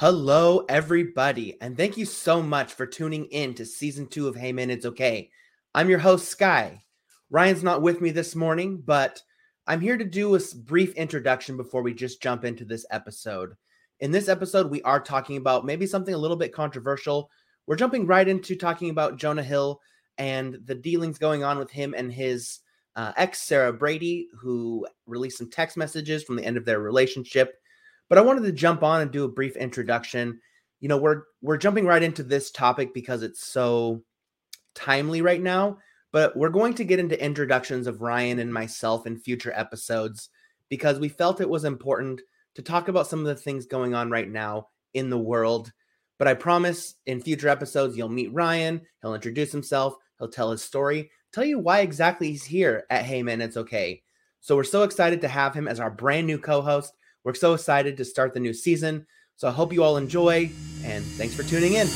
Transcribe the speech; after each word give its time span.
Hello, 0.00 0.64
everybody, 0.68 1.56
and 1.60 1.76
thank 1.76 1.96
you 1.96 2.04
so 2.04 2.42
much 2.42 2.72
for 2.72 2.84
tuning 2.84 3.26
in 3.26 3.54
to 3.54 3.64
season 3.64 4.08
two 4.08 4.26
of 4.26 4.34
Hey 4.34 4.52
Man, 4.52 4.68
It's 4.68 4.84
Okay. 4.84 5.30
I'm 5.72 5.88
your 5.88 6.00
host, 6.00 6.28
Sky. 6.28 6.82
Ryan's 7.30 7.62
not 7.62 7.80
with 7.80 8.00
me 8.00 8.10
this 8.10 8.34
morning, 8.34 8.82
but 8.84 9.22
I'm 9.68 9.80
here 9.80 9.96
to 9.96 10.04
do 10.04 10.34
a 10.34 10.40
brief 10.64 10.96
introduction 10.96 11.56
before 11.56 11.80
we 11.80 11.94
just 11.94 12.20
jump 12.20 12.44
into 12.44 12.64
this 12.64 12.84
episode. 12.90 13.54
In 14.00 14.10
this 14.10 14.28
episode, 14.28 14.68
we 14.68 14.82
are 14.82 14.98
talking 14.98 15.36
about 15.36 15.64
maybe 15.64 15.86
something 15.86 16.12
a 16.12 16.18
little 16.18 16.36
bit 16.36 16.52
controversial. 16.52 17.30
We're 17.68 17.76
jumping 17.76 18.04
right 18.04 18.26
into 18.26 18.56
talking 18.56 18.90
about 18.90 19.16
Jonah 19.16 19.44
Hill 19.44 19.80
and 20.18 20.58
the 20.64 20.74
dealings 20.74 21.18
going 21.18 21.44
on 21.44 21.56
with 21.56 21.70
him 21.70 21.94
and 21.96 22.12
his 22.12 22.58
uh, 22.96 23.12
ex, 23.16 23.42
Sarah 23.42 23.72
Brady, 23.72 24.26
who 24.36 24.88
released 25.06 25.38
some 25.38 25.50
text 25.50 25.76
messages 25.76 26.24
from 26.24 26.34
the 26.34 26.44
end 26.44 26.56
of 26.56 26.64
their 26.64 26.80
relationship 26.80 27.60
but 28.08 28.18
I 28.18 28.22
wanted 28.22 28.44
to 28.44 28.52
jump 28.52 28.82
on 28.82 29.00
and 29.00 29.10
do 29.10 29.24
a 29.24 29.28
brief 29.28 29.56
introduction. 29.56 30.40
You 30.80 30.88
know, 30.88 30.98
we're 30.98 31.22
we're 31.42 31.56
jumping 31.56 31.86
right 31.86 32.02
into 32.02 32.22
this 32.22 32.50
topic 32.50 32.92
because 32.94 33.22
it's 33.22 33.44
so 33.44 34.02
timely 34.74 35.22
right 35.22 35.42
now, 35.42 35.78
but 36.12 36.36
we're 36.36 36.48
going 36.48 36.74
to 36.74 36.84
get 36.84 36.98
into 36.98 37.22
introductions 37.22 37.86
of 37.86 38.02
Ryan 38.02 38.38
and 38.38 38.52
myself 38.52 39.06
in 39.06 39.18
future 39.18 39.52
episodes 39.54 40.28
because 40.68 40.98
we 40.98 41.08
felt 41.08 41.40
it 41.40 41.48
was 41.48 41.64
important 41.64 42.20
to 42.54 42.62
talk 42.62 42.88
about 42.88 43.06
some 43.06 43.20
of 43.20 43.26
the 43.26 43.36
things 43.36 43.66
going 43.66 43.94
on 43.94 44.10
right 44.10 44.28
now 44.28 44.68
in 44.92 45.10
the 45.10 45.18
world. 45.18 45.72
But 46.18 46.28
I 46.28 46.34
promise 46.34 46.94
in 47.06 47.20
future 47.20 47.48
episodes, 47.48 47.96
you'll 47.96 48.08
meet 48.08 48.32
Ryan. 48.32 48.80
He'll 49.02 49.14
introduce 49.14 49.50
himself. 49.50 49.96
He'll 50.18 50.28
tell 50.28 50.52
his 50.52 50.62
story, 50.62 51.10
tell 51.32 51.44
you 51.44 51.58
why 51.58 51.80
exactly 51.80 52.30
he's 52.30 52.44
here 52.44 52.84
at 52.88 53.04
Hey 53.04 53.22
Man, 53.22 53.40
It's 53.40 53.56
Okay. 53.56 54.02
So 54.40 54.56
we're 54.56 54.64
so 54.64 54.82
excited 54.82 55.22
to 55.22 55.28
have 55.28 55.54
him 55.54 55.66
as 55.66 55.80
our 55.80 55.90
brand 55.90 56.26
new 56.26 56.38
co 56.38 56.62
host. 56.62 56.92
We're 57.24 57.34
so 57.34 57.54
excited 57.54 57.96
to 57.96 58.04
start 58.04 58.34
the 58.34 58.40
new 58.40 58.52
season. 58.52 59.06
So 59.36 59.48
I 59.48 59.50
hope 59.50 59.72
you 59.72 59.82
all 59.82 59.96
enjoy, 59.96 60.50
and 60.84 61.04
thanks 61.04 61.34
for 61.34 61.42
tuning 61.42 61.72
in. 61.72 61.88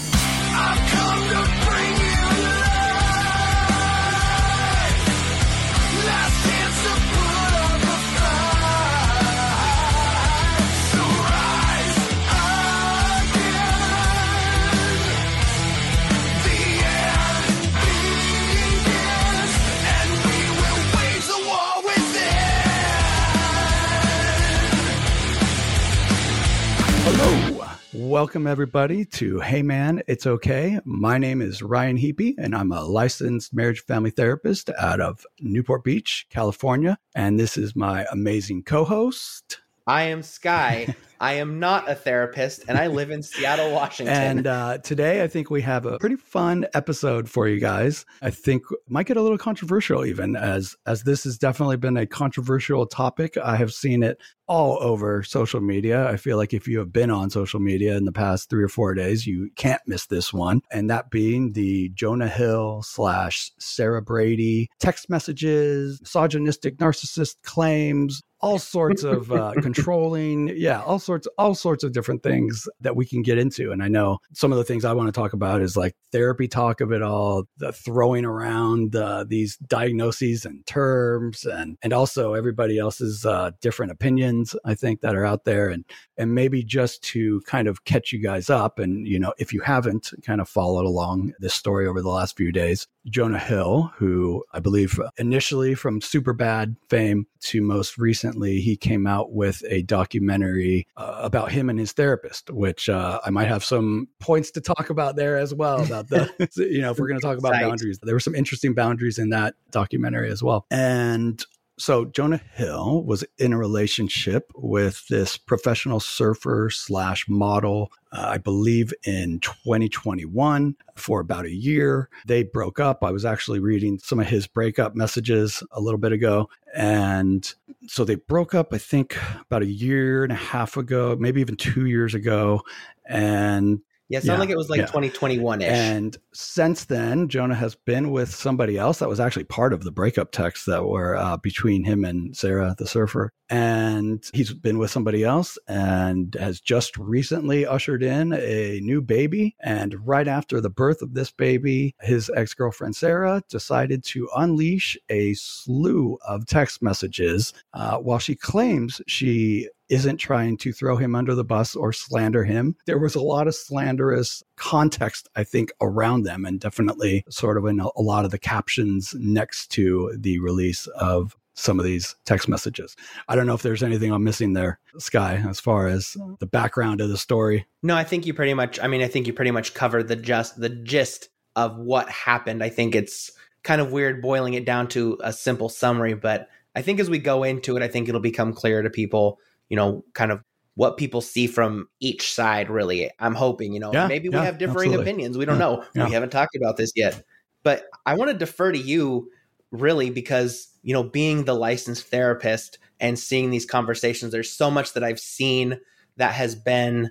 Welcome, 28.08 28.46
everybody, 28.46 29.04
to 29.04 29.38
Hey 29.38 29.60
Man, 29.60 30.02
It's 30.06 30.26
Okay. 30.26 30.80
My 30.86 31.18
name 31.18 31.42
is 31.42 31.60
Ryan 31.60 31.98
Heapy, 31.98 32.36
and 32.38 32.54
I'm 32.54 32.72
a 32.72 32.82
licensed 32.82 33.52
marriage 33.52 33.84
family 33.84 34.08
therapist 34.08 34.70
out 34.78 34.98
of 34.98 35.26
Newport 35.40 35.84
Beach, 35.84 36.26
California. 36.30 36.98
And 37.14 37.38
this 37.38 37.58
is 37.58 37.76
my 37.76 38.06
amazing 38.10 38.62
co 38.62 38.86
host. 38.86 39.60
I 39.86 40.04
am 40.04 40.22
Sky. 40.22 40.96
I 41.20 41.34
am 41.34 41.58
not 41.58 41.90
a 41.90 41.94
therapist, 41.94 42.64
and 42.68 42.78
I 42.78 42.86
live 42.86 43.10
in 43.10 43.22
Seattle, 43.22 43.72
Washington. 43.72 44.14
And 44.14 44.46
uh, 44.46 44.78
today, 44.78 45.22
I 45.22 45.28
think 45.28 45.50
we 45.50 45.62
have 45.62 45.84
a 45.84 45.98
pretty 45.98 46.16
fun 46.16 46.66
episode 46.74 47.28
for 47.28 47.48
you 47.48 47.58
guys. 47.58 48.06
I 48.22 48.30
think 48.30 48.64
might 48.88 49.06
get 49.06 49.16
a 49.16 49.22
little 49.22 49.38
controversial, 49.38 50.04
even 50.04 50.36
as 50.36 50.76
as 50.86 51.02
this 51.02 51.24
has 51.24 51.36
definitely 51.38 51.76
been 51.76 51.96
a 51.96 52.06
controversial 52.06 52.86
topic. 52.86 53.36
I 53.36 53.56
have 53.56 53.72
seen 53.72 54.02
it 54.02 54.20
all 54.46 54.78
over 54.80 55.22
social 55.22 55.60
media. 55.60 56.08
I 56.08 56.16
feel 56.16 56.36
like 56.36 56.54
if 56.54 56.66
you 56.66 56.78
have 56.78 56.92
been 56.92 57.10
on 57.10 57.30
social 57.30 57.60
media 57.60 57.96
in 57.96 58.04
the 58.04 58.12
past 58.12 58.48
three 58.48 58.64
or 58.64 58.68
four 58.68 58.94
days, 58.94 59.26
you 59.26 59.50
can't 59.56 59.82
miss 59.86 60.06
this 60.06 60.32
one. 60.32 60.62
And 60.70 60.88
that 60.88 61.10
being 61.10 61.52
the 61.52 61.90
Jonah 61.90 62.28
Hill 62.28 62.82
slash 62.82 63.52
Sarah 63.58 64.02
Brady 64.02 64.70
text 64.80 65.10
messages, 65.10 66.00
misogynistic 66.00 66.78
narcissist 66.78 67.36
claims, 67.42 68.22
all 68.40 68.58
sorts 68.58 69.02
of 69.02 69.32
uh, 69.32 69.52
controlling 69.62 70.48
yeah 70.56 70.80
all 70.82 70.98
sorts 71.08 71.26
all 71.38 71.54
sorts 71.54 71.82
of 71.82 71.92
different 71.92 72.22
things 72.22 72.68
that 72.80 72.94
we 72.94 73.06
can 73.06 73.22
get 73.22 73.38
into. 73.38 73.72
And 73.72 73.82
i 73.82 73.88
know 73.88 74.18
some 74.34 74.52
of 74.52 74.58
the 74.58 74.64
things 74.64 74.84
i 74.84 74.92
want 74.92 75.08
to 75.08 75.18
talk 75.20 75.32
about 75.32 75.62
is 75.62 75.76
like 75.76 75.94
therapy 76.12 76.48
talk 76.48 76.80
of 76.80 76.92
it 76.92 77.02
all 77.02 77.44
the 77.56 77.72
throwing 77.72 78.24
around 78.24 78.94
uh, 78.94 79.24
these 79.26 79.56
diagnoses 79.56 80.44
and 80.44 80.64
terms 80.66 81.44
and 81.44 81.78
and 81.82 81.92
also 81.92 82.34
everybody 82.34 82.78
else's 82.78 83.24
uh, 83.24 83.50
different 83.62 83.92
opinions 83.92 84.54
i 84.64 84.74
think 84.74 85.00
that 85.00 85.16
are 85.16 85.24
out 85.24 85.44
there. 85.44 85.68
And 85.68 85.84
and 86.18 86.34
maybe 86.34 86.62
just 86.62 87.02
to 87.04 87.40
kind 87.46 87.68
of 87.68 87.84
catch 87.84 88.12
you 88.12 88.20
guys 88.20 88.50
up 88.50 88.78
and 88.78 89.06
you 89.06 89.18
know 89.18 89.32
if 89.38 89.52
you 89.52 89.60
haven't 89.60 90.12
kind 90.22 90.40
of 90.40 90.48
followed 90.48 90.84
along 90.84 91.32
this 91.38 91.54
story 91.54 91.86
over 91.86 92.02
the 92.02 92.08
last 92.08 92.36
few 92.36 92.52
days 92.52 92.86
jonah 93.08 93.38
hill 93.38 93.92
who 93.96 94.44
i 94.52 94.60
believe 94.60 95.00
initially 95.16 95.74
from 95.74 96.00
Superbad 96.00 96.76
fame 96.90 97.26
to 97.40 97.62
most 97.62 97.96
recently 97.96 98.60
he 98.60 98.76
came 98.76 99.06
out 99.06 99.32
with 99.32 99.62
a 99.68 99.82
documentary 99.82 100.86
uh, 100.98 101.20
about 101.22 101.52
him 101.52 101.70
and 101.70 101.78
his 101.78 101.92
therapist 101.92 102.50
which 102.50 102.88
uh, 102.88 103.20
i 103.24 103.30
might 103.30 103.48
have 103.48 103.64
some 103.64 104.08
points 104.18 104.50
to 104.50 104.60
talk 104.60 104.90
about 104.90 105.14
there 105.16 105.38
as 105.38 105.54
well 105.54 105.80
about 105.84 106.08
the 106.08 106.28
you 106.56 106.80
know 106.80 106.90
if 106.90 106.98
we're 106.98 107.08
going 107.08 107.20
to 107.20 107.26
talk 107.26 107.38
about 107.38 107.52
boundaries. 107.68 107.98
There 108.02 108.14
were 108.14 108.20
some 108.20 108.34
interesting 108.34 108.74
boundaries 108.74 109.18
in 109.18 109.30
that 109.30 109.54
documentary 109.70 110.30
as 110.30 110.42
well. 110.42 110.66
And 110.70 111.44
so 111.78 112.04
Jonah 112.06 112.40
Hill 112.54 113.04
was 113.04 113.24
in 113.38 113.52
a 113.52 113.58
relationship 113.58 114.50
with 114.56 115.06
this 115.08 115.36
professional 115.36 116.00
surfer 116.00 116.70
slash 116.70 117.28
model, 117.28 117.92
uh, 118.12 118.26
I 118.30 118.38
believe 118.38 118.92
in 119.04 119.38
2021 119.40 120.74
for 120.96 121.20
about 121.20 121.46
a 121.46 121.54
year. 121.54 122.08
They 122.26 122.42
broke 122.42 122.80
up. 122.80 123.04
I 123.04 123.12
was 123.12 123.24
actually 123.24 123.60
reading 123.60 123.98
some 123.98 124.18
of 124.18 124.26
his 124.26 124.46
breakup 124.46 124.96
messages 124.96 125.62
a 125.70 125.80
little 125.80 125.98
bit 125.98 126.12
ago. 126.12 126.50
And 126.74 127.50
so 127.86 128.04
they 128.04 128.16
broke 128.16 128.54
up, 128.54 128.72
I 128.72 128.78
think, 128.78 129.16
about 129.42 129.62
a 129.62 129.66
year 129.66 130.24
and 130.24 130.32
a 130.32 130.36
half 130.36 130.76
ago, 130.76 131.16
maybe 131.18 131.40
even 131.40 131.56
two 131.56 131.86
years 131.86 132.12
ago. 132.14 132.62
And 133.06 133.80
yeah, 134.08 134.18
it 134.18 134.24
sounded 134.24 134.36
yeah, 134.36 134.40
like 134.40 134.50
it 134.50 134.56
was 134.56 134.70
like 134.70 134.80
2021 134.80 135.60
ish. 135.60 135.68
And 135.68 136.16
since 136.32 136.86
then, 136.86 137.28
Jonah 137.28 137.54
has 137.54 137.74
been 137.74 138.10
with 138.10 138.34
somebody 138.34 138.78
else 138.78 139.00
that 139.00 139.08
was 139.08 139.20
actually 139.20 139.44
part 139.44 139.74
of 139.74 139.84
the 139.84 139.90
breakup 139.90 140.32
texts 140.32 140.64
that 140.64 140.86
were 140.86 141.14
uh, 141.14 141.36
between 141.36 141.84
him 141.84 142.06
and 142.06 142.34
Sarah, 142.34 142.74
the 142.78 142.86
surfer. 142.86 143.32
And 143.50 144.24
he's 144.32 144.52
been 144.54 144.78
with 144.78 144.90
somebody 144.90 145.24
else 145.24 145.58
and 145.68 146.34
has 146.40 146.60
just 146.60 146.96
recently 146.96 147.66
ushered 147.66 148.02
in 148.02 148.32
a 148.32 148.80
new 148.82 149.02
baby. 149.02 149.56
And 149.60 150.06
right 150.06 150.28
after 150.28 150.60
the 150.60 150.70
birth 150.70 151.02
of 151.02 151.12
this 151.12 151.30
baby, 151.30 151.94
his 152.00 152.30
ex 152.34 152.54
girlfriend 152.54 152.96
Sarah 152.96 153.42
decided 153.50 154.04
to 154.04 154.28
unleash 154.34 154.96
a 155.10 155.34
slew 155.34 156.18
of 156.26 156.46
text 156.46 156.80
messages 156.82 157.52
uh, 157.74 157.98
while 157.98 158.18
she 158.18 158.34
claims 158.34 159.02
she 159.06 159.68
isn't 159.88 160.18
trying 160.18 160.56
to 160.58 160.72
throw 160.72 160.96
him 160.96 161.14
under 161.14 161.34
the 161.34 161.44
bus 161.44 161.74
or 161.74 161.92
slander 161.92 162.44
him. 162.44 162.76
There 162.86 162.98
was 162.98 163.14
a 163.14 163.22
lot 163.22 163.48
of 163.48 163.54
slanderous 163.54 164.42
context, 164.56 165.28
I 165.34 165.44
think, 165.44 165.72
around 165.80 166.24
them, 166.24 166.44
and 166.44 166.60
definitely 166.60 167.24
sort 167.28 167.56
of 167.56 167.66
in 167.66 167.80
a, 167.80 167.88
lot 168.00 168.24
of 168.24 168.30
the 168.30 168.38
captions 168.38 169.14
next 169.18 169.70
to 169.72 170.14
the 170.16 170.38
release 170.38 170.86
of 170.88 171.36
some 171.54 171.78
of 171.78 171.84
these 171.84 172.14
text 172.24 172.48
messages. 172.48 172.96
I 173.28 173.34
don't 173.34 173.46
know 173.46 173.54
if 173.54 173.62
there's 173.62 173.82
anything 173.82 174.12
I'm 174.12 174.24
missing 174.24 174.52
there, 174.52 174.78
Sky, 174.98 175.42
as 175.48 175.58
far 175.58 175.88
as 175.88 176.16
the 176.38 176.46
background 176.46 177.00
of 177.00 177.08
the 177.08 177.18
story. 177.18 177.66
No, 177.82 177.96
I 177.96 178.04
think 178.04 178.26
you 178.26 178.32
pretty 178.32 178.54
much. 178.54 178.78
I 178.80 178.86
mean, 178.86 179.02
I 179.02 179.08
think 179.08 179.26
you 179.26 179.32
pretty 179.32 179.50
much 179.50 179.74
covered 179.74 180.08
the 180.08 180.16
just 180.16 180.60
the 180.60 180.68
gist 180.68 181.28
of 181.56 181.76
what 181.76 182.08
happened. 182.08 182.62
I 182.62 182.68
think 182.68 182.94
it's 182.94 183.32
kind 183.64 183.80
of 183.80 183.90
weird 183.90 184.22
boiling 184.22 184.54
it 184.54 184.64
down 184.64 184.88
to 184.88 185.18
a 185.22 185.32
simple 185.32 185.68
summary, 185.68 186.14
but 186.14 186.48
I 186.76 186.82
think 186.82 187.00
as 187.00 187.10
we 187.10 187.18
go 187.18 187.42
into 187.42 187.76
it, 187.76 187.82
I 187.82 187.88
think 187.88 188.08
it'll 188.08 188.20
become 188.20 188.52
clear 188.52 188.82
to 188.82 188.90
people 188.90 189.40
you 189.68 189.76
know, 189.76 190.04
kind 190.14 190.32
of 190.32 190.42
what 190.74 190.96
people 190.96 191.20
see 191.20 191.46
from 191.46 191.88
each 191.98 192.32
side, 192.32 192.70
really. 192.70 193.10
I'm 193.18 193.34
hoping, 193.34 193.72
you 193.72 193.80
know, 193.80 193.92
yeah, 193.92 194.06
maybe 194.06 194.28
yeah, 194.30 194.40
we 194.40 194.46
have 194.46 194.58
differing 194.58 194.90
absolutely. 194.90 195.10
opinions. 195.10 195.36
We 195.36 195.44
don't 195.44 195.58
yeah, 195.58 195.84
know. 195.94 196.06
We 196.06 196.12
haven't 196.12 196.30
talked 196.30 196.54
about 196.56 196.76
this 196.76 196.92
yet. 196.94 197.22
But 197.64 197.86
I 198.06 198.14
want 198.14 198.30
to 198.30 198.38
defer 198.38 198.70
to 198.70 198.78
you, 198.78 199.30
really, 199.72 200.10
because, 200.10 200.68
you 200.82 200.94
know, 200.94 201.02
being 201.02 201.44
the 201.44 201.54
licensed 201.54 202.06
therapist 202.06 202.78
and 203.00 203.18
seeing 203.18 203.50
these 203.50 203.66
conversations, 203.66 204.30
there's 204.30 204.52
so 204.52 204.70
much 204.70 204.92
that 204.92 205.02
I've 205.02 205.18
seen 205.18 205.80
that 206.16 206.32
has 206.34 206.54
been 206.54 207.10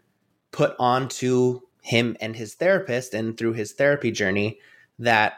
put 0.52 0.76
onto 0.80 1.60
him 1.82 2.16
and 2.22 2.36
his 2.36 2.56
therapist 2.56 3.14
and 3.14 3.38
through 3.38 3.54
his 3.54 3.74
therapy 3.74 4.12
journey 4.12 4.60
that 5.00 5.34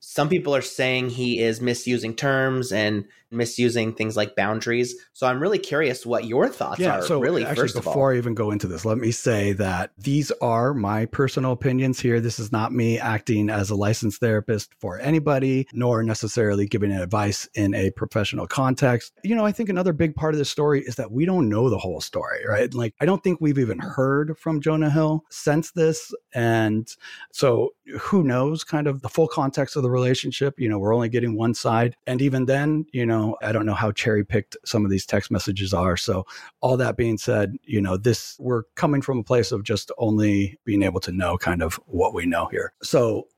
some 0.00 0.28
people 0.28 0.54
are 0.54 0.62
saying 0.62 1.10
he 1.10 1.38
is 1.38 1.60
misusing 1.60 2.14
terms 2.14 2.72
and 2.72 3.06
misusing 3.32 3.94
things 3.94 4.16
like 4.16 4.36
boundaries. 4.36 4.94
So 5.12 5.26
I'm 5.26 5.40
really 5.40 5.58
curious 5.58 6.04
what 6.04 6.24
your 6.24 6.48
thoughts 6.48 6.80
yeah, 6.80 6.98
are. 6.98 7.02
so 7.02 7.20
really, 7.20 7.44
actually, 7.44 7.62
first 7.62 7.76
of 7.76 7.86
all, 7.86 7.92
before 7.92 8.12
I 8.12 8.16
even 8.16 8.34
go 8.34 8.50
into 8.50 8.66
this, 8.66 8.84
let 8.84 8.98
me 8.98 9.10
say 9.10 9.52
that 9.54 9.92
these 9.98 10.30
are 10.42 10.74
my 10.74 11.06
personal 11.06 11.52
opinions 11.52 12.00
here. 12.00 12.20
This 12.20 12.38
is 12.38 12.52
not 12.52 12.72
me 12.72 12.98
acting 12.98 13.50
as 13.50 13.70
a 13.70 13.74
licensed 13.74 14.20
therapist 14.20 14.74
for 14.78 14.98
anybody, 14.98 15.66
nor 15.72 16.02
necessarily 16.02 16.66
giving 16.66 16.92
advice 16.92 17.48
in 17.54 17.74
a 17.74 17.90
professional 17.92 18.46
context. 18.46 19.12
You 19.22 19.34
know, 19.34 19.46
I 19.46 19.52
think 19.52 19.68
another 19.68 19.92
big 19.92 20.14
part 20.14 20.34
of 20.34 20.38
the 20.38 20.44
story 20.44 20.82
is 20.82 20.96
that 20.96 21.10
we 21.10 21.24
don't 21.24 21.48
know 21.48 21.70
the 21.70 21.78
whole 21.78 22.00
story, 22.00 22.44
right? 22.48 22.72
Like, 22.74 22.94
I 23.00 23.06
don't 23.06 23.22
think 23.22 23.40
we've 23.40 23.58
even 23.58 23.78
heard 23.78 24.36
from 24.38 24.60
Jonah 24.60 24.90
Hill 24.90 25.24
since 25.30 25.70
this. 25.72 26.14
And 26.34 26.94
so 27.32 27.70
who 27.98 28.22
knows 28.22 28.64
kind 28.64 28.86
of 28.86 29.02
the 29.02 29.08
full 29.08 29.28
context 29.28 29.76
of 29.76 29.82
the 29.82 29.90
relationship? 29.90 30.58
You 30.58 30.68
know, 30.68 30.78
we're 30.78 30.94
only 30.94 31.08
getting 31.08 31.36
one 31.36 31.54
side. 31.54 31.96
And 32.06 32.20
even 32.22 32.46
then, 32.46 32.86
you 32.92 33.06
know, 33.06 33.21
I 33.42 33.52
don't 33.52 33.66
know 33.66 33.74
how 33.74 33.92
cherry 33.92 34.24
picked 34.24 34.56
some 34.64 34.84
of 34.84 34.90
these 34.90 35.06
text 35.06 35.30
messages 35.30 35.72
are. 35.72 35.96
So, 35.96 36.26
all 36.60 36.76
that 36.76 36.96
being 36.96 37.18
said, 37.18 37.56
you 37.64 37.80
know, 37.80 37.96
this 37.96 38.36
we're 38.38 38.64
coming 38.74 39.02
from 39.02 39.18
a 39.18 39.24
place 39.24 39.52
of 39.52 39.62
just 39.62 39.90
only 39.98 40.58
being 40.64 40.82
able 40.82 41.00
to 41.00 41.12
know 41.12 41.36
kind 41.38 41.62
of 41.62 41.74
what 41.86 42.14
we 42.14 42.26
know 42.26 42.46
here. 42.50 42.72
So, 42.82 43.28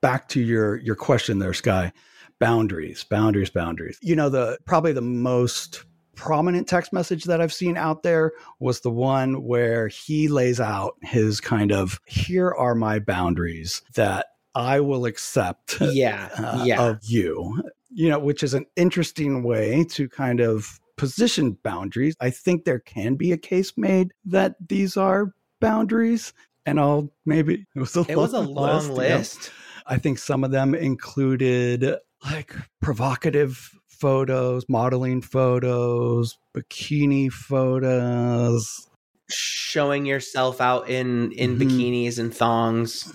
back 0.00 0.28
to 0.30 0.40
your 0.40 0.76
your 0.76 0.96
question 0.96 1.38
there, 1.38 1.54
Sky. 1.54 1.92
Boundaries, 2.40 3.04
boundaries, 3.04 3.50
boundaries. 3.50 3.98
You 4.02 4.16
know, 4.16 4.28
the 4.28 4.58
probably 4.64 4.92
the 4.92 5.00
most 5.00 5.84
prominent 6.14 6.68
text 6.68 6.92
message 6.92 7.24
that 7.24 7.40
I've 7.40 7.52
seen 7.52 7.76
out 7.76 8.02
there 8.02 8.32
was 8.60 8.80
the 8.80 8.90
one 8.90 9.44
where 9.44 9.88
he 9.88 10.28
lays 10.28 10.60
out 10.60 10.94
his 11.02 11.40
kind 11.40 11.72
of 11.72 12.00
here 12.06 12.52
are 12.52 12.74
my 12.74 12.98
boundaries 12.98 13.82
that 13.94 14.26
I 14.54 14.80
will 14.80 15.04
accept 15.04 15.80
yeah, 15.80 16.28
uh, 16.38 16.62
yeah. 16.64 16.82
of 16.82 17.00
you 17.02 17.62
you 17.94 18.08
know, 18.08 18.18
which 18.18 18.42
is 18.42 18.54
an 18.54 18.66
interesting 18.76 19.42
way 19.44 19.84
to 19.90 20.08
kind 20.08 20.40
of 20.40 20.80
position 20.96 21.56
boundaries. 21.62 22.14
I 22.20 22.30
think 22.30 22.64
there 22.64 22.80
can 22.80 23.14
be 23.14 23.32
a 23.32 23.38
case 23.38 23.72
made 23.76 24.12
that 24.24 24.56
these 24.68 24.96
are 24.96 25.32
boundaries. 25.60 26.32
And 26.66 26.80
I'll 26.80 27.12
maybe 27.24 27.66
it 27.74 27.78
was 27.78 27.96
a, 27.96 28.04
it 28.08 28.16
was 28.16 28.32
a 28.32 28.40
long 28.40 28.88
list. 28.88 29.38
list. 29.38 29.50
I 29.86 29.98
think 29.98 30.18
some 30.18 30.44
of 30.44 30.50
them 30.50 30.74
included 30.74 31.96
like 32.24 32.54
provocative 32.80 33.70
photos, 33.88 34.64
modeling 34.68 35.20
photos, 35.20 36.38
bikini 36.56 37.30
photos, 37.30 38.88
showing 39.30 40.06
yourself 40.06 40.60
out 40.60 40.88
in 40.88 41.32
in 41.32 41.58
mm-hmm. 41.58 41.68
bikinis 41.68 42.18
and 42.18 42.34
thongs, 42.34 43.14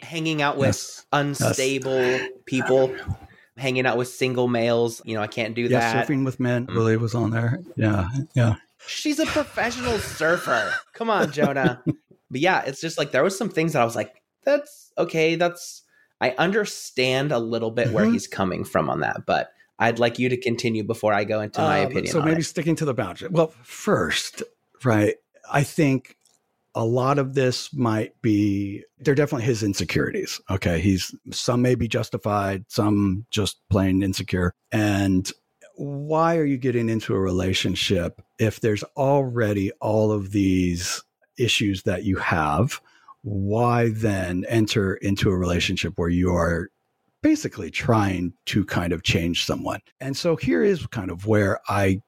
hanging 0.00 0.40
out 0.40 0.56
with 0.56 0.68
yes. 0.68 1.06
unstable 1.12 2.00
yes. 2.00 2.30
people 2.46 2.94
hanging 3.58 3.86
out 3.86 3.96
with 3.96 4.08
single 4.08 4.48
males. 4.48 5.02
You 5.04 5.14
know, 5.16 5.22
I 5.22 5.26
can't 5.26 5.54
do 5.54 5.62
yeah, 5.62 5.80
that. 5.80 6.08
Surfing 6.08 6.24
with 6.24 6.40
men 6.40 6.66
really 6.66 6.96
was 6.96 7.14
on 7.14 7.30
there. 7.30 7.60
Yeah, 7.76 8.08
yeah. 8.34 8.54
She's 8.86 9.18
a 9.18 9.26
professional 9.26 9.98
surfer. 9.98 10.72
Come 10.94 11.10
on, 11.10 11.30
Jonah. 11.32 11.82
but 12.30 12.40
yeah, 12.40 12.62
it's 12.64 12.80
just 12.80 12.98
like 12.98 13.10
there 13.10 13.22
was 13.22 13.36
some 13.36 13.50
things 13.50 13.74
that 13.74 13.82
I 13.82 13.84
was 13.84 13.96
like, 13.96 14.22
that's 14.44 14.92
okay. 14.96 15.34
That's 15.34 15.82
I 16.20 16.30
understand 16.38 17.32
a 17.32 17.38
little 17.38 17.70
bit 17.70 17.86
mm-hmm. 17.86 17.94
where 17.94 18.04
he's 18.06 18.26
coming 18.26 18.64
from 18.64 18.88
on 18.90 19.00
that, 19.00 19.26
but 19.26 19.52
I'd 19.78 19.98
like 19.98 20.18
you 20.18 20.28
to 20.30 20.36
continue 20.36 20.82
before 20.82 21.12
I 21.12 21.24
go 21.24 21.40
into 21.40 21.60
my 21.60 21.82
uh, 21.82 21.86
opinion. 21.86 22.12
So 22.12 22.22
maybe 22.22 22.40
it. 22.40 22.44
sticking 22.44 22.76
to 22.76 22.84
the 22.84 22.94
boundary. 22.94 23.28
Well, 23.30 23.52
first, 23.62 24.42
right? 24.84 25.14
I 25.50 25.62
think 25.62 26.16
a 26.78 26.84
lot 26.84 27.18
of 27.18 27.34
this 27.34 27.74
might 27.74 28.12
be 28.22 28.84
they're 29.00 29.16
definitely 29.16 29.44
his 29.44 29.64
insecurities 29.64 30.40
okay? 30.48 30.80
He's 30.80 31.12
some 31.32 31.60
may 31.60 31.74
be 31.74 31.88
justified 31.88 32.64
some 32.68 33.26
just 33.30 33.58
plain 33.68 34.02
insecure. 34.02 34.54
And 34.70 35.30
why 35.74 36.36
are 36.36 36.44
you 36.44 36.56
getting 36.56 36.88
into 36.88 37.14
a 37.14 37.20
relationship 37.20 38.22
if 38.38 38.60
there's 38.60 38.84
already 38.96 39.72
all 39.80 40.12
of 40.12 40.30
these 40.30 41.02
issues 41.36 41.82
that 41.82 42.04
you 42.04 42.16
have? 42.16 42.80
Why 43.22 43.90
then 43.90 44.44
enter 44.48 44.94
into 44.94 45.30
a 45.30 45.36
relationship 45.36 45.94
where 45.96 46.08
you 46.08 46.32
are 46.32 46.70
basically 47.22 47.72
trying 47.72 48.34
to 48.46 48.64
kind 48.64 48.92
of 48.92 49.02
change 49.02 49.44
someone? 49.44 49.80
And 50.00 50.16
so 50.16 50.36
here 50.36 50.62
is 50.62 50.86
kind 50.86 51.10
of 51.10 51.26
where 51.26 51.60
i 51.68 52.00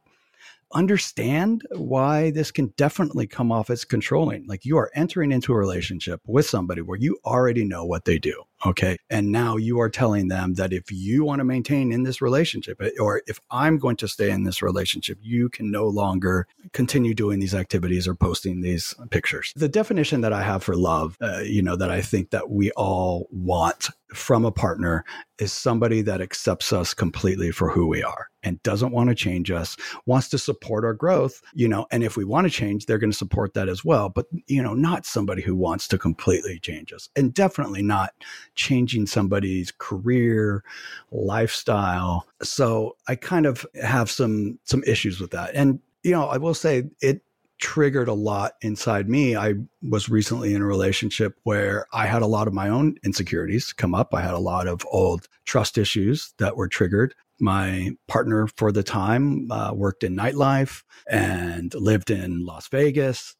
understand 0.72 1.66
why 1.72 2.30
this 2.30 2.50
can 2.50 2.72
definitely 2.76 3.26
come 3.26 3.50
off 3.50 3.70
as 3.70 3.84
controlling. 3.84 4.46
Like 4.46 4.64
you 4.64 4.76
are 4.78 4.90
entering 4.94 5.32
into 5.32 5.52
a 5.52 5.56
relationship 5.56 6.20
with 6.26 6.46
somebody 6.46 6.80
where 6.80 6.98
you 6.98 7.18
already 7.24 7.64
know 7.64 7.84
what 7.84 8.04
they 8.04 8.18
do. 8.18 8.44
Okay. 8.66 8.98
And 9.08 9.32
now 9.32 9.56
you 9.56 9.80
are 9.80 9.88
telling 9.88 10.28
them 10.28 10.54
that 10.54 10.72
if 10.72 10.90
you 10.90 11.24
want 11.24 11.40
to 11.40 11.44
maintain 11.44 11.92
in 11.92 12.02
this 12.02 12.20
relationship, 12.20 12.80
eh, 12.82 12.90
or 13.00 13.22
if 13.26 13.40
I'm 13.50 13.78
going 13.78 13.96
to 13.96 14.08
stay 14.08 14.30
in 14.30 14.44
this 14.44 14.60
relationship, 14.60 15.18
you 15.22 15.48
can 15.48 15.70
no 15.70 15.86
longer 15.86 16.46
continue 16.72 17.14
doing 17.14 17.40
these 17.40 17.54
activities 17.54 18.06
or 18.06 18.14
posting 18.14 18.60
these 18.60 18.94
pictures. 19.10 19.52
The 19.56 19.68
definition 19.68 20.20
that 20.20 20.34
I 20.34 20.42
have 20.42 20.62
for 20.62 20.76
love, 20.76 21.16
uh, 21.22 21.38
you 21.38 21.62
know, 21.62 21.76
that 21.76 21.90
I 21.90 22.02
think 22.02 22.30
that 22.30 22.50
we 22.50 22.70
all 22.72 23.28
want 23.30 23.88
from 24.12 24.44
a 24.44 24.52
partner 24.52 25.04
is 25.38 25.52
somebody 25.52 26.02
that 26.02 26.20
accepts 26.20 26.72
us 26.72 26.92
completely 26.94 27.50
for 27.50 27.70
who 27.70 27.86
we 27.86 28.02
are 28.02 28.28
and 28.42 28.62
doesn't 28.62 28.92
want 28.92 29.08
to 29.08 29.14
change 29.14 29.50
us, 29.50 29.76
wants 30.06 30.28
to 30.28 30.38
support 30.38 30.84
our 30.84 30.94
growth, 30.94 31.40
you 31.54 31.68
know, 31.68 31.86
and 31.90 32.02
if 32.02 32.16
we 32.16 32.24
want 32.24 32.46
to 32.46 32.50
change, 32.50 32.86
they're 32.86 32.98
going 32.98 33.10
to 33.10 33.16
support 33.16 33.54
that 33.54 33.68
as 33.68 33.84
well. 33.84 34.08
But, 34.08 34.26
you 34.46 34.62
know, 34.62 34.74
not 34.74 35.06
somebody 35.06 35.42
who 35.42 35.54
wants 35.54 35.86
to 35.88 35.98
completely 35.98 36.58
change 36.58 36.92
us 36.92 37.08
and 37.16 37.32
definitely 37.32 37.82
not 37.82 38.12
changing 38.54 39.06
somebody's 39.06 39.72
career, 39.78 40.64
lifestyle. 41.10 42.26
So 42.42 42.96
I 43.08 43.16
kind 43.16 43.46
of 43.46 43.66
have 43.82 44.10
some, 44.10 44.58
some 44.64 44.82
issues 44.84 45.20
with 45.20 45.30
that. 45.30 45.50
And, 45.54 45.80
you 46.02 46.12
know, 46.12 46.26
I 46.26 46.38
will 46.38 46.54
say 46.54 46.84
it 47.00 47.22
triggered 47.60 48.08
a 48.08 48.14
lot 48.14 48.54
inside 48.62 49.08
me. 49.08 49.36
I 49.36 49.54
was 49.82 50.08
recently 50.08 50.54
in 50.54 50.62
a 50.62 50.66
relationship 50.66 51.38
where 51.44 51.86
I 51.92 52.06
had 52.06 52.22
a 52.22 52.26
lot 52.26 52.48
of 52.48 52.54
my 52.54 52.68
own 52.68 52.96
insecurities 53.04 53.72
come 53.72 53.94
up. 53.94 54.14
I 54.14 54.22
had 54.22 54.34
a 54.34 54.38
lot 54.38 54.66
of 54.66 54.84
old 54.90 55.28
trust 55.44 55.78
issues 55.78 56.34
that 56.38 56.56
were 56.56 56.68
triggered. 56.68 57.14
My 57.38 57.90
partner 58.08 58.48
for 58.56 58.72
the 58.72 58.82
time 58.82 59.50
uh, 59.50 59.72
worked 59.74 60.04
in 60.04 60.16
nightlife 60.16 60.82
and 61.08 61.72
lived 61.74 62.10
in 62.10 62.44
Las 62.44 62.68
Vegas. 62.68 63.36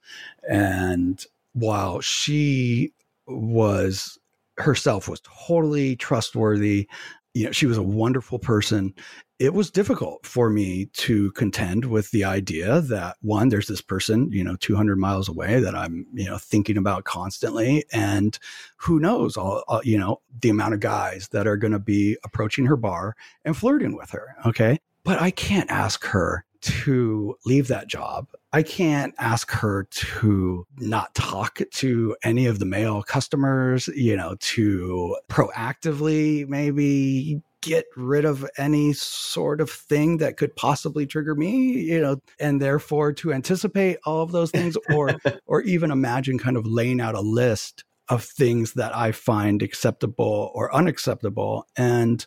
And 0.48 1.22
while 1.52 2.00
she 2.00 2.92
was 3.26 4.18
herself 4.58 5.08
was 5.08 5.22
totally 5.46 5.96
trustworthy, 5.96 6.88
you 7.34 7.46
know, 7.46 7.52
she 7.52 7.66
was 7.66 7.78
a 7.78 7.82
wonderful 7.82 8.38
person 8.38 8.94
it 9.40 9.54
was 9.54 9.70
difficult 9.70 10.26
for 10.26 10.50
me 10.50 10.84
to 10.92 11.32
contend 11.32 11.86
with 11.86 12.10
the 12.10 12.24
idea 12.24 12.82
that 12.82 13.16
one, 13.22 13.48
there's 13.48 13.68
this 13.68 13.80
person, 13.80 14.30
you 14.30 14.44
know, 14.44 14.54
200 14.56 14.98
miles 14.98 15.30
away 15.30 15.60
that 15.60 15.74
I'm, 15.74 16.06
you 16.12 16.26
know, 16.26 16.36
thinking 16.36 16.76
about 16.76 17.04
constantly. 17.04 17.86
And 17.90 18.38
who 18.76 19.00
knows, 19.00 19.38
all, 19.38 19.64
all 19.66 19.80
you 19.82 19.98
know, 19.98 20.20
the 20.42 20.50
amount 20.50 20.74
of 20.74 20.80
guys 20.80 21.28
that 21.28 21.46
are 21.46 21.56
going 21.56 21.72
to 21.72 21.78
be 21.78 22.18
approaching 22.22 22.66
her 22.66 22.76
bar 22.76 23.16
and 23.46 23.56
flirting 23.56 23.96
with 23.96 24.10
her. 24.10 24.36
Okay. 24.44 24.78
But 25.04 25.22
I 25.22 25.30
can't 25.30 25.70
ask 25.70 26.04
her 26.04 26.44
to 26.60 27.36
leave 27.44 27.68
that 27.68 27.88
job. 27.88 28.28
I 28.52 28.62
can't 28.62 29.14
ask 29.18 29.50
her 29.52 29.84
to 29.84 30.66
not 30.78 31.14
talk 31.14 31.60
to 31.72 32.16
any 32.22 32.46
of 32.46 32.58
the 32.58 32.64
male 32.64 33.02
customers, 33.02 33.88
you 33.88 34.16
know, 34.16 34.36
to 34.40 35.16
proactively 35.28 36.48
maybe 36.48 37.42
get 37.62 37.84
rid 37.96 38.24
of 38.24 38.48
any 38.56 38.92
sort 38.92 39.60
of 39.60 39.70
thing 39.70 40.16
that 40.18 40.36
could 40.36 40.54
possibly 40.56 41.06
trigger 41.06 41.34
me 41.34 41.72
you 41.72 42.00
know 42.00 42.20
and 42.38 42.60
therefore 42.60 43.12
to 43.12 43.32
anticipate 43.32 43.98
all 44.04 44.22
of 44.22 44.32
those 44.32 44.50
things 44.50 44.76
or 44.90 45.14
or 45.46 45.60
even 45.62 45.90
imagine 45.90 46.38
kind 46.38 46.56
of 46.56 46.66
laying 46.66 47.00
out 47.02 47.14
a 47.14 47.20
list 47.20 47.84
of 48.08 48.24
things 48.24 48.72
that 48.72 48.96
i 48.96 49.12
find 49.12 49.60
acceptable 49.60 50.50
or 50.54 50.74
unacceptable 50.74 51.66
and 51.76 52.26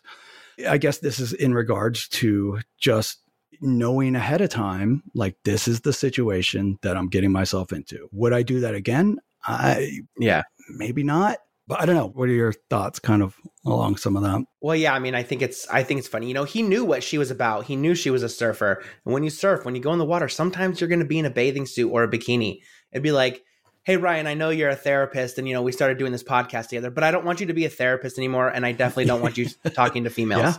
i 0.68 0.78
guess 0.78 0.98
this 0.98 1.18
is 1.18 1.32
in 1.32 1.52
regards 1.52 2.06
to 2.08 2.60
just 2.78 3.23
knowing 3.64 4.14
ahead 4.14 4.40
of 4.40 4.50
time 4.50 5.02
like 5.14 5.36
this 5.44 5.66
is 5.66 5.80
the 5.80 5.92
situation 5.92 6.78
that 6.82 6.96
i'm 6.96 7.08
getting 7.08 7.32
myself 7.32 7.72
into 7.72 8.08
would 8.12 8.32
i 8.32 8.42
do 8.42 8.60
that 8.60 8.74
again 8.74 9.18
i 9.46 10.00
yeah 10.18 10.42
maybe 10.76 11.02
not 11.02 11.38
but 11.66 11.80
I 11.80 11.86
don't 11.86 11.94
know. 11.94 12.08
What 12.08 12.28
are 12.28 12.32
your 12.32 12.52
thoughts, 12.68 12.98
kind 12.98 13.22
of 13.22 13.36
along 13.64 13.96
some 13.96 14.16
of 14.16 14.22
that? 14.22 14.44
Well, 14.60 14.76
yeah. 14.76 14.92
I 14.92 14.98
mean, 14.98 15.14
I 15.14 15.22
think 15.22 15.40
it's 15.40 15.66
I 15.68 15.82
think 15.82 15.98
it's 15.98 16.08
funny. 16.08 16.28
You 16.28 16.34
know, 16.34 16.44
he 16.44 16.62
knew 16.62 16.84
what 16.84 17.02
she 17.02 17.16
was 17.16 17.30
about. 17.30 17.64
He 17.64 17.76
knew 17.76 17.94
she 17.94 18.10
was 18.10 18.22
a 18.22 18.28
surfer. 18.28 18.82
And 19.04 19.14
when 19.14 19.24
you 19.24 19.30
surf, 19.30 19.64
when 19.64 19.74
you 19.74 19.80
go 19.80 19.92
in 19.92 19.98
the 19.98 20.04
water, 20.04 20.28
sometimes 20.28 20.80
you're 20.80 20.88
going 20.88 21.00
to 21.00 21.06
be 21.06 21.18
in 21.18 21.24
a 21.24 21.30
bathing 21.30 21.66
suit 21.66 21.90
or 21.90 22.02
a 22.02 22.10
bikini. 22.10 22.60
It'd 22.92 23.02
be 23.02 23.12
like, 23.12 23.42
"Hey, 23.84 23.96
Ryan, 23.96 24.26
I 24.26 24.34
know 24.34 24.50
you're 24.50 24.68
a 24.68 24.76
therapist, 24.76 25.38
and 25.38 25.48
you 25.48 25.54
know 25.54 25.62
we 25.62 25.72
started 25.72 25.96
doing 25.96 26.12
this 26.12 26.22
podcast 26.22 26.68
together, 26.68 26.90
but 26.90 27.02
I 27.02 27.10
don't 27.10 27.24
want 27.24 27.40
you 27.40 27.46
to 27.46 27.54
be 27.54 27.64
a 27.64 27.70
therapist 27.70 28.18
anymore, 28.18 28.48
and 28.48 28.66
I 28.66 28.72
definitely 28.72 29.06
don't 29.06 29.22
want 29.22 29.38
you 29.38 29.46
talking 29.74 30.04
to 30.04 30.10
females. 30.10 30.42
Yeah. 30.42 30.56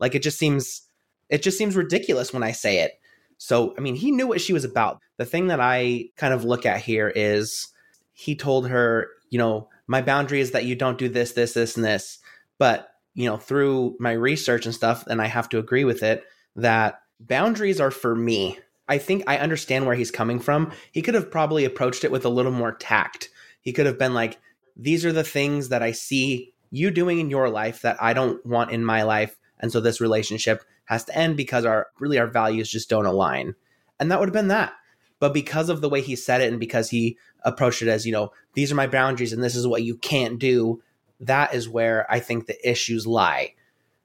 Like 0.00 0.14
it 0.14 0.22
just 0.22 0.38
seems 0.38 0.85
it 1.28 1.42
just 1.42 1.58
seems 1.58 1.76
ridiculous 1.76 2.32
when 2.32 2.42
I 2.42 2.52
say 2.52 2.80
it. 2.80 2.92
So, 3.38 3.74
I 3.76 3.80
mean, 3.80 3.96
he 3.96 4.10
knew 4.10 4.26
what 4.26 4.40
she 4.40 4.52
was 4.52 4.64
about. 4.64 5.00
The 5.18 5.26
thing 5.26 5.48
that 5.48 5.60
I 5.60 6.06
kind 6.16 6.32
of 6.32 6.44
look 6.44 6.64
at 6.64 6.80
here 6.80 7.12
is 7.14 7.68
he 8.12 8.34
told 8.34 8.68
her, 8.68 9.08
you 9.28 9.38
know 9.38 9.68
my 9.86 10.02
boundary 10.02 10.40
is 10.40 10.50
that 10.52 10.64
you 10.64 10.74
don't 10.74 10.98
do 10.98 11.08
this, 11.08 11.32
this, 11.32 11.54
this, 11.54 11.76
and 11.76 11.84
this. 11.84 12.18
But 12.58 12.90
you 13.14 13.26
know, 13.26 13.36
through 13.36 13.96
my 13.98 14.12
research 14.12 14.66
and 14.66 14.74
stuff, 14.74 15.06
and 15.06 15.22
I 15.22 15.26
have 15.26 15.48
to 15.50 15.58
agree 15.58 15.84
with 15.84 16.02
it, 16.02 16.24
that 16.56 17.00
boundaries 17.18 17.80
are 17.80 17.90
for 17.90 18.14
me. 18.14 18.58
I 18.88 18.98
think 18.98 19.24
I 19.26 19.38
understand 19.38 19.86
where 19.86 19.94
he's 19.94 20.10
coming 20.10 20.38
from. 20.38 20.70
He 20.92 21.02
could 21.02 21.14
have 21.14 21.30
probably 21.30 21.64
approached 21.64 22.04
it 22.04 22.12
with 22.12 22.24
a 22.24 22.30
little 22.30 22.52
more 22.52 22.72
tact. 22.72 23.30
He 23.62 23.72
could 23.72 23.86
have 23.86 23.98
been 23.98 24.14
like, 24.14 24.38
these 24.76 25.04
are 25.04 25.12
the 25.12 25.24
things 25.24 25.70
that 25.70 25.82
I 25.82 25.92
see 25.92 26.52
you 26.70 26.90
doing 26.90 27.18
in 27.18 27.30
your 27.30 27.48
life 27.48 27.80
that 27.82 28.00
I 28.02 28.12
don't 28.12 28.44
want 28.44 28.70
in 28.70 28.84
my 28.84 29.02
life. 29.02 29.38
And 29.58 29.72
so 29.72 29.80
this 29.80 30.00
relationship 30.00 30.62
has 30.86 31.04
to 31.04 31.16
end 31.16 31.36
because 31.36 31.64
our 31.64 31.88
really 32.00 32.18
our 32.18 32.26
values 32.26 32.70
just 32.70 32.88
don't 32.88 33.06
align. 33.06 33.54
And 34.00 34.10
that 34.10 34.18
would 34.18 34.28
have 34.28 34.34
been 34.34 34.48
that. 34.48 34.72
But 35.18 35.34
because 35.34 35.68
of 35.68 35.80
the 35.80 35.88
way 35.88 36.00
he 36.00 36.16
said 36.16 36.40
it 36.40 36.50
and 36.50 36.60
because 36.60 36.90
he 36.90 37.16
approached 37.42 37.82
it 37.82 37.88
as, 37.88 38.06
you 38.06 38.12
know, 38.12 38.32
these 38.54 38.70
are 38.70 38.76
my 38.76 38.86
boundaries 38.86 39.32
and 39.32 39.42
this 39.42 39.56
is 39.56 39.66
what 39.66 39.82
you 39.82 39.96
can't 39.96 40.38
do, 40.38 40.82
that 41.20 41.54
is 41.54 41.68
where 41.68 42.10
I 42.10 42.20
think 42.20 42.46
the 42.46 42.68
issues 42.68 43.06
lie. 43.06 43.54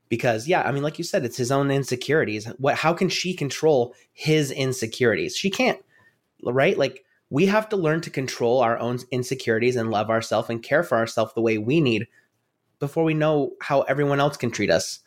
Because 0.09 0.47
yeah, 0.47 0.61
I 0.61 0.71
mean, 0.71 0.83
like 0.83 0.97
you 0.97 1.03
said, 1.03 1.25
it's 1.25 1.37
his 1.37 1.51
own 1.51 1.71
insecurities. 1.71 2.45
What 2.57 2.75
how 2.75 2.93
can 2.93 3.09
she 3.09 3.33
control 3.33 3.95
his 4.13 4.51
insecurities? 4.51 5.35
She 5.35 5.49
can't, 5.49 5.79
right? 6.43 6.77
Like 6.77 7.03
we 7.29 7.45
have 7.45 7.69
to 7.69 7.77
learn 7.77 8.01
to 8.01 8.09
control 8.09 8.59
our 8.59 8.77
own 8.77 8.99
insecurities 9.09 9.77
and 9.77 9.89
love 9.89 10.09
ourselves 10.09 10.49
and 10.49 10.61
care 10.61 10.83
for 10.83 10.97
ourselves 10.97 11.33
the 11.33 11.41
way 11.41 11.57
we 11.57 11.79
need 11.79 12.07
before 12.79 13.05
we 13.05 13.13
know 13.13 13.53
how 13.61 13.81
everyone 13.83 14.19
else 14.19 14.35
can 14.35 14.51
treat 14.51 14.69
us. 14.69 14.99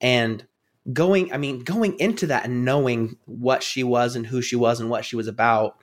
And 0.00 0.46
going, 0.92 1.32
I 1.32 1.38
mean, 1.38 1.60
going 1.60 1.98
into 1.98 2.26
that 2.28 2.44
and 2.44 2.64
knowing 2.64 3.16
what 3.24 3.62
she 3.62 3.82
was 3.82 4.16
and 4.16 4.26
who 4.26 4.42
she 4.42 4.56
was 4.56 4.80
and 4.80 4.90
what 4.90 5.04
she 5.04 5.16
was 5.16 5.26
about, 5.26 5.78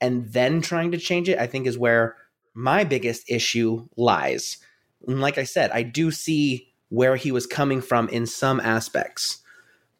and 0.00 0.32
then 0.32 0.60
trying 0.60 0.92
to 0.92 0.98
change 0.98 1.28
it, 1.28 1.38
I 1.38 1.46
think 1.46 1.66
is 1.66 1.78
where 1.78 2.16
my 2.54 2.84
biggest 2.84 3.30
issue 3.30 3.88
lies. 3.96 4.58
And 5.06 5.20
like 5.20 5.38
I 5.38 5.44
said, 5.44 5.70
I 5.70 5.82
do 5.82 6.10
see 6.10 6.72
where 6.88 7.16
he 7.16 7.32
was 7.32 7.46
coming 7.46 7.80
from 7.80 8.08
in 8.08 8.26
some 8.26 8.60
aspects 8.60 9.42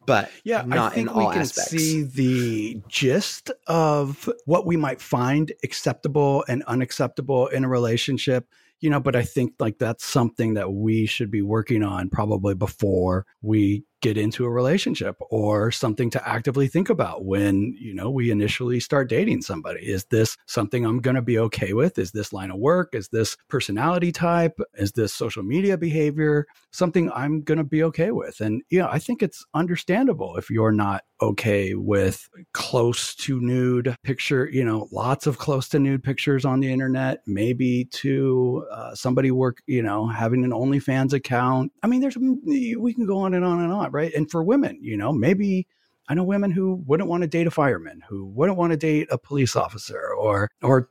but 0.09 0.31
yeah, 0.43 0.63
not 0.65 0.93
I 0.93 0.95
think 0.95 1.09
in 1.09 1.13
all 1.13 1.27
we 1.27 1.33
can 1.33 1.41
aspects. 1.41 1.69
see 1.69 2.01
the 2.01 2.81
gist 2.87 3.51
of 3.67 4.27
what 4.45 4.65
we 4.65 4.75
might 4.75 4.99
find 5.01 5.51
acceptable 5.63 6.43
and 6.47 6.63
unacceptable 6.63 7.45
in 7.47 7.63
a 7.63 7.69
relationship 7.69 8.47
you 8.79 8.89
know 8.89 8.99
but 8.99 9.15
i 9.15 9.21
think 9.21 9.53
like 9.59 9.77
that's 9.77 10.05
something 10.05 10.55
that 10.55 10.71
we 10.71 11.05
should 11.05 11.29
be 11.29 11.41
working 11.41 11.83
on 11.83 12.09
probably 12.09 12.55
before 12.55 13.25
we 13.41 13.83
get 14.01 14.17
into 14.17 14.45
a 14.45 14.49
relationship 14.49 15.17
or 15.29 15.71
something 15.71 16.09
to 16.09 16.27
actively 16.27 16.67
think 16.67 16.89
about 16.89 17.25
when 17.25 17.75
you 17.79 17.93
know 17.93 18.09
we 18.09 18.31
initially 18.31 18.79
start 18.79 19.09
dating 19.09 19.41
somebody. 19.41 19.81
Is 19.81 20.05
this 20.05 20.37
something 20.47 20.85
i'm 20.85 20.99
going 20.99 21.15
to 21.15 21.21
be 21.21 21.37
okay 21.39 21.73
with? 21.73 21.97
Is 21.97 22.11
this 22.11 22.33
line 22.33 22.51
of 22.51 22.59
work? 22.59 22.93
Is 22.93 23.09
this 23.09 23.37
personality 23.49 24.11
type? 24.11 24.59
Is 24.75 24.91
this 24.93 25.13
social 25.13 25.43
media 25.43 25.77
behavior 25.77 26.45
something 26.71 27.11
i'm 27.13 27.41
going 27.41 27.57
to 27.57 27.63
be 27.63 27.83
okay 27.83 28.11
with? 28.11 28.41
And 28.41 28.61
yeah 28.69 28.87
i 28.87 28.99
think 28.99 29.21
it's 29.21 29.45
understandable 29.53 30.37
if 30.37 30.49
you're 30.49 30.71
not 30.71 31.03
okay 31.21 31.73
with 31.73 32.29
close 32.53 33.13
to 33.13 33.41
nude 33.41 33.93
picture 34.03 34.49
you 34.51 34.63
know 34.63 34.87
lots 34.91 35.27
of 35.27 35.37
close 35.37 35.67
to 35.67 35.77
nude 35.77 36.01
pictures 36.01 36.45
on 36.45 36.61
the 36.61 36.71
internet 36.71 37.19
maybe 37.27 37.85
to 37.91 38.65
uh, 38.71 38.95
somebody 38.95 39.29
work 39.29 39.61
you 39.67 39.81
know 39.81 40.07
having 40.07 40.43
an 40.43 40.51
onlyfans 40.51 41.13
account. 41.13 41.71
I 41.83 41.87
mean 41.87 42.01
there's 42.01 42.17
we 42.17 42.93
can 42.93 43.05
go 43.05 43.19
on 43.19 43.33
and 43.33 43.45
on 43.45 43.61
and 43.61 43.71
on 43.71 43.88
right? 43.91 44.13
And 44.13 44.29
for 44.29 44.43
women, 44.43 44.79
you 44.81 44.97
know, 44.97 45.11
maybe 45.11 45.67
I 46.07 46.15
know 46.15 46.23
women 46.23 46.51
who 46.51 46.83
wouldn't 46.87 47.09
want 47.09 47.21
to 47.21 47.27
date 47.27 47.47
a 47.47 47.51
fireman, 47.51 48.01
who 48.07 48.25
wouldn't 48.25 48.57
want 48.57 48.71
to 48.71 48.77
date 48.77 49.07
a 49.11 49.17
police 49.17 49.55
officer, 49.55 50.13
or 50.13 50.49
or 50.61 50.89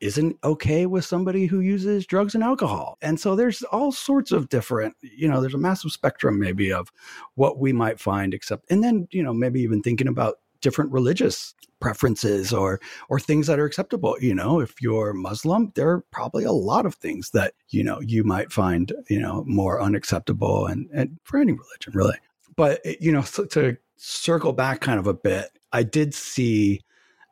isn't 0.00 0.36
okay 0.44 0.84
with 0.86 1.04
somebody 1.04 1.46
who 1.46 1.60
uses 1.60 2.06
drugs 2.06 2.34
and 2.34 2.44
alcohol. 2.44 2.98
And 3.00 3.18
so 3.18 3.34
there's 3.34 3.62
all 3.62 3.92
sorts 3.92 4.30
of 4.30 4.50
different, 4.50 4.94
you 5.00 5.26
know, 5.26 5.40
there's 5.40 5.54
a 5.54 5.58
massive 5.58 5.90
spectrum 5.90 6.38
maybe 6.38 6.70
of 6.70 6.92
what 7.34 7.58
we 7.58 7.72
might 7.72 7.98
find 7.98 8.34
except 8.34 8.70
and 8.70 8.84
then, 8.84 9.08
you 9.10 9.22
know, 9.22 9.32
maybe 9.32 9.60
even 9.62 9.82
thinking 9.82 10.08
about 10.08 10.36
different 10.60 10.92
religious 10.92 11.54
preferences 11.80 12.52
or 12.52 12.80
or 13.08 13.20
things 13.20 13.46
that 13.46 13.58
are 13.58 13.66
acceptable 13.66 14.16
you 14.18 14.34
know 14.34 14.60
if 14.60 14.80
you're 14.80 15.12
muslim 15.12 15.70
there 15.74 15.90
are 15.90 16.04
probably 16.10 16.42
a 16.42 16.52
lot 16.52 16.86
of 16.86 16.94
things 16.94 17.30
that 17.30 17.52
you 17.68 17.84
know 17.84 18.00
you 18.00 18.24
might 18.24 18.50
find 18.50 18.92
you 19.10 19.20
know 19.20 19.44
more 19.46 19.80
unacceptable 19.80 20.66
and 20.66 20.88
and 20.94 21.18
for 21.22 21.38
any 21.38 21.52
religion 21.52 21.92
really 21.94 22.16
but 22.56 22.80
eh, 22.84 22.94
you 23.00 23.12
know, 23.12 23.22
to 23.22 23.76
circle 23.96 24.52
back 24.52 24.80
kind 24.80 24.98
of 24.98 25.06
a 25.06 25.14
bit, 25.14 25.50
I 25.72 25.82
did 25.82 26.14
see 26.14 26.80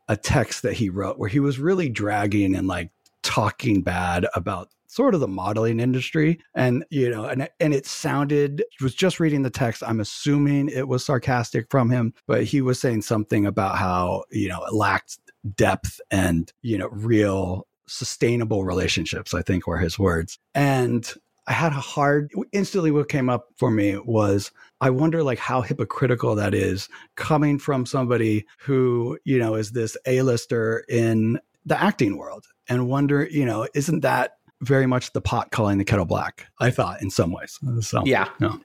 a 0.08 0.16
text 0.16 0.62
that 0.62 0.74
he 0.74 0.90
wrote 0.90 1.18
where 1.18 1.28
he 1.28 1.40
was 1.40 1.58
really 1.58 1.88
dragging 1.88 2.54
and 2.54 2.66
like 2.66 2.90
talking 3.22 3.82
bad 3.82 4.26
about 4.34 4.68
sort 4.86 5.14
of 5.14 5.20
the 5.20 5.28
modeling 5.28 5.80
industry. 5.80 6.38
And 6.54 6.84
you 6.90 7.10
know 7.10 7.24
and 7.24 7.48
and 7.58 7.74
it 7.74 7.86
sounded 7.86 8.64
was 8.80 8.94
just 8.94 9.18
reading 9.18 9.42
the 9.42 9.50
text. 9.50 9.82
I'm 9.84 10.00
assuming 10.00 10.68
it 10.68 10.88
was 10.88 11.04
sarcastic 11.04 11.66
from 11.70 11.90
him 11.90 12.14
but 12.26 12.44
he 12.44 12.60
was 12.60 12.80
saying 12.80 13.02
something 13.02 13.46
about 13.46 13.78
how 13.78 14.24
you 14.30 14.48
know 14.48 14.62
it 14.64 14.74
lacked 14.74 15.18
depth 15.56 16.00
and 16.10 16.52
you 16.62 16.78
know 16.78 16.88
real 16.88 17.66
sustainable 17.86 18.64
relationships 18.64 19.34
i 19.34 19.42
think 19.42 19.66
were 19.66 19.78
his 19.78 19.98
words. 19.98 20.38
And 20.54 21.12
I 21.46 21.52
had 21.52 21.72
a 21.72 21.76
hard 21.76 22.30
instantly 22.52 22.90
what 22.90 23.08
came 23.08 23.28
up 23.28 23.48
for 23.56 23.70
me 23.70 23.98
was 23.98 24.50
I 24.80 24.90
wonder 24.90 25.22
like 25.22 25.38
how 25.38 25.60
hypocritical 25.60 26.34
that 26.36 26.54
is 26.54 26.88
coming 27.16 27.58
from 27.58 27.86
somebody 27.86 28.46
who, 28.60 29.18
you 29.24 29.38
know, 29.38 29.54
is 29.54 29.72
this 29.72 29.96
A-lister 30.06 30.84
in 30.88 31.38
the 31.66 31.80
acting 31.80 32.16
world 32.16 32.46
and 32.68 32.88
wonder, 32.88 33.24
you 33.30 33.44
know, 33.44 33.68
isn't 33.74 34.00
that 34.00 34.38
very 34.62 34.86
much 34.86 35.12
the 35.12 35.20
pot 35.20 35.50
calling 35.50 35.78
the 35.78 35.84
kettle 35.84 36.06
black? 36.06 36.46
I 36.60 36.70
thought 36.70 37.02
in 37.02 37.10
some 37.10 37.32
ways. 37.32 37.58
So 37.80 38.02
Yeah. 38.06 38.28
No. 38.40 38.60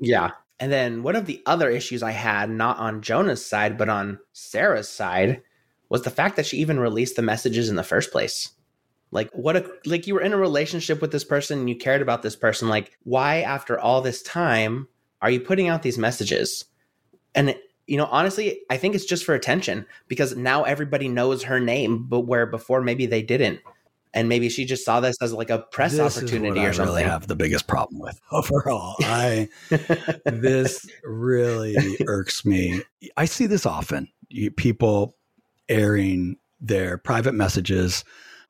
Yeah. 0.00 0.32
And 0.58 0.72
then 0.72 1.02
one 1.02 1.16
of 1.16 1.26
the 1.26 1.42
other 1.46 1.68
issues 1.68 2.02
I 2.02 2.12
had, 2.12 2.50
not 2.50 2.78
on 2.78 3.02
Jonah's 3.02 3.44
side, 3.44 3.76
but 3.76 3.88
on 3.88 4.18
Sarah's 4.32 4.88
side, 4.88 5.42
was 5.88 6.02
the 6.02 6.10
fact 6.10 6.36
that 6.36 6.46
she 6.46 6.58
even 6.58 6.80
released 6.80 7.16
the 7.16 7.22
messages 7.22 7.68
in 7.68 7.76
the 7.76 7.82
first 7.82 8.10
place. 8.10 8.50
Like 9.16 9.30
what 9.32 9.56
a 9.56 9.66
like 9.86 10.06
you 10.06 10.12
were 10.12 10.20
in 10.20 10.34
a 10.34 10.36
relationship 10.36 11.00
with 11.00 11.10
this 11.10 11.24
person 11.24 11.58
and 11.58 11.70
you 11.70 11.74
cared 11.74 12.02
about 12.02 12.22
this 12.22 12.36
person. 12.36 12.68
Like 12.68 12.98
why 13.04 13.40
after 13.40 13.80
all 13.80 14.02
this 14.02 14.20
time 14.22 14.88
are 15.22 15.30
you 15.30 15.40
putting 15.40 15.68
out 15.68 15.82
these 15.82 15.96
messages? 15.96 16.66
And 17.34 17.56
you 17.86 17.96
know, 17.96 18.04
honestly, 18.10 18.60
I 18.68 18.76
think 18.76 18.94
it's 18.94 19.06
just 19.06 19.24
for 19.24 19.34
attention 19.34 19.86
because 20.06 20.36
now 20.36 20.64
everybody 20.64 21.08
knows 21.08 21.44
her 21.44 21.58
name, 21.58 22.04
but 22.06 22.20
where 22.20 22.44
before 22.44 22.82
maybe 22.82 23.06
they 23.06 23.22
didn't. 23.22 23.60
And 24.12 24.28
maybe 24.28 24.50
she 24.50 24.66
just 24.66 24.84
saw 24.84 25.00
this 25.00 25.16
as 25.22 25.32
like 25.32 25.48
a 25.48 25.60
press 25.60 25.92
this 25.92 26.00
opportunity 26.00 26.60
or 26.60 26.74
something. 26.74 26.94
I 26.94 26.98
really 26.98 27.10
have 27.10 27.26
the 27.26 27.36
biggest 27.36 27.66
problem 27.66 27.98
with 27.98 28.20
overall. 28.32 28.96
I 29.00 29.48
this 30.26 30.86
really 31.04 31.96
irks 32.06 32.44
me. 32.44 32.82
I 33.16 33.24
see 33.24 33.46
this 33.46 33.64
often. 33.64 34.08
You, 34.28 34.50
people 34.50 35.16
airing 35.70 36.36
their 36.60 36.98
private 36.98 37.32
messages 37.32 38.04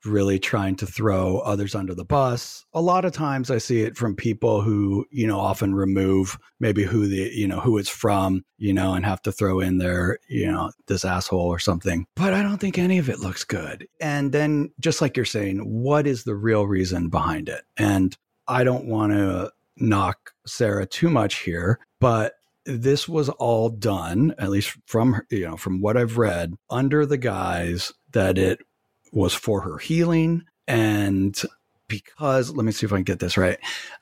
really 0.05 0.39
trying 0.39 0.75
to 0.77 0.85
throw 0.85 1.39
others 1.39 1.75
under 1.75 1.93
the 1.93 2.05
bus. 2.05 2.65
A 2.73 2.81
lot 2.81 3.05
of 3.05 3.11
times 3.11 3.51
I 3.51 3.57
see 3.57 3.81
it 3.81 3.97
from 3.97 4.15
people 4.15 4.61
who, 4.61 5.05
you 5.11 5.27
know, 5.27 5.39
often 5.39 5.75
remove 5.75 6.37
maybe 6.59 6.83
who 6.83 7.07
the, 7.07 7.31
you 7.33 7.47
know, 7.47 7.59
who 7.59 7.77
it's 7.77 7.89
from, 7.89 8.43
you 8.57 8.73
know, 8.73 8.93
and 8.93 9.05
have 9.05 9.21
to 9.23 9.31
throw 9.31 9.59
in 9.59 9.77
their, 9.77 10.19
you 10.29 10.51
know, 10.51 10.71
this 10.87 11.05
asshole 11.05 11.47
or 11.47 11.59
something. 11.59 12.05
But 12.15 12.33
I 12.33 12.41
don't 12.41 12.59
think 12.59 12.77
any 12.77 12.97
of 12.97 13.09
it 13.09 13.19
looks 13.19 13.43
good. 13.43 13.87
And 13.99 14.31
then 14.31 14.71
just 14.79 15.01
like 15.01 15.17
you're 15.17 15.25
saying, 15.25 15.59
what 15.59 16.07
is 16.07 16.23
the 16.23 16.35
real 16.35 16.67
reason 16.67 17.09
behind 17.09 17.49
it? 17.49 17.63
And 17.77 18.15
I 18.47 18.63
don't 18.63 18.85
want 18.85 19.13
to 19.13 19.51
knock 19.77 20.31
Sarah 20.45 20.85
too 20.85 21.09
much 21.09 21.39
here, 21.39 21.79
but 21.99 22.33
this 22.65 23.07
was 23.07 23.29
all 23.29 23.69
done, 23.69 24.35
at 24.37 24.49
least 24.49 24.77
from 24.85 25.21
you 25.29 25.47
know 25.47 25.57
from 25.57 25.81
what 25.81 25.97
I've 25.97 26.17
read, 26.17 26.53
under 26.69 27.05
the 27.05 27.17
guise 27.17 27.93
that 28.11 28.37
it 28.37 28.59
was 29.17 29.33
for 29.33 29.61
her 29.61 29.79
healing. 29.79 30.43
And 30.67 31.39
because, 31.87 32.51
let 32.51 32.65
me 32.65 32.71
see 32.71 32.85
if 32.85 32.93
I 32.93 32.97
can 32.97 33.03
get 33.03 33.19
this 33.19 33.37
right. 33.37 33.57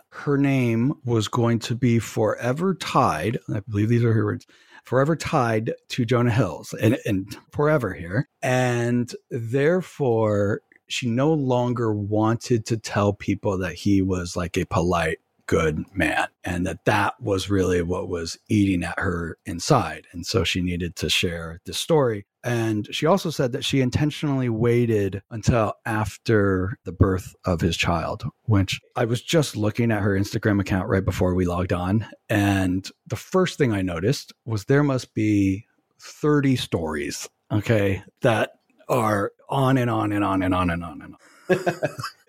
Her 0.10 0.38
name 0.38 0.94
was 1.06 1.28
going 1.28 1.60
to 1.60 1.76
be 1.76 2.00
forever 2.00 2.76
tied. 2.76 3.40
I 3.54 3.62
believe 3.62 3.90
these 3.90 4.04
are 4.04 4.14
her 4.14 4.26
words 4.26 4.46
forever 4.84 5.16
tied 5.16 5.74
to 5.90 6.06
Jonah 6.06 6.32
Hills 6.32 6.74
and, 6.80 7.00
and 7.06 7.36
forever 7.52 7.94
here. 7.94 8.30
And 8.44 9.12
therefore, 9.32 10.62
she 10.88 11.10
no 11.10 11.34
longer 11.34 11.94
wanted 11.94 12.66
to 12.68 12.78
tell 12.78 13.14
people 13.14 13.58
that 13.58 13.74
he 13.74 14.02
was 14.02 14.36
like 14.36 14.58
a 14.58 14.66
polite 14.66 15.20
good 15.48 15.86
man 15.94 16.28
and 16.44 16.66
that 16.66 16.86
that 16.86 17.20
was 17.22 17.50
really 17.50 17.82
what 17.82 18.10
was 18.10 18.38
eating 18.50 18.84
at 18.84 18.98
her 18.98 19.38
inside 19.46 20.08
and 20.12 20.26
so 20.26 20.44
she 20.44 20.60
needed 20.60 20.96
to 20.96 21.08
share 21.08 21.62
the 21.66 21.74
story 21.74 22.26
and 22.46 22.88
she 22.94 23.08
also 23.08 23.32
said 23.32 23.54
that 23.54 23.66
she 23.66 23.82
intentionally 23.82 24.50
waited 24.50 25.24
until 25.32 25.74
after 25.84 26.78
the 26.84 26.92
birth 26.92 27.36
of 27.44 27.60
his 27.60 27.76
child, 27.76 28.24
which 28.44 28.80
I 28.96 29.06
was 29.06 29.24
just 29.24 29.58
looking 29.58 29.92
at 29.92 30.04
her 30.04 30.12
Instagram 30.12 30.62
account 30.62 30.88
right 30.88 31.04
before 31.04 31.34
we 31.34 31.46
logged 31.46 31.74
on. 31.74 32.06
And 32.30 32.88
the 33.08 33.16
first 33.16 33.58
thing 33.58 33.74
I 33.74 33.82
noticed 33.82 34.32
was 34.46 34.66
there 34.66 34.84
must 34.84 35.16
be 35.16 35.66
30 36.00 36.56
stories, 36.56 37.28
okay, 37.52 38.04
that 38.22 38.52
are 38.88 39.32
on 39.50 39.80
and 39.80 39.90
on 39.90 40.12
and 40.12 40.24
on 40.24 40.44
and 40.44 40.54
on 40.54 40.70
and 40.70 40.84
on 40.84 41.02
and 41.02 41.16
on. 41.50 41.74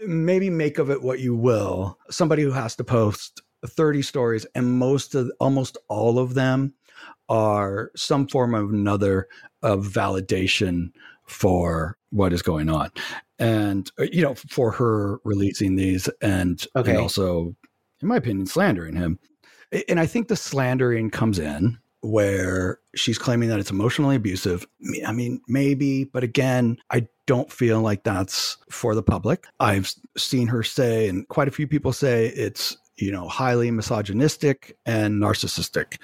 Maybe 0.06 0.48
make 0.48 0.78
of 0.78 0.90
it 0.90 1.02
what 1.02 1.20
you 1.20 1.36
will. 1.36 1.98
Somebody 2.08 2.42
who 2.42 2.52
has 2.52 2.74
to 2.76 2.84
post 2.84 3.42
30 3.66 4.00
stories, 4.00 4.46
and 4.54 4.78
most 4.78 5.14
of 5.14 5.30
almost 5.40 5.76
all 5.88 6.18
of 6.18 6.32
them 6.32 6.72
are 7.28 7.90
some 7.96 8.28
form 8.28 8.54
of 8.54 8.70
another 8.70 9.28
of 9.66 9.84
validation 9.84 10.92
for 11.26 11.98
what 12.10 12.32
is 12.32 12.40
going 12.40 12.70
on. 12.70 12.90
And 13.38 13.90
uh, 13.98 14.04
you 14.12 14.22
know 14.22 14.34
for 14.34 14.70
her 14.72 15.18
releasing 15.24 15.74
these 15.76 16.08
and, 16.22 16.64
Okay. 16.76 16.92
and 16.92 17.00
also 17.00 17.54
in 18.00 18.08
my 18.08 18.16
opinion 18.16 18.46
slandering 18.46 18.94
him. 18.96 19.18
And 19.88 19.98
i 20.00 20.06
think 20.06 20.28
the 20.28 20.36
slandering 20.36 21.10
comes 21.10 21.38
in 21.38 21.78
where 22.02 22.78
she's 22.94 23.18
claiming 23.18 23.48
that 23.48 23.58
it's 23.58 23.70
emotionally 23.72 24.14
abusive. 24.16 24.66
I 25.04 25.12
mean 25.12 25.40
maybe 25.48 26.04
but 26.04 26.22
again 26.22 26.78
i 26.90 27.06
don't 27.26 27.50
feel 27.50 27.80
like 27.80 28.04
that's 28.04 28.56
for 28.70 28.94
the 28.94 29.02
public. 29.02 29.46
I've 29.58 29.92
seen 30.16 30.46
her 30.46 30.62
say 30.62 31.08
and 31.08 31.26
quite 31.28 31.48
a 31.48 31.50
few 31.50 31.66
people 31.66 31.92
say 31.92 32.28
it's 32.28 32.76
you 32.96 33.10
know 33.10 33.26
highly 33.28 33.70
misogynistic 33.72 34.76
and 34.86 35.20
narcissistic. 35.20 35.98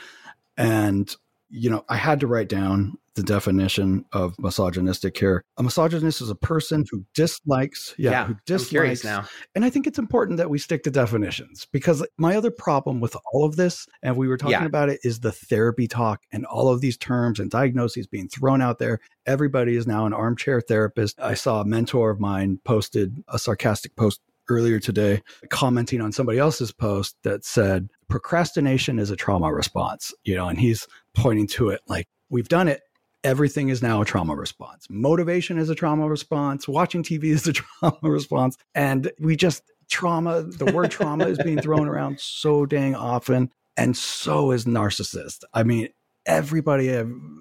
And 0.57 1.15
you 1.49 1.71
know 1.71 1.85
i 1.89 1.97
had 1.97 2.19
to 2.21 2.27
write 2.27 2.49
down 2.49 2.99
the 3.15 3.23
definition 3.23 4.05
of 4.13 4.35
misogynistic 4.39 5.19
here 5.19 5.45
a 5.59 5.63
misogynist 5.63 6.21
is 6.21 6.31
a 6.31 6.35
person 6.35 6.85
who 6.91 7.05
dislikes 7.15 7.95
yeah, 7.99 8.27
who 8.27 8.37
dislikes 8.47 9.05
now. 9.05 9.25
and 9.55 9.65
I 9.65 9.71
think 9.71 9.87
it's 9.87 9.99
important 9.99 10.39
that 10.39 10.49
we 10.51 10.59
stick 10.59 10.83
to 10.85 10.91
definitions 10.91 11.67
because 11.73 12.07
my 12.17 12.37
other 12.37 12.51
problem 12.51 13.01
with 13.01 13.17
all 13.33 13.45
of 13.45 13.57
this, 13.57 13.87
and 14.03 14.17
we 14.17 14.29
were 14.29 14.37
talking 14.37 14.53
Yeah. 14.53 14.65
about 14.65 14.89
it, 14.89 15.01
is 15.03 15.21
the 15.21 15.33
therapy 15.33 15.87
talk 15.87 16.23
and 16.33 16.47
all 16.47 16.69
of 16.69 16.81
these 16.81 16.97
terms 16.97 17.39
and 17.39 17.51
diagnoses 17.51 18.07
being 18.07 18.29
thrown 18.29 18.63
out 18.63 18.79
there. 18.79 18.99
Everybody 19.27 19.77
is 19.77 19.87
now 19.87 20.07
an 20.07 20.13
armchair 20.13 20.61
therapist. 20.61 21.21
I 21.21 21.35
saw 21.35 21.61
a 21.61 21.65
mentor 21.65 22.11
of 22.11 22.19
mine 22.21 22.61
posted 22.65 23.23
a 23.29 23.39
sarcastic 23.39 23.95
post 23.97 24.21
earlier 24.49 24.81
today 24.81 25.23
commenting 25.51 26.01
on 26.01 26.13
somebody 26.13 26.39
else's 26.39 26.73
post 26.73 27.17
that 27.23 27.45
said 27.45 27.89
procrastination 28.09 28.99
is 28.99 29.11
a 29.11 29.17
trauma 29.17 29.53
response, 29.53 30.13
you 30.25 30.35
know, 30.35 30.49
and 30.49 30.59
he's 30.59 30.87
pointing 31.15 31.47
to 31.47 31.69
it 31.69 31.81
like 31.87 32.07
we've 32.31 32.49
done 32.49 32.69
it 32.69 32.81
everything 33.25 33.69
is 33.69 33.83
now 33.83 34.01
a 34.03 34.05
trauma 34.05 34.35
response. 34.35 34.87
Motivation 34.91 35.59
is 35.59 35.69
a 35.71 35.75
trauma 35.75 36.09
response. 36.09 36.67
Watching 36.69 37.03
TV 37.03 37.25
is 37.25 37.47
a 37.47 37.53
trauma 37.53 37.99
response. 38.03 38.57
And 38.75 39.11
we 39.19 39.37
just, 39.37 39.63
trauma, 39.91 40.43
the 40.43 40.67
word 40.73 40.91
trauma 40.91 41.27
is 41.27 41.39
being 41.39 41.61
thrown 41.61 41.89
around 41.89 42.19
so 42.21 42.67
dang 42.67 42.95
often. 42.95 43.51
And 43.77 43.97
so 43.97 44.51
is 44.51 44.65
narcissist. 44.67 45.45
I 45.55 45.63
mean, 45.63 45.89
everybody, 46.27 46.89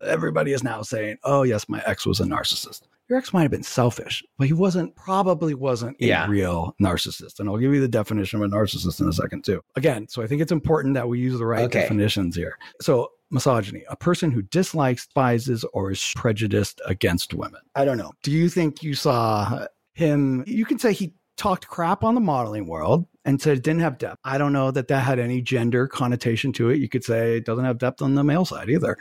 everybody 0.03 0.53
is 0.53 0.63
now 0.63 0.81
saying, 0.81 1.17
oh, 1.23 1.43
yes, 1.43 1.67
my 1.67 1.81
ex 1.85 2.05
was 2.05 2.19
a 2.19 2.23
narcissist. 2.23 2.81
Your 3.09 3.17
ex 3.17 3.33
might 3.33 3.41
have 3.41 3.51
been 3.51 3.63
selfish, 3.63 4.23
but 4.37 4.47
he 4.47 4.53
wasn't, 4.53 4.95
probably 4.95 5.53
wasn't 5.53 5.97
a 5.99 6.05
Yeah. 6.05 6.27
real 6.29 6.73
narcissist. 6.81 7.39
And 7.41 7.49
I'll 7.49 7.57
give 7.57 7.73
you 7.73 7.81
the 7.81 7.87
definition 7.89 8.41
of 8.41 8.49
a 8.49 8.55
narcissist 8.55 9.01
in 9.01 9.09
a 9.09 9.13
second, 9.13 9.43
too. 9.43 9.61
Again, 9.75 10.07
so 10.07 10.21
I 10.21 10.27
think 10.27 10.41
it's 10.41 10.51
important 10.53 10.93
that 10.93 11.09
we 11.09 11.19
use 11.19 11.37
the 11.37 11.45
right 11.45 11.65
Okay. 11.65 11.81
definitions 11.81 12.35
here. 12.37 12.57
So, 12.79 13.09
misogyny, 13.31 13.83
a 13.89 13.95
person 13.95 14.31
who 14.31 14.41
dislikes, 14.41 15.05
despises, 15.05 15.65
or 15.73 15.91
is 15.91 16.13
prejudiced 16.15 16.81
against 16.85 17.33
women. 17.33 17.61
I 17.75 17.85
don't 17.85 17.97
know. 17.97 18.11
Do 18.23 18.31
you 18.31 18.49
think 18.49 18.83
you 18.83 18.93
saw 18.93 19.65
him? 19.93 20.43
You 20.45 20.65
can 20.65 20.79
say 20.79 20.93
he 20.93 21.15
talked 21.37 21.67
crap 21.67 22.03
on 22.03 22.13
the 22.13 22.21
modeling 22.21 22.67
world 22.67 23.07
and 23.25 23.41
said 23.41 23.57
it 23.57 23.63
didn't 23.63 23.81
have 23.81 23.97
depth. 23.97 24.19
I 24.23 24.37
don't 24.37 24.53
know 24.53 24.71
that 24.71 24.87
that 24.89 25.03
had 25.03 25.19
any 25.19 25.41
gender 25.41 25.87
connotation 25.87 26.53
to 26.53 26.69
it. 26.69 26.79
You 26.79 26.89
could 26.89 27.03
say 27.03 27.37
it 27.37 27.45
doesn't 27.45 27.65
have 27.65 27.77
depth 27.77 28.01
on 28.01 28.15
the 28.15 28.23
male 28.23 28.45
side 28.45 28.69
either. 28.69 28.97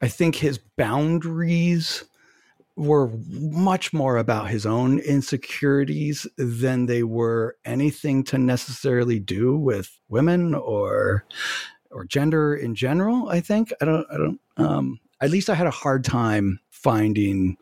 I 0.00 0.08
think 0.08 0.36
his 0.36 0.58
boundaries 0.76 2.04
were 2.76 3.10
much 3.28 3.92
more 3.92 4.16
about 4.16 4.48
his 4.48 4.64
own 4.64 4.98
insecurities 5.00 6.26
than 6.38 6.86
they 6.86 7.02
were 7.02 7.56
anything 7.64 8.24
to 8.24 8.38
necessarily 8.38 9.18
do 9.18 9.56
with 9.56 9.98
women 10.08 10.54
or 10.54 11.26
or 11.92 12.04
gender 12.04 12.54
in 12.54 12.74
general 12.74 13.28
i 13.28 13.40
think. 13.40 13.72
I 13.80 13.84
don't 13.84 14.06
i 14.12 14.16
don't 14.16 14.40
um 14.56 15.00
at 15.20 15.30
least 15.30 15.50
i 15.50 15.54
had 15.54 15.66
a 15.66 15.70
hard 15.70 16.04
time 16.04 16.60
finding 16.70 17.56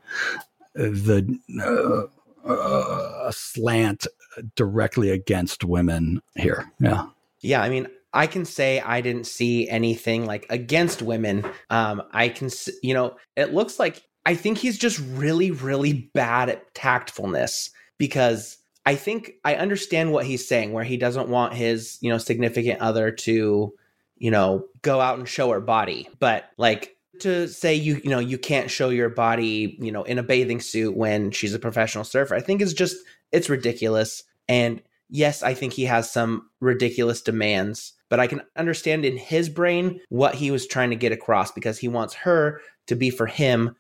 the 0.74 1.38
uh, 1.62 2.48
uh, 2.48 3.30
slant 3.32 4.06
directly 4.54 5.10
against 5.10 5.64
women 5.64 6.22
here. 6.36 6.70
Yeah. 6.80 7.06
Yeah, 7.40 7.62
I 7.62 7.68
mean, 7.68 7.88
I 8.12 8.26
can 8.26 8.44
say 8.44 8.80
I 8.80 9.00
didn't 9.00 9.26
see 9.26 9.68
anything 9.68 10.26
like 10.26 10.46
against 10.50 11.00
women. 11.00 11.44
Um, 11.70 12.02
I 12.12 12.28
can, 12.28 12.50
you 12.82 12.94
know, 12.94 13.16
it 13.36 13.54
looks 13.54 13.78
like 13.78 14.02
I 14.26 14.34
think 14.34 14.58
he's 14.58 14.78
just 14.78 15.00
really, 15.12 15.50
really 15.50 16.10
bad 16.14 16.50
at 16.50 16.74
tactfulness 16.74 17.70
because 17.98 18.58
I 18.84 18.94
think 18.94 19.34
I 19.44 19.54
understand 19.54 20.12
what 20.12 20.26
he's 20.26 20.46
saying, 20.46 20.72
where 20.72 20.84
he 20.84 20.96
doesn't 20.96 21.28
want 21.28 21.54
his, 21.54 21.98
you 22.00 22.10
know, 22.10 22.18
significant 22.18 22.80
other 22.80 23.10
to, 23.10 23.72
you 24.20 24.30
know, 24.30 24.66
go 24.82 25.00
out 25.00 25.18
and 25.18 25.28
show 25.28 25.50
her 25.50 25.60
body, 25.60 26.08
but 26.20 26.44
like 26.56 26.96
to 27.20 27.48
say 27.48 27.74
you, 27.74 28.00
you 28.04 28.10
know, 28.10 28.20
you 28.20 28.38
can't 28.38 28.70
show 28.70 28.90
your 28.90 29.08
body, 29.08 29.76
you 29.80 29.90
know, 29.90 30.04
in 30.04 30.18
a 30.18 30.22
bathing 30.22 30.60
suit 30.60 30.96
when 30.96 31.32
she's 31.32 31.54
a 31.54 31.58
professional 31.58 32.04
surfer, 32.04 32.34
I 32.36 32.40
think 32.40 32.60
is 32.60 32.72
just 32.72 32.96
it's 33.32 33.50
ridiculous 33.50 34.22
and 34.48 34.80
yes, 35.08 35.42
I 35.42 35.54
think 35.54 35.72
he 35.72 35.84
has 35.86 36.10
some 36.10 36.48
ridiculous 36.60 37.20
demands, 37.22 37.94
but 38.08 38.20
I 38.20 38.26
can 38.26 38.42
understand 38.56 39.04
in 39.04 39.16
his 39.16 39.48
brain 39.48 40.00
what 40.08 40.34
he 40.34 40.50
was 40.50 40.66
trying 40.66 40.90
to 40.90 40.96
get 40.96 41.12
across 41.12 41.50
because 41.50 41.78
he 41.78 41.88
wants 41.88 42.14
her 42.14 42.60
to 42.86 42.94
be 42.94 43.10
for 43.10 43.26
him. 43.26 43.74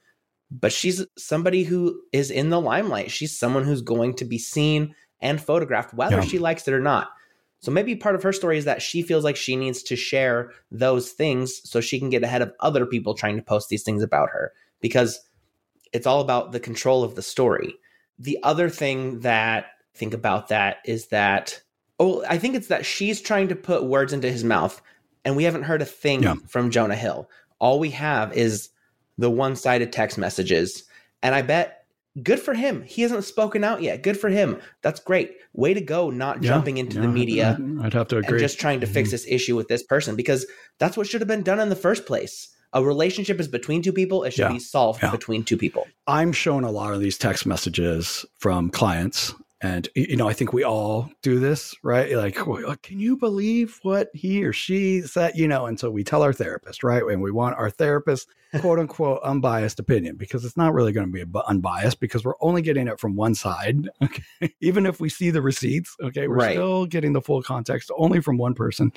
But 0.50 0.72
she's 0.72 1.06
somebody 1.16 1.62
who 1.62 2.00
is 2.12 2.30
in 2.30 2.50
the 2.50 2.60
limelight. 2.60 3.10
She's 3.10 3.38
someone 3.38 3.64
who's 3.64 3.82
going 3.82 4.14
to 4.14 4.24
be 4.24 4.38
seen 4.38 4.94
and 5.20 5.40
photographed, 5.40 5.94
whether 5.94 6.16
Yeah. 6.16 6.22
she 6.24 6.38
likes 6.38 6.66
it 6.66 6.74
or 6.74 6.80
not. 6.80 7.10
So 7.60 7.70
maybe 7.70 7.94
part 7.94 8.14
of 8.14 8.22
her 8.22 8.32
story 8.32 8.56
is 8.58 8.64
that 8.64 8.82
she 8.82 9.02
feels 9.02 9.22
like 9.22 9.36
she 9.36 9.54
needs 9.54 9.82
to 9.84 9.96
share 9.96 10.52
those 10.70 11.10
things 11.10 11.60
so 11.68 11.80
she 11.80 11.98
can 11.98 12.08
get 12.10 12.22
ahead 12.24 12.42
of 12.42 12.52
other 12.60 12.86
people 12.86 13.14
trying 13.14 13.36
to 13.36 13.42
post 13.42 13.68
these 13.68 13.82
things 13.82 14.02
about 14.02 14.30
her 14.30 14.52
because 14.80 15.20
it's 15.92 16.06
all 16.06 16.20
about 16.20 16.52
the 16.52 16.60
control 16.60 17.04
of 17.04 17.14
the 17.14 17.22
story. 17.22 17.74
The 18.18 18.38
other 18.42 18.68
thing 18.70 19.20
that 19.20 19.64
I 19.94 19.98
think 19.98 20.14
about 20.14 20.48
that 20.48 20.78
is 20.84 21.08
that 21.08 21.60
oh, 21.98 22.24
I 22.26 22.38
think 22.38 22.54
it's 22.54 22.68
that 22.68 22.86
she's 22.86 23.20
trying 23.20 23.48
to 23.48 23.54
put 23.54 23.84
words 23.84 24.14
into 24.14 24.32
his 24.32 24.42
mouth 24.42 24.80
and 25.24 25.36
we 25.36 25.44
haven't 25.44 25.64
heard 25.64 25.82
a 25.82 25.86
thing 25.86 26.22
Yeah. 26.22 26.36
from 26.48 26.70
Jonah 26.70 26.96
Hill. 26.96 27.28
All 27.58 27.78
we 27.78 27.90
have 27.90 28.32
is 28.32 28.70
the 29.18 29.30
one-sided 29.30 29.92
text 29.92 30.16
messages. 30.16 30.84
And 31.22 31.34
I 31.34 31.42
bet 31.42 31.79
good 32.22 32.40
for 32.40 32.54
him. 32.54 32.82
He 32.82 33.02
hasn't 33.02 33.24
spoken 33.24 33.62
out 33.64 33.82
yet. 33.82 34.02
Good 34.02 34.18
for 34.18 34.28
him. 34.28 34.58
That's 34.82 35.00
great. 35.00 35.32
Way 35.52 35.74
to 35.74 35.80
go 35.80 36.10
not 36.10 36.42
Yeah, 36.42 36.50
jumping 36.50 36.76
into 36.78 37.00
the 37.00 37.08
media 37.08 37.58
I'd, 37.82 37.92
have 37.94 38.08
to 38.08 38.18
agree 38.18 38.38
just 38.40 38.58
trying 38.60 38.80
to 38.80 38.86
fix 38.86 39.08
Mhm. 39.08 39.12
this 39.12 39.26
issue 39.28 39.56
with 39.56 39.68
this 39.68 39.82
person 39.82 40.16
because 40.16 40.46
that's 40.78 40.96
what 40.96 41.06
should 41.06 41.20
have 41.20 41.28
been 41.28 41.42
done 41.42 41.60
in 41.60 41.68
the 41.68 41.76
first 41.76 42.06
place. 42.06 42.48
A 42.72 42.84
relationship 42.84 43.40
is 43.40 43.48
between 43.48 43.82
two 43.82 43.92
people. 43.92 44.22
It 44.24 44.30
should 44.32 44.42
Yeah, 44.42 44.52
be 44.52 44.58
solved 44.60 45.02
yeah. 45.02 45.10
between 45.10 45.42
two 45.44 45.56
people. 45.56 45.86
I'm 46.06 46.32
shown 46.32 46.62
a 46.64 46.70
lot 46.70 46.94
of 46.94 47.00
these 47.00 47.18
text 47.18 47.44
messages 47.46 48.24
from 48.38 48.70
clients. 48.70 49.34
And, 49.62 49.88
you 49.94 50.16
know, 50.16 50.26
I 50.26 50.32
think 50.32 50.54
we 50.54 50.64
all 50.64 51.10
do 51.22 51.38
this, 51.38 51.74
right? 51.82 52.16
Like, 52.16 52.46
oh, 52.48 52.64
uh, 52.64 52.76
can 52.82 52.98
you 52.98 53.16
believe 53.16 53.78
what 53.82 54.08
he 54.14 54.42
or 54.42 54.54
she 54.54 55.02
said? 55.02 55.32
You 55.36 55.48
know, 55.48 55.66
and 55.66 55.78
so 55.78 55.90
we 55.90 56.02
tell 56.02 56.22
our 56.22 56.32
therapist, 56.32 56.82
right? 56.82 57.02
And 57.02 57.20
we 57.20 57.30
want 57.30 57.58
our 57.58 57.68
therapist, 57.68 58.28
quote 58.60 58.78
unquote, 58.80 59.20
unbiased 59.22 59.78
opinion 59.78 60.16
because 60.16 60.46
it's 60.46 60.56
not 60.56 60.72
really 60.72 60.92
going 60.92 61.12
to 61.12 61.12
be 61.12 61.40
unbiased 61.46 62.00
because 62.00 62.24
we're 62.24 62.40
only 62.40 62.62
getting 62.62 62.88
it 62.88 62.98
from 62.98 63.16
one 63.16 63.34
side. 63.34 63.88
Okay. 64.02 64.54
Even 64.62 64.86
if 64.86 64.98
we 65.00 65.08
see 65.10 65.30
the 65.30 65.42
receipts, 65.42 65.94
okay, 66.02 66.26
we're 66.26 66.36
Right. 66.36 66.52
still 66.52 66.86
getting 66.86 67.12
the 67.12 67.20
full 67.20 67.42
context 67.42 67.90
only 67.98 68.20
from 68.20 68.38
one 68.38 68.54
person 68.54 68.92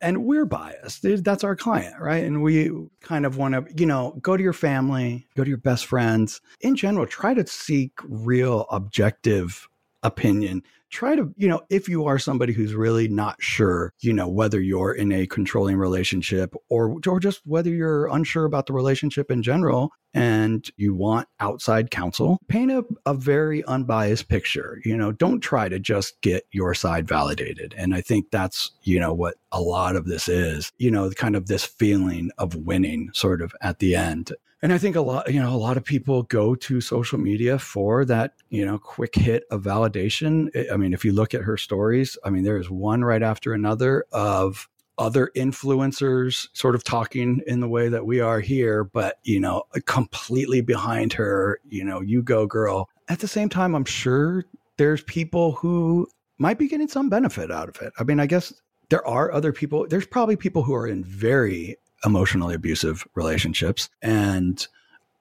and 0.00 0.24
we're 0.24 0.46
biased. 0.46 1.02
That's 1.02 1.44
our 1.44 1.56
client, 1.56 1.96
right? 2.00 2.24
And 2.24 2.42
we 2.42 2.70
kind 3.00 3.26
of 3.26 3.36
want 3.36 3.54
to, 3.54 3.64
you 3.76 3.86
know, 3.86 4.18
go 4.22 4.36
to 4.36 4.42
your 4.42 4.52
family, 4.52 5.26
go 5.36 5.44
to 5.44 5.48
your 5.48 5.58
best 5.58 5.86
friends. 5.86 6.40
In 6.60 6.76
general, 6.76 7.06
try 7.06 7.34
to 7.34 7.46
seek 7.46 7.92
real 8.04 8.66
objective 8.70 9.68
opinion. 10.02 10.62
Try 10.90 11.14
to, 11.14 11.32
you 11.36 11.46
know, 11.46 11.60
if 11.70 11.88
you 11.88 12.06
are 12.06 12.18
somebody 12.18 12.52
who's 12.52 12.74
really 12.74 13.06
not 13.06 13.36
sure, 13.40 13.92
you 14.00 14.12
know, 14.12 14.26
whether 14.28 14.60
you're 14.60 14.92
in 14.92 15.12
a 15.12 15.26
controlling 15.26 15.76
relationship 15.76 16.52
or 16.68 16.96
or 17.06 17.20
just 17.20 17.42
whether 17.44 17.70
you're 17.70 18.08
unsure 18.08 18.44
about 18.44 18.66
the 18.66 18.72
relationship 18.72 19.30
in 19.30 19.40
general 19.42 19.92
and 20.14 20.68
you 20.76 20.92
want 20.92 21.28
outside 21.38 21.92
counsel, 21.92 22.38
paint 22.48 22.72
a, 22.72 22.84
a 23.06 23.14
very 23.14 23.62
unbiased 23.66 24.28
picture. 24.28 24.80
You 24.84 24.96
know, 24.96 25.12
don't 25.12 25.40
try 25.40 25.68
to 25.68 25.78
just 25.78 26.20
get 26.22 26.44
your 26.50 26.74
side 26.74 27.06
validated. 27.06 27.72
And 27.76 27.94
I 27.94 28.00
think 28.00 28.32
that's, 28.32 28.72
you 28.82 28.98
know, 28.98 29.14
what 29.14 29.36
a 29.52 29.60
lot 29.60 29.94
of 29.94 30.06
this 30.06 30.28
is, 30.28 30.72
you 30.78 30.90
know, 30.90 31.08
kind 31.10 31.36
of 31.36 31.46
this 31.46 31.64
feeling 31.64 32.32
of 32.38 32.56
winning 32.56 33.10
sort 33.12 33.42
of 33.42 33.54
at 33.60 33.78
the 33.78 33.94
end. 33.94 34.32
And 34.62 34.72
I 34.72 34.78
think 34.78 34.94
a 34.94 35.00
lot, 35.00 35.32
you 35.32 35.40
know, 35.40 35.54
a 35.54 35.56
lot 35.56 35.78
of 35.78 35.84
people 35.84 36.22
go 36.24 36.54
to 36.54 36.80
social 36.80 37.18
media 37.18 37.58
for 37.58 38.04
that, 38.04 38.34
you 38.50 38.66
know, 38.66 38.78
quick 38.78 39.14
hit 39.14 39.44
of 39.50 39.62
validation. 39.62 40.50
I- 40.70 40.76
mean, 40.76 40.92
if 40.92 41.04
you 41.04 41.12
look 41.12 41.34
at 41.34 41.42
her 41.42 41.56
stories, 41.56 42.18
I 42.24 42.30
mean, 42.30 42.44
there 42.44 42.58
is 42.58 42.70
one 42.70 43.02
right 43.02 43.22
after 43.22 43.52
another 43.54 44.04
of 44.12 44.68
other 44.98 45.30
influencers 45.34 46.48
sort 46.52 46.74
of 46.74 46.84
talking 46.84 47.42
in 47.46 47.60
the 47.60 47.68
way 47.68 47.88
that 47.88 48.04
we 48.04 48.20
are 48.20 48.40
here, 48.40 48.84
but, 48.84 49.18
you 49.24 49.40
know, 49.40 49.62
completely 49.86 50.60
behind 50.60 51.14
her, 51.14 51.58
you 51.66 51.82
know, 51.82 52.02
you 52.02 52.22
go 52.22 52.46
girl. 52.46 52.90
At 53.08 53.20
the 53.20 53.28
same 53.28 53.48
time, 53.48 53.74
I'm 53.74 53.86
sure 53.86 54.44
there's 54.76 55.02
people 55.04 55.52
who 55.52 56.06
might 56.38 56.58
be 56.58 56.68
getting 56.68 56.88
some 56.88 57.08
benefit 57.08 57.50
out 57.50 57.70
of 57.70 57.80
it. 57.80 57.94
I 57.98 58.04
mean, 58.04 58.20
I 58.20 58.26
guess 58.26 58.52
there 58.90 59.06
are 59.06 59.32
other 59.32 59.52
people, 59.52 59.86
there's 59.88 60.06
probably 60.06 60.36
people 60.36 60.62
who 60.64 60.74
are 60.74 60.86
in 60.86 61.02
very 61.02 61.76
emotionally 62.04 62.54
abusive 62.54 63.06
relationships 63.14 63.88
and 64.02 64.66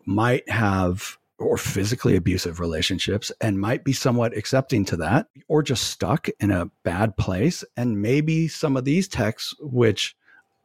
might 0.06 0.50
have 0.50 1.18
or 1.38 1.58
physically 1.58 2.16
abusive 2.16 2.60
relationships 2.60 3.32
and 3.40 3.60
might 3.60 3.84
be 3.84 3.94
somewhat 3.94 4.36
accepting 4.36 4.84
to 4.86 4.98
that 4.98 5.28
or 5.48 5.64
just 5.64 5.90
stuck 5.90 6.28
in 6.40 6.52
a 6.52 6.70
bad 6.84 7.16
place. 7.16 7.64
And 7.78 8.02
maybe 8.02 8.48
some 8.48 8.76
of 8.76 8.84
these 8.84 9.08
texts 9.08 9.56
which 9.60 10.16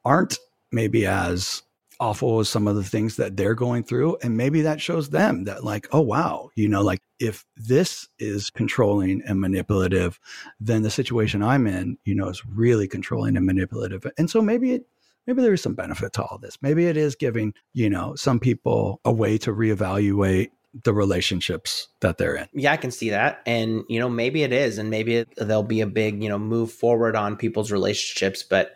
aren't 0.04 0.38
maybe 0.72 1.06
as 1.06 1.62
awful 2.00 2.40
as 2.40 2.48
some 2.48 2.66
of 2.66 2.74
the 2.74 2.82
things 2.82 3.16
that 3.16 3.36
they're 3.36 3.54
going 3.54 3.84
through 3.84 4.16
and 4.20 4.36
maybe 4.36 4.62
that 4.62 4.80
shows 4.80 5.10
them 5.10 5.44
that 5.44 5.62
like 5.62 5.86
oh 5.92 6.00
wow 6.00 6.50
you 6.56 6.68
know 6.68 6.82
like 6.82 7.00
if 7.20 7.46
this 7.56 8.08
is 8.18 8.50
controlling 8.50 9.22
and 9.26 9.40
manipulative 9.40 10.18
then 10.58 10.82
the 10.82 10.90
situation 10.90 11.40
i'm 11.40 11.68
in 11.68 11.96
you 12.04 12.12
know 12.12 12.28
is 12.28 12.44
really 12.44 12.88
controlling 12.88 13.36
and 13.36 13.46
manipulative. 13.46 14.04
And 14.18 14.28
so 14.28 14.42
maybe 14.42 14.72
it 14.72 14.86
maybe 15.26 15.42
there 15.42 15.52
is 15.52 15.62
some 15.62 15.74
benefit 15.74 16.12
to 16.12 16.22
all 16.22 16.38
this 16.38 16.58
maybe 16.62 16.86
it 16.86 16.96
is 16.96 17.14
giving 17.14 17.52
you 17.72 17.88
know 17.88 18.14
some 18.14 18.38
people 18.38 19.00
a 19.04 19.12
way 19.12 19.38
to 19.38 19.52
reevaluate 19.52 20.50
the 20.82 20.92
relationships 20.92 21.88
that 22.00 22.18
they're 22.18 22.34
in. 22.34 22.48
Yeah, 22.52 22.72
I 22.72 22.76
can 22.76 22.90
see 22.90 23.10
that. 23.10 23.42
And, 23.46 23.84
you 23.88 24.00
know, 24.00 24.08
maybe 24.08 24.42
it 24.42 24.52
is. 24.52 24.78
And 24.78 24.90
maybe 24.90 25.16
it, 25.16 25.28
there'll 25.36 25.62
be 25.62 25.80
a 25.80 25.86
big, 25.86 26.22
you 26.22 26.28
know, 26.28 26.38
move 26.38 26.72
forward 26.72 27.14
on 27.14 27.36
people's 27.36 27.70
relationships. 27.70 28.42
But 28.42 28.74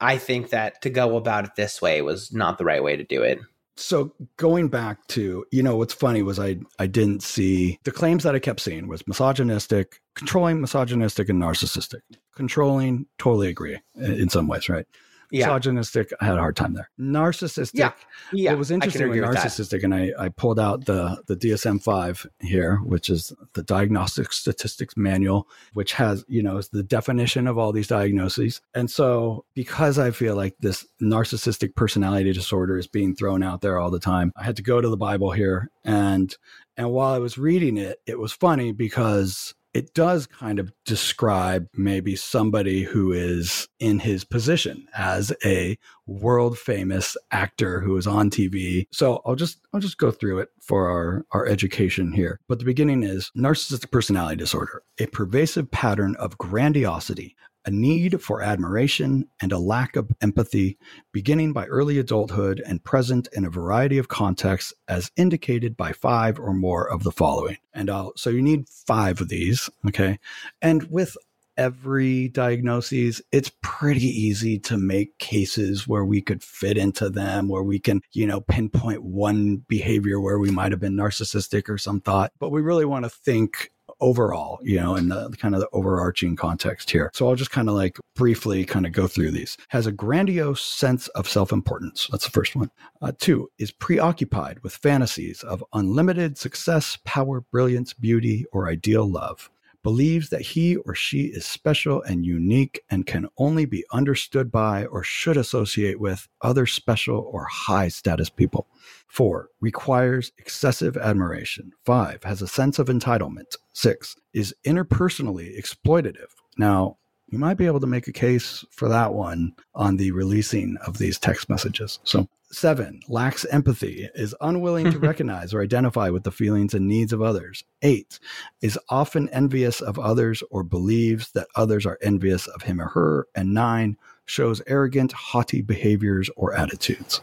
I 0.00 0.18
think 0.18 0.50
that 0.50 0.82
to 0.82 0.90
go 0.90 1.16
about 1.16 1.44
it 1.44 1.56
this 1.56 1.82
way 1.82 2.00
was 2.02 2.32
not 2.32 2.58
the 2.58 2.64
right 2.64 2.82
way 2.82 2.96
to 2.96 3.04
do 3.04 3.22
it. 3.22 3.40
So 3.76 4.12
going 4.36 4.68
back 4.68 5.06
to, 5.08 5.44
you 5.50 5.62
know, 5.62 5.76
what's 5.76 5.94
funny 5.94 6.22
was 6.22 6.38
I 6.38 6.58
I 6.78 6.86
didn't 6.86 7.22
see 7.22 7.78
the 7.84 7.90
claims 7.90 8.22
that 8.22 8.34
I 8.34 8.38
kept 8.38 8.60
seeing 8.60 8.86
was 8.86 9.06
misogynistic, 9.08 10.00
controlling, 10.14 10.60
misogynistic, 10.60 11.28
and 11.30 11.42
narcissistic. 11.42 12.00
Controlling, 12.36 13.06
totally 13.18 13.48
agree 13.48 13.78
in 13.96 14.28
some 14.28 14.46
ways, 14.46 14.68
right? 14.68 14.86
Yeah. 15.32 15.46
misogynistic. 15.46 16.12
I 16.20 16.26
had 16.26 16.36
a 16.36 16.40
hard 16.40 16.56
time 16.56 16.74
there. 16.74 16.90
Narcissistic. 17.00 17.70
Yeah, 17.74 17.92
yeah. 18.32 18.52
It 18.52 18.58
was 18.58 18.70
interesting 18.70 19.08
with 19.08 19.18
narcissistic, 19.18 19.82
and 19.82 19.94
I, 19.94 20.12
I 20.18 20.28
pulled 20.28 20.60
out 20.60 20.84
the 20.84 21.22
the 21.26 21.36
DSM 21.36 21.82
five 21.82 22.26
here, 22.40 22.76
which 22.84 23.10
is 23.10 23.32
the 23.54 23.62
Diagnostic 23.62 24.32
Statistics 24.32 24.96
Manual, 24.96 25.48
which 25.72 25.94
has 25.94 26.24
you 26.28 26.42
know 26.42 26.58
is 26.58 26.68
the 26.68 26.82
definition 26.82 27.46
of 27.46 27.58
all 27.58 27.72
these 27.72 27.88
diagnoses. 27.88 28.60
And 28.74 28.90
so, 28.90 29.44
because 29.54 29.98
I 29.98 30.10
feel 30.10 30.36
like 30.36 30.56
this 30.60 30.86
narcissistic 31.02 31.74
personality 31.74 32.32
disorder 32.32 32.78
is 32.78 32.86
being 32.86 33.14
thrown 33.16 33.42
out 33.42 33.62
there 33.62 33.78
all 33.78 33.90
the 33.90 34.00
time, 34.00 34.32
I 34.36 34.44
had 34.44 34.56
to 34.56 34.62
go 34.62 34.80
to 34.80 34.88
the 34.88 34.96
Bible 34.96 35.30
here, 35.30 35.70
and 35.84 36.36
and 36.76 36.90
while 36.90 37.14
I 37.14 37.18
was 37.18 37.38
reading 37.38 37.76
it, 37.76 37.98
it 38.06 38.18
was 38.18 38.32
funny 38.32 38.72
because 38.72 39.54
it 39.74 39.94
does 39.94 40.26
kind 40.26 40.58
of 40.58 40.72
describe 40.84 41.68
maybe 41.74 42.14
somebody 42.14 42.82
who 42.82 43.12
is 43.12 43.68
in 43.80 43.98
his 44.00 44.24
position 44.24 44.86
as 44.94 45.32
a 45.44 45.78
world 46.06 46.58
famous 46.58 47.16
actor 47.30 47.80
who 47.80 47.96
is 47.96 48.06
on 48.06 48.30
TV. 48.30 48.86
So 48.92 49.22
I'll 49.24 49.34
just 49.34 49.60
I'll 49.72 49.80
just 49.80 49.98
go 49.98 50.10
through 50.10 50.40
it 50.40 50.50
for 50.60 50.88
our 50.88 51.24
our 51.32 51.46
education 51.46 52.12
here. 52.12 52.38
But 52.48 52.58
the 52.58 52.64
beginning 52.64 53.02
is 53.02 53.30
narcissistic 53.36 53.90
personality 53.90 54.36
disorder, 54.36 54.82
a 54.98 55.06
pervasive 55.06 55.70
pattern 55.70 56.16
of 56.16 56.38
grandiosity, 56.38 57.36
a 57.64 57.70
need 57.70 58.22
for 58.22 58.42
admiration, 58.42 59.28
and 59.40 59.52
a 59.52 59.58
lack 59.58 59.96
of 59.96 60.10
empathy, 60.20 60.78
beginning 61.12 61.52
by 61.52 61.66
early 61.66 61.98
adulthood 61.98 62.62
and 62.66 62.84
present 62.84 63.28
in 63.32 63.44
a 63.44 63.50
variety 63.50 63.98
of 63.98 64.08
contexts, 64.08 64.72
as 64.88 65.10
indicated 65.16 65.76
by 65.76 65.92
five 65.92 66.38
or 66.38 66.52
more 66.52 66.90
of 66.90 67.02
the 67.02 67.12
following. 67.12 67.58
And 67.72 67.90
I'll, 67.90 68.12
so 68.16 68.30
you 68.30 68.42
need 68.42 68.68
five 68.68 69.20
of 69.20 69.28
these, 69.28 69.70
okay? 69.86 70.18
And 70.60 70.90
with 70.90 71.16
every 71.56 72.28
diagnosis, 72.28 73.20
it's 73.30 73.52
pretty 73.62 74.06
easy 74.06 74.58
to 74.58 74.76
make 74.78 75.18
cases 75.18 75.86
where 75.86 76.04
we 76.04 76.22
could 76.22 76.42
fit 76.42 76.78
into 76.78 77.10
them, 77.10 77.48
where 77.48 77.62
we 77.62 77.78
can, 77.78 78.00
you 78.12 78.26
know, 78.26 78.40
pinpoint 78.40 79.02
one 79.02 79.56
behavior 79.68 80.18
where 80.20 80.38
we 80.38 80.50
might 80.50 80.72
have 80.72 80.80
been 80.80 80.96
narcissistic 80.96 81.68
or 81.68 81.76
some 81.76 82.00
thought. 82.00 82.32
But 82.38 82.50
we 82.50 82.62
really 82.62 82.86
want 82.86 83.04
to 83.04 83.10
think 83.10 83.70
overall, 84.02 84.58
you 84.62 84.78
know, 84.78 84.96
in 84.96 85.08
the 85.08 85.30
kind 85.38 85.54
of 85.54 85.60
the 85.60 85.68
overarching 85.72 86.36
context 86.36 86.90
here. 86.90 87.10
So 87.14 87.28
I'll 87.28 87.36
just 87.36 87.52
kind 87.52 87.68
of 87.68 87.74
like 87.74 87.98
briefly 88.14 88.64
kind 88.64 88.84
of 88.84 88.92
go 88.92 89.06
through 89.06 89.30
these. 89.30 89.56
Has 89.68 89.86
a 89.86 89.92
grandiose 89.92 90.62
sense 90.62 91.08
of 91.08 91.28
self 91.28 91.52
importance. 91.52 92.08
That's 92.10 92.24
the 92.24 92.30
first 92.30 92.54
one. 92.54 92.70
Uh, 93.00 93.12
two 93.18 93.48
is 93.58 93.70
preoccupied 93.70 94.58
with 94.62 94.74
fantasies 94.74 95.42
of 95.42 95.64
unlimited 95.72 96.36
success, 96.36 96.98
power, 97.04 97.40
brilliance, 97.40 97.94
beauty, 97.94 98.44
or 98.52 98.68
ideal 98.68 99.08
love 99.08 99.50
believes 99.82 100.28
that 100.30 100.42
he 100.42 100.76
or 100.76 100.94
she 100.94 101.22
is 101.22 101.44
special 101.44 102.02
and 102.02 102.24
unique 102.24 102.82
and 102.90 103.06
can 103.06 103.28
only 103.36 103.64
be 103.64 103.84
understood 103.92 104.50
by 104.50 104.84
or 104.86 105.02
should 105.02 105.36
associate 105.36 105.98
with 106.00 106.28
other 106.40 106.66
special 106.66 107.18
or 107.30 107.44
high 107.44 107.88
status 107.88 108.30
people. 108.30 108.68
Four, 109.08 109.48
requires 109.60 110.32
excessive 110.38 110.96
admiration. 110.96 111.72
Five, 111.84 112.22
has 112.24 112.42
a 112.42 112.48
sense 112.48 112.78
of 112.78 112.88
entitlement. 112.88 113.56
Six, 113.72 114.16
is 114.32 114.54
interpersonally 114.66 115.58
exploitative. 115.58 116.30
Now, 116.56 116.98
you 117.32 117.38
might 117.38 117.56
be 117.56 117.66
able 117.66 117.80
to 117.80 117.86
make 117.86 118.06
a 118.06 118.12
case 118.12 118.62
for 118.70 118.90
that 118.90 119.14
one 119.14 119.54
on 119.74 119.96
the 119.96 120.12
releasing 120.12 120.76
of 120.86 120.98
these 120.98 121.18
text 121.18 121.48
messages. 121.48 121.98
So, 122.04 122.28
seven, 122.50 123.00
lacks 123.08 123.46
empathy, 123.46 124.06
is 124.14 124.34
unwilling 124.42 124.92
to 124.92 124.98
recognize 125.00 125.54
or 125.54 125.62
identify 125.62 126.10
with 126.10 126.24
the 126.24 126.30
feelings 126.30 126.74
and 126.74 126.86
needs 126.86 127.10
of 127.10 127.22
others. 127.22 127.64
Eight, 127.80 128.20
is 128.60 128.78
often 128.90 129.30
envious 129.30 129.80
of 129.80 129.98
others 129.98 130.42
or 130.50 130.62
believes 130.62 131.32
that 131.32 131.48
others 131.56 131.86
are 131.86 131.98
envious 132.02 132.46
of 132.48 132.62
him 132.62 132.78
or 132.78 132.88
her. 132.88 133.26
And 133.34 133.54
nine, 133.54 133.96
shows 134.26 134.60
arrogant, 134.66 135.12
haughty 135.12 135.62
behaviors 135.62 136.28
or 136.36 136.54
attitudes. 136.54 137.22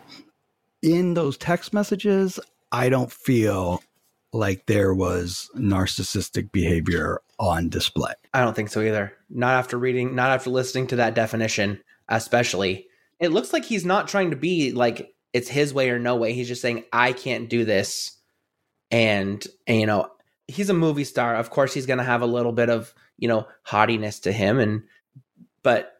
In 0.82 1.13
those 1.13 1.38
text 1.38 1.72
messages, 1.72 2.39
I 2.72 2.89
don't 2.89 3.12
feel 3.12 3.84
like 4.32 4.65
there 4.68 4.94
was 4.94 5.50
narcissistic 5.56 6.52
behavior 6.52 7.22
on 7.39 7.70
display. 7.70 8.13
I 8.34 8.42
don't 8.42 8.56
think 8.56 8.70
so 8.70 8.82
either. 8.82 9.13
Not 9.30 9.54
after 9.54 9.78
reading, 9.78 10.15
not 10.15 10.30
after 10.30 10.50
listening 10.50 10.88
to 10.88 10.98
that 10.98 11.15
definition, 11.15 11.82
especially. 12.08 12.88
It 13.20 13.32
looks 13.32 13.54
like 13.54 13.65
he's 13.65 13.86
not 13.86 14.08
trying 14.08 14.30
to 14.30 14.36
be 14.36 14.72
like 14.72 15.13
it's 15.34 15.50
his 15.50 15.74
way 15.74 15.89
or 15.89 16.00
no 16.00 16.15
way. 16.15 16.34
He's 16.34 16.48
just 16.48 16.62
saying, 16.62 16.86
I 16.92 17.13
can't 17.13 17.50
do 17.50 17.65
this. 17.65 18.18
And, 18.92 19.46
and 19.68 19.80
you 19.80 19.86
know, 19.86 20.10
he's 20.48 20.70
a 20.70 20.74
movie 20.74 21.04
star. 21.04 21.36
Of 21.36 21.50
course, 21.50 21.74
he's 21.74 21.86
going 21.86 22.00
to 22.00 22.04
have 22.04 22.22
a 22.22 22.28
little 22.28 22.52
bit 22.52 22.70
of, 22.70 22.94
you 23.18 23.28
know, 23.28 23.48
haughtiness 23.63 24.20
to 24.22 24.32
him. 24.32 24.60
And, 24.60 24.84
but 25.62 25.94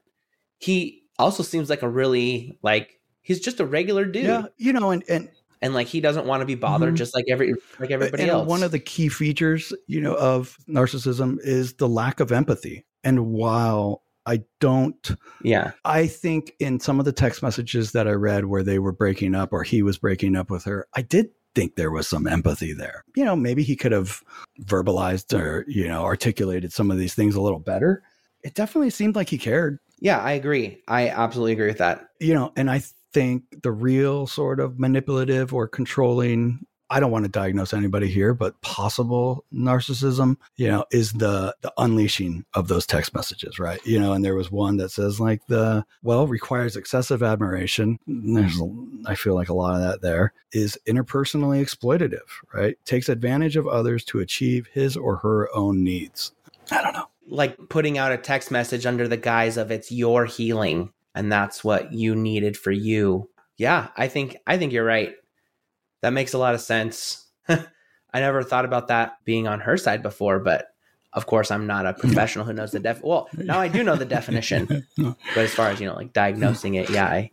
he 0.58 1.04
also 1.20 1.44
seems 1.44 1.70
like 1.70 1.84
a 1.84 1.90
really, 1.90 2.58
like, 2.64 3.00
he's 3.22 3.40
just 3.40 3.60
a 3.60 3.66
regular 3.66 4.06
dude. 4.06 4.24
Yeah. 4.24 4.46
You 4.58 4.74
know, 4.74 4.90
and, 4.90 5.04
and, 5.08 5.30
and 5.62 5.74
like 5.74 5.88
he 5.88 6.02
doesn't 6.02 6.26
want 6.26 6.42
to 6.42 6.46
be 6.46 6.56
bothered 6.56 6.90
mm-hmm. 6.90 6.96
just 6.96 7.14
like 7.14 7.26
every 7.30 7.54
like 7.80 7.92
everybody 7.92 8.24
and 8.24 8.32
else. 8.32 8.48
One 8.48 8.64
of 8.64 8.72
the 8.72 8.80
key 8.80 9.10
features, 9.10 9.74
you 9.88 10.02
know, 10.02 10.16
of 10.16 10.58
narcissism 10.68 11.38
is 11.42 11.74
the 11.74 11.90
lack 11.90 12.20
of 12.20 12.32
empathy. 12.32 12.86
And 13.04 13.28
while 13.28 14.04
I 14.26 14.44
don't 14.60 15.16
yeah. 15.44 15.72
I 15.86 16.08
think 16.08 16.54
in 16.60 16.80
some 16.80 17.00
of 17.00 17.06
the 17.06 17.12
text 17.12 17.42
messages 17.42 17.92
that 17.94 18.08
I 18.08 18.12
read 18.12 18.46
where 18.46 18.64
they 18.64 18.80
were 18.80 18.92
breaking 18.92 19.36
up 19.36 19.52
or 19.52 19.64
he 19.64 19.82
was 19.82 19.98
breaking 19.98 20.36
up 20.36 20.50
with 20.50 20.66
her, 20.66 20.88
I 20.96 21.02
did 21.02 21.30
think 21.56 21.76
there 21.76 21.92
was 21.92 22.08
some 22.08 22.28
empathy 22.28 22.74
there. 22.74 23.04
You 23.16 23.26
know, 23.26 23.36
maybe 23.36 23.64
he 23.64 23.76
could 23.76 23.92
have 23.92 24.22
verbalized 24.62 25.38
or, 25.38 25.66
you 25.68 25.88
know, 25.88 26.04
articulated 26.04 26.72
some 26.72 26.92
of 26.92 26.98
these 26.98 27.16
things 27.16 27.36
a 27.36 27.42
little 27.42 27.60
better. 27.60 28.04
It 28.44 28.54
definitely 28.54 28.92
seemed 28.92 29.16
like 29.16 29.30
he 29.30 29.38
cared. 29.38 29.80
Yeah, 30.00 30.20
I 30.20 30.32
agree. 30.34 30.82
I 30.88 31.10
absolutely 31.10 31.54
agree 31.54 31.68
with 31.68 31.80
that. 31.80 32.08
You 32.20 32.34
know, 32.34 32.54
and 32.56 32.70
I 32.70 32.82
think 33.14 33.44
the 33.64 33.72
real 33.72 34.28
sort 34.28 34.60
of 34.60 34.80
manipulative 34.80 35.54
or 35.54 35.68
controlling 35.68 36.66
I 36.92 37.00
don't 37.00 37.12
want 37.12 37.26
to 37.26 37.30
diagnose 37.30 37.74
anybody 37.74 38.08
here, 38.08 38.34
but 38.34 38.60
possible 38.62 39.46
narcissism, 39.54 40.38
you 40.56 40.68
know, 40.68 40.86
is 40.92 41.14
the 41.14 41.56
the 41.62 41.72
unleashing 41.78 42.46
of 42.56 42.68
those 42.68 42.88
text 42.88 43.14
messages, 43.14 43.60
right? 43.60 43.80
You 43.86 44.00
know, 44.00 44.14
and 44.14 44.26
there 44.26 44.36
was 44.36 44.52
one 44.52 44.78
that 44.78 44.90
says 44.90 45.20
like 45.20 45.46
the 45.48 45.86
well 46.02 46.26
requires 46.26 46.76
excessive 46.76 47.22
admiration. 47.22 48.00
There's 48.08 48.60
I 49.06 49.14
feel 49.14 49.36
like 49.36 49.50
a 49.50 49.54
lot 49.54 49.76
of 49.76 49.82
that 49.82 50.02
there 50.02 50.34
is 50.52 50.80
interpersonally 50.88 51.62
exploitative, 51.62 52.28
right? 52.54 52.76
Takes 52.86 53.08
advantage 53.08 53.56
of 53.56 53.68
others 53.68 54.04
to 54.06 54.20
achieve 54.20 54.68
his 54.74 54.98
or 54.98 55.18
her 55.18 55.48
own 55.56 55.84
needs. 55.84 56.34
I 56.72 56.82
don't 56.82 56.94
know. 56.94 57.08
Like 57.28 57.70
putting 57.70 58.00
out 58.00 58.12
a 58.12 58.18
text 58.18 58.50
message 58.50 58.88
under 58.88 59.08
the 59.08 59.18
guise 59.18 59.58
of 59.58 59.70
it's 59.70 59.92
your 59.92 60.26
healing 60.26 60.92
and 61.20 61.30
that's 61.30 61.66
what 61.66 61.92
you 61.92 62.16
needed 62.16 62.56
for 62.56 62.72
you. 62.72 63.30
Yeah, 63.58 63.90
I 63.98 64.08
think 64.08 64.38
I 64.48 64.58
think 64.58 64.72
you're 64.72 64.86
right. 64.86 65.16
That 66.02 66.14
makes 66.14 66.34
a 66.34 66.38
lot 66.38 66.56
of 66.56 66.62
sense. 66.62 67.28
I 67.50 67.60
never 68.14 68.42
thought 68.42 68.64
about 68.64 68.88
that 68.88 69.18
being 69.26 69.46
on 69.46 69.60
her 69.60 69.76
side 69.76 70.02
before, 70.02 70.40
but 70.40 70.68
of 71.12 71.26
course 71.26 71.52
I'm 71.52 71.68
not 71.68 71.86
a 71.86 71.94
professional 72.00 72.46
who 72.46 72.54
knows 72.54 72.72
the 72.72 72.80
def 72.80 73.04
well, 73.04 73.28
now 73.34 73.60
I 73.60 73.68
do 73.68 73.84
know 73.84 73.98
the 73.98 74.06
definition. 74.06 74.88
but 74.98 75.18
as 75.36 75.54
far 75.54 75.68
as, 75.68 75.82
you 75.82 75.88
know, 75.88 75.96
like 75.96 76.14
diagnosing 76.14 76.76
it, 76.76 76.90
yeah, 76.90 77.08
I 77.08 77.32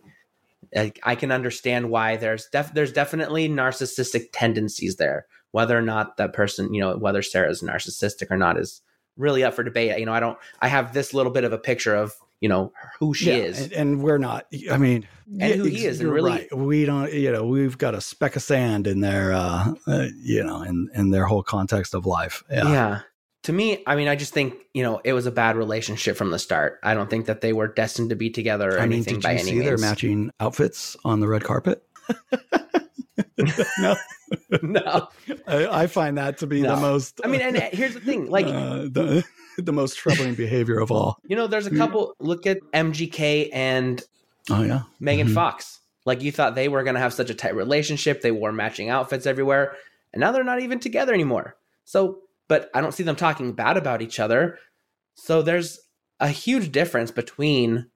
I, 0.77 0.93
I 1.05 1.15
can 1.15 1.31
understand 1.31 1.89
why 1.89 2.17
there's 2.17 2.49
def- 2.51 2.75
there's 2.75 2.93
definitely 2.93 3.49
narcissistic 3.49 4.31
tendencies 4.33 4.97
there. 4.97 5.27
Whether 5.53 5.79
or 5.79 5.83
not 5.83 6.17
that 6.17 6.33
person, 6.33 6.75
you 6.75 6.81
know, 6.81 6.97
whether 6.97 7.23
Sarah's 7.23 7.63
narcissistic 7.63 8.33
or 8.33 8.37
not 8.37 8.59
is 8.59 8.83
really 9.17 9.45
up 9.45 9.55
for 9.55 9.63
debate. 9.63 9.97
You 10.01 10.07
know, 10.07 10.13
I 10.13 10.19
don't 10.19 10.39
I 10.61 10.67
have 10.67 10.93
this 10.93 11.15
little 11.15 11.31
bit 11.31 11.45
of 11.45 11.53
a 11.53 11.59
picture 11.59 11.95
of 11.95 12.15
you 12.41 12.49
know 12.49 12.73
who 12.99 13.15
she 13.15 13.29
Yeah, 13.31 13.37
is 13.37 13.63
and, 13.63 13.73
and 13.73 14.03
we're 14.03 14.19
not. 14.19 14.47
I 14.71 14.77
mean, 14.77 15.07
And 15.41 15.55
who 15.55 15.65
he 15.65 15.87
is, 15.87 16.01
and 16.01 16.11
really- 16.13 16.31
right. 16.31 16.57
we 16.57 16.85
don't. 16.85 17.13
You 17.13 17.33
know, 17.33 17.47
we've 17.47 17.79
got 17.79 17.95
a 17.95 18.01
speck 18.01 18.37
of 18.37 18.43
sand 18.43 18.87
in 18.87 19.01
their, 19.01 19.33
uh, 19.33 19.73
uh, 19.87 20.07
you 20.23 20.43
know, 20.45 20.63
in 20.63 20.89
in 20.95 21.11
their 21.11 21.25
whole 21.25 21.43
context 21.43 21.95
of 21.95 22.07
life. 22.07 22.43
yeah. 22.51 22.69
Yeah, 22.69 23.01
to 23.45 23.53
me 23.53 23.83
i 23.87 23.95
mean 23.95 24.09
i 24.09 24.17
just 24.17 24.33
think 24.35 24.55
you 24.75 24.83
know 24.83 25.01
it 25.05 25.13
was 25.13 25.25
a 25.27 25.31
bad 25.31 25.55
relationship 25.57 26.17
from 26.17 26.31
the 26.33 26.39
start 26.39 26.81
i 26.83 26.95
don't 26.95 27.09
think 27.09 27.27
that 27.27 27.43
they 27.43 27.53
were 27.53 27.69
destined 27.69 28.11
to 28.11 28.17
be 28.17 28.29
together 28.29 28.71
or 28.75 28.81
I 28.81 28.87
mean, 28.87 28.95
anything 28.95 29.15
did 29.15 29.23
by 29.23 29.33
you 29.35 29.39
any 29.39 29.51
see 29.51 29.61
their 29.61 29.79
matching 29.79 30.31
outfits 30.41 30.97
on 31.05 31.21
the 31.21 31.29
red 31.29 31.45
carpet? 31.45 31.85
no, 33.79 33.95
no 34.63 35.09
I, 35.47 35.67
I 35.83 35.87
find 35.87 36.19
that 36.19 36.39
to 36.39 36.47
be 36.47 36.63
No. 36.63 36.75
the 36.75 36.81
most. 36.81 37.21
i 37.25 37.29
mean 37.29 37.41
and 37.41 37.57
here's 37.57 37.95
the 37.95 38.01
thing 38.01 38.31
like 38.31 38.47
uh, 38.47 38.83
the 38.91 39.25
the 39.59 39.73
most 39.73 39.97
troubling 39.97 40.35
behavior 40.35 40.79
of 40.79 40.91
all. 40.93 41.19
you 41.27 41.35
know 41.37 41.47
there's 41.47 41.67
a 41.67 41.75
couple 41.75 42.15
look 42.21 42.47
at 42.47 42.59
mgk 42.75 43.51
and 43.53 44.03
Oh 44.51 44.63
yeah, 44.63 44.83
megan 45.01 45.27
Mhm. 45.29 45.35
fox 45.35 45.81
like 46.05 46.23
you 46.23 46.31
thought 46.31 46.55
they 46.55 46.69
were 46.69 46.85
going 46.85 46.95
to 46.95 47.01
have 47.01 47.13
such 47.13 47.31
a 47.31 47.35
tight 47.35 47.57
relationship 47.57 48.23
they 48.23 48.31
wore 48.31 48.53
matching 48.53 48.89
outfits 48.91 49.27
everywhere 49.27 49.75
and 50.13 50.21
now 50.21 50.31
they're 50.31 50.45
not 50.45 50.61
even 50.61 50.79
together 50.79 51.13
anymore 51.13 51.57
so 51.85 52.19
but 52.49 52.71
i 52.75 52.81
don't 52.81 52.93
see 52.95 53.03
them 53.03 53.17
talking 53.17 53.53
bad 53.53 53.77
about 53.77 54.03
each 54.03 54.21
other 54.21 54.59
so 55.17 55.43
there's 55.43 55.81
a 56.21 56.29
huge 56.29 56.71
difference 56.71 57.11
between 57.11 57.87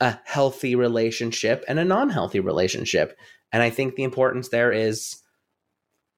a 0.00 0.18
healthy 0.24 0.74
relationship 0.76 1.64
and 1.66 1.78
a 1.80 1.84
non-healthy 1.84 2.38
relationship 2.40 3.18
and 3.52 3.62
i 3.64 3.68
think 3.70 3.96
the 3.96 4.04
importance 4.04 4.48
there 4.50 4.70
is 4.72 5.16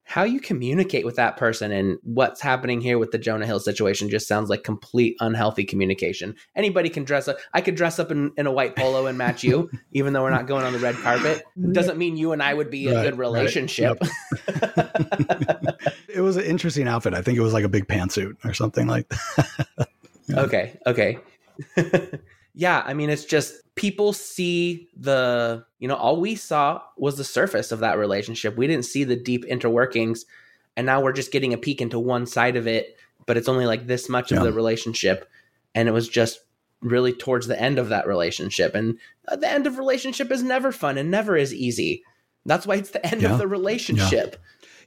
how 0.05 0.23
you 0.23 0.39
communicate 0.39 1.05
with 1.05 1.15
that 1.15 1.37
person 1.37 1.71
and 1.71 1.97
what's 2.03 2.41
happening 2.41 2.81
here 2.81 2.97
with 2.99 3.11
the 3.11 3.17
jonah 3.17 3.45
hill 3.45 3.59
situation 3.59 4.09
just 4.09 4.27
sounds 4.27 4.49
like 4.49 4.63
complete 4.63 5.15
unhealthy 5.21 5.63
communication 5.63 6.35
anybody 6.55 6.89
can 6.89 7.03
dress 7.03 7.27
up 7.27 7.37
i 7.53 7.61
could 7.61 7.75
dress 7.75 7.99
up 7.99 8.11
in, 8.11 8.31
in 8.37 8.45
a 8.45 8.51
white 8.51 8.75
polo 8.75 9.05
and 9.07 9.17
match 9.17 9.43
you 9.43 9.69
even 9.93 10.13
though 10.13 10.21
we're 10.23 10.29
not 10.29 10.45
going 10.47 10.65
on 10.65 10.73
the 10.73 10.79
red 10.79 10.95
carpet 10.95 11.43
doesn't 11.71 11.97
mean 11.97 12.17
you 12.17 12.31
and 12.33 12.43
i 12.43 12.53
would 12.53 12.69
be 12.69 12.87
a 12.87 12.93
Right, 12.93 13.03
good 13.03 13.17
right. 13.17 13.19
relationship 13.19 13.97
it 16.09 16.21
was 16.21 16.37
an 16.37 16.43
interesting 16.43 16.87
outfit. 16.87 17.13
I 17.13 17.21
think 17.21 17.37
it 17.37 17.41
was 17.41 17.53
like 17.53 17.63
a 17.63 17.69
big 17.69 17.87
pantsuit 17.87 18.33
or 18.45 18.53
something 18.53 18.87
like 18.87 19.07
that. 19.09 19.87
Yeah. 20.25 20.39
Okay, 20.39 20.79
okay. 20.87 21.19
Yeah, 22.53 22.83
I 22.85 22.93
mean, 22.93 23.09
it's 23.09 23.25
just 23.25 23.53
people 23.75 24.13
see 24.13 24.89
the, 24.95 25.65
you 25.79 25.87
know, 25.87 25.95
all 25.95 26.19
we 26.19 26.35
saw 26.35 26.81
was 26.97 27.17
the 27.17 27.23
surface 27.23 27.71
of 27.71 27.79
that 27.79 27.97
relationship. 27.97 28.55
We 28.55 28.67
didn't 28.67 28.85
see 28.85 29.03
the 29.03 29.15
deep 29.15 29.45
interworkings. 29.45 30.25
And 30.77 30.85
now 30.85 31.01
we're 31.01 31.13
just 31.13 31.31
getting 31.31 31.53
a 31.53 31.57
peek 31.57 31.81
into 31.81 31.99
one 31.99 32.25
side 32.25 32.55
of 32.55 32.67
it, 32.67 32.97
but 33.25 33.37
it's 33.37 33.47
only 33.49 33.65
like 33.65 33.87
this 33.87 34.09
much 34.09 34.31
Yeah. 34.31 34.37
of 34.39 34.43
the 34.43 34.53
relationship. 34.53 35.29
And 35.75 35.87
it 35.87 35.91
was 35.91 36.07
just 36.07 36.39
really 36.81 37.13
towards 37.13 37.47
the 37.47 37.59
end 37.59 37.79
of 37.79 37.89
that 37.89 38.07
relationship. 38.07 38.75
And 38.75 38.97
uh, 39.27 39.35
the 39.37 39.49
end 39.51 39.65
of 39.67 39.77
relationship 39.77 40.31
is 40.31 40.43
never 40.43 40.71
fun 40.71 40.97
and 40.97 41.09
never 41.09 41.35
is 41.37 41.53
easy. 41.53 42.03
That's 42.45 42.67
why 42.67 42.75
it's 42.75 42.91
the 42.91 43.05
end 43.05 43.21
Yeah. 43.21 43.31
of 43.33 43.37
the 43.39 43.47
relationship. 43.47 44.35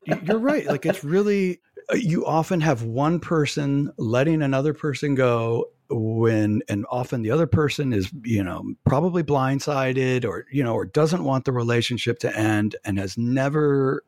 Y- 0.06 0.20
You're 0.24 0.38
right. 0.38 0.66
Like 0.66 0.86
it's 0.86 1.02
really 1.02 1.60
Uh, 1.92 1.96
you 1.96 2.26
often 2.26 2.60
have 2.60 2.82
one 2.82 3.20
person 3.20 3.92
letting 3.96 4.42
another 4.42 4.74
person 4.74 5.14
go 5.14 5.66
when 5.88 6.62
and 6.68 6.84
often 6.90 7.22
the 7.22 7.30
other 7.30 7.46
person 7.46 7.92
is 7.92 8.10
you 8.24 8.42
know 8.42 8.74
probably 8.84 9.22
blindsided 9.22 10.24
or 10.24 10.44
you 10.50 10.62
know 10.64 10.74
or 10.74 10.84
doesn't 10.84 11.22
want 11.22 11.44
the 11.44 11.52
relationship 11.52 12.18
to 12.18 12.36
end 12.36 12.74
and 12.84 12.98
has 12.98 13.16
never 13.16 14.02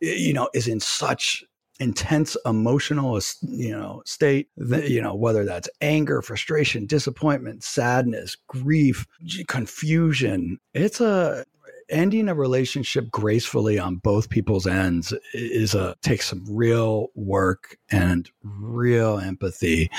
you 0.00 0.34
know 0.34 0.48
is 0.52 0.68
in 0.68 0.78
such 0.78 1.42
intense 1.78 2.36
emotional 2.46 3.18
you 3.42 3.70
know 3.70 4.02
state 4.04 4.48
that, 4.56 4.88
you 4.90 5.00
know 5.00 5.14
whether 5.14 5.44
that's 5.44 5.68
anger 5.80 6.22
frustration 6.22 6.86
disappointment 6.86 7.62
sadness 7.62 8.36
grief 8.46 9.06
confusion. 9.46 10.58
It's 10.74 11.00
a 11.00 11.44
ending 11.88 12.28
a 12.28 12.34
relationship 12.34 13.10
gracefully 13.10 13.78
on 13.78 13.96
both 13.96 14.28
people's 14.30 14.66
ends 14.66 15.12
is 15.34 15.74
a 15.74 15.94
takes 16.02 16.26
some 16.28 16.44
real 16.48 17.08
work 17.14 17.76
and 17.90 18.30
real 18.42 19.18
empathy 19.18 19.90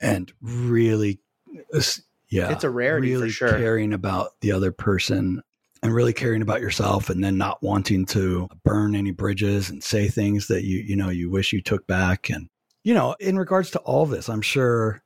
and 0.00 0.32
really 0.40 1.20
yeah 2.30 2.50
It's 2.52 2.64
a 2.64 2.70
rarity 2.70 3.12
for 3.14 3.18
really 3.20 3.30
sure. 3.30 3.58
caring 3.58 3.92
about 3.92 4.30
the 4.40 4.52
other 4.52 4.72
person 4.72 5.42
and 5.82 5.94
really 5.94 6.12
caring 6.12 6.42
about 6.42 6.60
yourself 6.60 7.10
and 7.10 7.22
then 7.24 7.36
not 7.38 7.62
wanting 7.62 8.06
to 8.06 8.48
burn 8.64 8.94
any 8.94 9.10
bridges 9.10 9.70
and 9.70 9.82
say 9.82 10.08
things 10.08 10.46
that 10.48 10.64
you 10.64 10.78
you 10.78 10.96
know 10.96 11.08
you 11.10 11.30
wish 11.30 11.52
you 11.52 11.60
took 11.62 11.86
back 11.86 12.30
and 12.30 12.48
you 12.84 12.94
know 12.94 13.14
in 13.20 13.38
regards 13.38 13.70
to 13.70 13.78
all 13.80 14.06
this 14.06 14.28
i'm 14.28 14.42
sure 14.42 15.02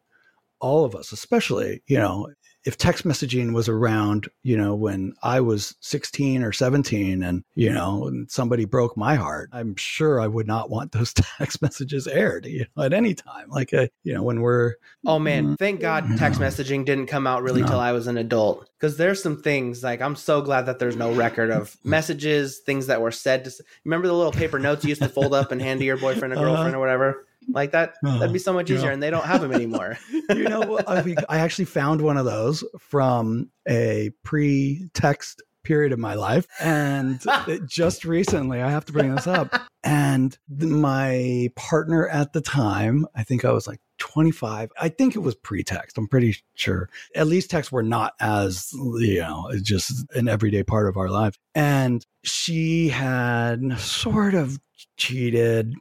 all 0.60 0.84
of 0.84 0.94
us 0.94 1.12
especially 1.12 1.82
you 1.86 1.98
know 1.98 2.28
if 2.64 2.78
text 2.78 3.04
messaging 3.04 3.52
was 3.52 3.68
around, 3.68 4.28
you 4.42 4.56
know, 4.56 4.74
when 4.74 5.14
I 5.22 5.40
was 5.40 5.74
16 5.80 6.42
or 6.42 6.50
17 6.52 7.22
and, 7.22 7.44
you 7.54 7.70
know, 7.70 8.06
and 8.06 8.30
somebody 8.30 8.64
broke 8.64 8.96
my 8.96 9.16
heart, 9.16 9.50
I'm 9.52 9.76
sure 9.76 10.18
I 10.20 10.26
would 10.26 10.46
not 10.46 10.70
want 10.70 10.92
those 10.92 11.12
text 11.38 11.60
messages 11.60 12.06
aired, 12.06 12.46
you 12.46 12.64
know, 12.76 12.84
at 12.84 12.94
any 12.94 13.14
time. 13.14 13.50
Like, 13.50 13.74
uh, 13.74 13.88
you 14.02 14.14
know, 14.14 14.22
when 14.22 14.40
we're, 14.40 14.74
Oh 15.06 15.18
man, 15.18 15.56
thank 15.58 15.80
God 15.80 16.16
text 16.16 16.40
No. 16.40 16.46
messaging 16.46 16.86
didn't 16.86 17.08
come 17.08 17.26
out 17.26 17.42
really 17.42 17.60
No. 17.60 17.68
till 17.68 17.80
I 17.80 17.92
was 17.92 18.06
an 18.06 18.16
adult. 18.16 18.66
Because 18.80 18.96
there's 18.96 19.22
some 19.22 19.42
things 19.42 19.82
like 19.82 20.00
I'm 20.00 20.16
so 20.16 20.40
glad 20.40 20.62
that 20.66 20.78
there's 20.78 20.96
no 20.96 21.12
record 21.12 21.50
of 21.50 21.76
messages, 21.84 22.60
things 22.60 22.86
that 22.86 23.02
were 23.02 23.10
said. 23.10 23.44
To 23.44 23.52
remember 23.84 24.06
the 24.06 24.14
little 24.14 24.32
paper 24.32 24.58
notes 24.58 24.84
you 24.84 24.88
used 24.88 25.02
to 25.02 25.08
fold 25.08 25.34
up 25.34 25.52
and 25.52 25.60
hand 25.60 25.80
to 25.80 25.86
your 25.86 25.98
boyfriend 25.98 26.32
or 26.32 26.36
Uh-huh. 26.38 26.46
girlfriend 26.46 26.76
or 26.76 26.80
whatever, 26.80 27.26
like 27.48 27.72
that. 27.72 27.94
That'd 28.02 28.32
be 28.32 28.38
so 28.38 28.52
much 28.52 28.70
oh, 28.70 28.74
easier, 28.74 28.88
Yeah. 28.88 28.94
and 28.94 29.02
they 29.02 29.10
don't 29.10 29.24
have 29.24 29.40
them 29.40 29.52
anymore. 29.52 29.98
you 30.30 30.44
know, 30.44 30.78
I, 30.86 31.14
I 31.28 31.38
actually 31.38 31.66
found 31.66 32.00
one 32.00 32.16
of 32.16 32.24
those 32.24 32.64
from 32.78 33.50
a 33.68 34.10
pre 34.22 34.88
text 34.94 35.42
period 35.64 35.92
of 35.92 35.98
my 35.98 36.14
life. 36.14 36.46
And 36.60 37.20
just 37.66 38.04
recently, 38.04 38.62
I 38.62 38.70
have 38.70 38.84
to 38.86 38.92
bring 38.92 39.14
this 39.14 39.26
up. 39.26 39.54
And 39.82 40.36
my 40.48 41.50
partner 41.56 42.08
at 42.08 42.32
the 42.32 42.40
time, 42.40 43.06
I 43.14 43.24
think 43.24 43.44
I 43.44 43.52
was 43.52 43.66
like 43.66 43.80
25. 43.98 44.70
I 44.80 44.88
think 44.88 45.16
it 45.16 45.20
was 45.20 45.34
pre 45.34 45.62
text. 45.64 45.98
I'm 45.98 46.06
pretty 46.08 46.36
sure. 46.54 46.88
At 47.14 47.26
least 47.26 47.50
texts 47.50 47.72
were 47.72 47.82
not 47.82 48.12
as, 48.20 48.70
you 48.72 49.20
know, 49.20 49.50
just 49.62 50.04
an 50.14 50.28
everyday 50.28 50.62
part 50.62 50.88
of 50.88 50.96
our 50.96 51.08
life. 51.08 51.36
And 51.54 52.04
she 52.22 52.88
had 52.88 53.78
sort 53.78 54.34
of 54.34 54.58
cheated. 54.96 55.74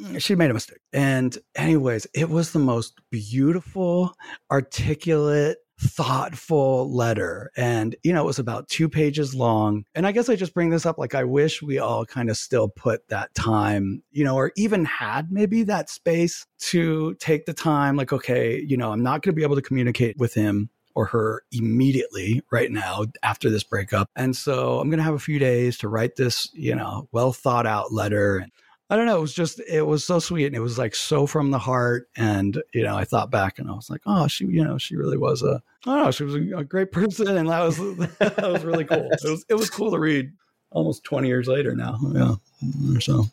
Mm, 0.00 0.20
she 0.20 0.34
made 0.34 0.50
a 0.50 0.54
mistake. 0.54 0.80
And, 0.92 1.36
anyways, 1.54 2.06
it 2.14 2.28
was 2.28 2.52
the 2.52 2.58
most 2.58 3.00
beautiful, 3.10 4.14
articulate, 4.50 5.58
thoughtful 5.80 6.92
letter. 6.94 7.50
And, 7.56 7.96
you 8.02 8.12
know, 8.12 8.22
it 8.22 8.26
was 8.26 8.38
about 8.38 8.68
two 8.68 8.88
pages 8.88 9.34
long. 9.34 9.84
And 9.94 10.06
I 10.06 10.12
guess 10.12 10.28
I 10.28 10.36
just 10.36 10.54
bring 10.54 10.70
this 10.70 10.86
up 10.86 10.98
like, 10.98 11.14
I 11.14 11.24
wish 11.24 11.62
we 11.62 11.78
all 11.78 12.06
kind 12.06 12.30
of 12.30 12.36
still 12.36 12.68
put 12.68 13.08
that 13.08 13.34
time, 13.34 14.02
you 14.10 14.24
know, 14.24 14.36
or 14.36 14.52
even 14.56 14.84
had 14.84 15.32
maybe 15.32 15.64
that 15.64 15.90
space 15.90 16.46
to 16.60 17.14
take 17.20 17.46
the 17.46 17.54
time, 17.54 17.96
like, 17.96 18.12
okay, 18.12 18.60
you 18.66 18.76
know, 18.76 18.92
I'm 18.92 19.02
not 19.02 19.22
going 19.22 19.34
to 19.34 19.36
be 19.36 19.42
able 19.42 19.56
to 19.56 19.62
communicate 19.62 20.16
with 20.16 20.34
him 20.34 20.70
or 20.94 21.06
her 21.06 21.42
immediately 21.50 22.40
right 22.52 22.70
now 22.70 23.04
after 23.24 23.50
this 23.50 23.64
breakup. 23.64 24.08
And 24.14 24.36
so 24.36 24.78
I'm 24.78 24.90
going 24.90 24.98
to 24.98 25.04
have 25.04 25.14
a 25.14 25.18
few 25.18 25.40
days 25.40 25.76
to 25.78 25.88
write 25.88 26.14
this, 26.14 26.48
you 26.54 26.74
know, 26.74 27.08
well 27.10 27.32
thought 27.32 27.66
out 27.66 27.92
letter. 27.92 28.46
I 28.90 28.96
don't 28.96 29.06
know. 29.06 29.16
It 29.16 29.22
was 29.22 29.34
just, 29.34 29.60
it 29.60 29.82
was 29.82 30.04
so 30.04 30.18
sweet. 30.18 30.46
And 30.46 30.54
it 30.54 30.60
was 30.60 30.78
like 30.78 30.94
so 30.94 31.26
from 31.26 31.50
the 31.50 31.58
heart. 31.58 32.08
And, 32.16 32.62
you 32.74 32.82
know, 32.82 32.96
I 32.96 33.04
thought 33.04 33.30
back 33.30 33.58
and 33.58 33.68
I 33.68 33.72
was 33.72 33.88
like, 33.88 34.02
oh, 34.06 34.26
she, 34.26 34.44
you 34.44 34.62
know, 34.62 34.76
she 34.76 34.96
really 34.96 35.16
was 35.16 35.42
a, 35.42 35.62
I 35.86 35.94
don't 35.94 36.04
know, 36.04 36.10
she 36.10 36.24
was 36.24 36.34
a, 36.34 36.58
a 36.58 36.64
great 36.64 36.92
person. 36.92 37.28
And 37.28 37.48
that 37.48 37.60
was, 37.60 37.76
that 38.18 38.52
was 38.52 38.64
really 38.64 38.84
cool. 38.84 39.08
It 39.10 39.20
was, 39.24 39.44
it 39.48 39.54
was 39.54 39.70
cool 39.70 39.90
to 39.90 39.98
read 39.98 40.32
almost 40.70 41.04
20 41.04 41.28
years 41.28 41.48
later 41.48 41.74
now. 41.74 41.98
Yeah. 42.12 42.34
Or 42.94 43.00
so. 43.00 43.24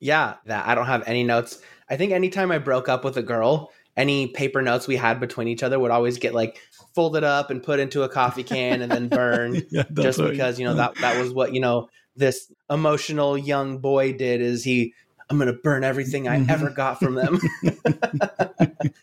Yeah, 0.00 0.36
that 0.46 0.66
I 0.66 0.74
don't 0.74 0.86
have 0.86 1.06
any 1.06 1.24
notes. 1.24 1.60
I 1.88 1.96
think 1.96 2.12
anytime 2.12 2.50
I 2.50 2.58
broke 2.58 2.88
up 2.88 3.04
with 3.04 3.16
a 3.16 3.22
girl, 3.22 3.72
any 3.96 4.28
paper 4.28 4.62
notes 4.62 4.86
we 4.86 4.96
had 4.96 5.20
between 5.20 5.48
each 5.48 5.62
other 5.62 5.78
would 5.78 5.90
always 5.90 6.18
get 6.18 6.34
like 6.34 6.58
folded 6.94 7.24
up 7.24 7.50
and 7.50 7.62
put 7.62 7.80
into 7.80 8.02
a 8.02 8.08
coffee 8.08 8.42
can 8.42 8.82
and 8.82 8.90
then 8.90 9.08
burned. 9.08 9.66
Yeah, 9.70 9.84
just 9.92 10.18
because 10.18 10.58
you 10.58 10.64
know 10.64 10.74
that 10.74 10.94
that 10.96 11.20
was 11.20 11.32
what 11.32 11.52
you 11.54 11.60
know 11.60 11.88
this 12.16 12.52
emotional 12.68 13.36
young 13.38 13.78
boy 13.78 14.12
did 14.12 14.40
is 14.40 14.64
he 14.64 14.92
i'm 15.28 15.38
gonna 15.38 15.52
burn 15.52 15.84
everything 15.84 16.26
i 16.28 16.38
Mhm. 16.38 16.50
ever 16.50 16.70
got 16.70 16.98
from 16.98 17.14
them. 17.14 17.38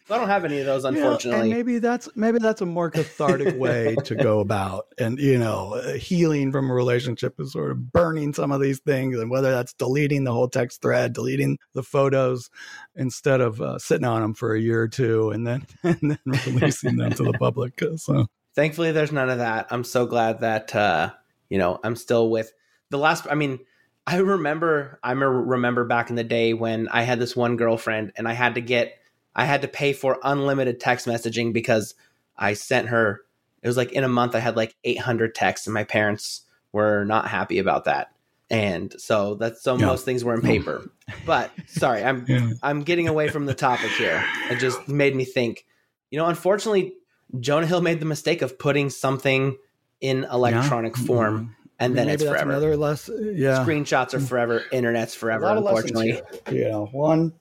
I 0.10 0.17
don't 0.17 0.30
have 0.30 0.46
any 0.46 0.60
of 0.60 0.65
those 0.65 0.84
You 0.84 0.91
know, 0.91 0.98
unfortunately. 0.98 1.41
and 1.41 1.50
maybe 1.50 1.80
that's 1.80 2.08
maybe 2.15 2.39
that's 2.39 2.62
a 2.62 2.65
more 2.65 2.89
cathartic 2.89 3.56
way 3.56 3.96
to 4.06 4.15
go 4.15 4.39
about 4.48 4.86
and 4.98 5.20
you 5.20 5.38
know 5.38 5.74
uh, 5.76 5.93
healing 5.93 6.52
from 6.52 6.70
a 6.70 6.74
relationship 6.74 7.39
is 7.39 7.52
sort 7.54 7.72
of 7.72 7.91
burning 7.91 8.34
some 8.34 8.52
of 8.52 8.62
these 8.62 8.80
things 8.80 9.17
and 9.20 9.30
whether 9.30 9.52
that's 9.52 9.74
deleting 9.74 10.24
the 10.24 10.32
whole 10.32 10.48
text 10.50 10.82
thread 10.82 11.13
deleting 11.13 11.58
the 11.74 11.84
photos 11.84 12.50
instead 12.96 13.41
of 13.41 13.62
uh, 13.62 13.78
sitting 13.80 14.06
on 14.06 14.22
them 14.22 14.34
for 14.34 14.54
a 14.56 14.60
year 14.60 14.82
or 14.82 14.88
two 14.88 15.30
and 15.32 15.46
then 15.46 15.65
and 15.84 16.00
then 16.12 16.20
releasing 16.46 16.98
them 16.98 17.12
to 17.13 17.24
the 17.24 17.34
public 17.34 17.82
so. 17.98 18.28
Thankfully 18.56 18.91
there's 18.91 19.12
none 19.12 19.30
of 19.30 19.38
that. 19.38 19.67
I'm 19.72 19.84
so 19.84 20.06
glad 20.06 20.39
that 20.41 20.76
uh 20.76 21.12
you 21.50 21.58
know 21.58 21.80
i'm 21.84 21.96
still 21.96 22.30
with 22.30 22.52
the 22.89 22.97
last 22.97 23.28
i 23.30 23.36
mean 23.36 23.60
i 24.06 24.17
remember 24.17 25.00
i 25.04 25.12
remember 25.12 25.86
back 25.86 26.10
in 26.10 26.15
the 26.15 26.23
day 26.23 26.54
when 26.54 26.88
i 26.89 27.02
had 27.04 27.19
this 27.19 27.36
one 27.36 27.58
girlfriend 27.58 28.12
and 28.17 28.28
i 28.28 28.34
had 28.34 28.56
to 28.56 28.62
get 28.62 28.97
i 29.36 29.45
had 29.45 29.62
to 29.62 29.67
pay 29.67 29.93
for 29.93 30.19
unlimited 30.23 30.80
text 30.80 31.06
messaging 31.08 31.54
because 31.54 31.95
I 32.39 32.54
sent 32.54 32.89
her. 32.89 33.21
It 33.63 33.67
was 33.67 33.78
like 33.78 33.91
in 33.93 34.04
a 34.04 34.08
month 34.08 34.36
I 34.36 34.39
had 34.39 34.56
like 34.56 34.76
800 34.84 35.34
texts, 35.34 35.65
and 35.65 35.73
my 35.73 35.84
parents 35.84 36.43
were 36.71 37.04
not 37.04 37.28
happy 37.28 37.58
about 37.58 37.86
that. 37.86 38.12
And 38.52 38.93
so 39.02 39.34
that's 39.34 39.63
so 39.63 39.76
Yeah. 39.76 39.88
most 39.88 40.06
things 40.06 40.23
were 40.23 40.36
in 40.36 40.43
paper. 40.43 40.91
But 41.26 41.52
sorry, 41.65 42.04
I'm 42.04 42.26
Yeah. 42.30 42.52
I'm 42.62 42.84
getting 42.84 43.08
away 43.08 43.28
from 43.28 43.47
the 43.47 43.56
topic 43.56 43.89
here. 43.89 44.23
It 44.52 44.60
just 44.60 44.88
made 44.88 45.15
me 45.15 45.26
think. 45.26 45.65
You 46.12 46.19
know, 46.19 46.28
unfortunately, 46.28 46.93
Jonah 47.39 47.65
Hill 47.65 47.82
made 47.82 48.00
the 48.02 48.06
mistake 48.06 48.43
of 48.43 48.60
putting 48.60 48.91
something 48.91 49.58
in 50.00 50.26
electronic 50.26 50.95
Yeah. 50.95 51.04
form, 51.04 51.56
and 51.80 51.96
then 51.96 52.08
Maybe 52.08 52.16
it's 52.16 52.24
that's 52.24 52.34
forever. 52.36 52.52
Another 52.52 52.78
less, 52.78 53.10
yeah. 53.10 53.63
Screenshots 53.66 54.13
are 54.13 54.20
forever. 54.20 54.63
Internet's 54.72 55.16
forever. 55.16 55.46
lot 55.46 55.63
lessons 55.63 55.92
Unfortunately, 55.92 56.22
here. 56.50 56.66
You 56.66 56.72
know, 56.72 56.86
one, 56.92 57.34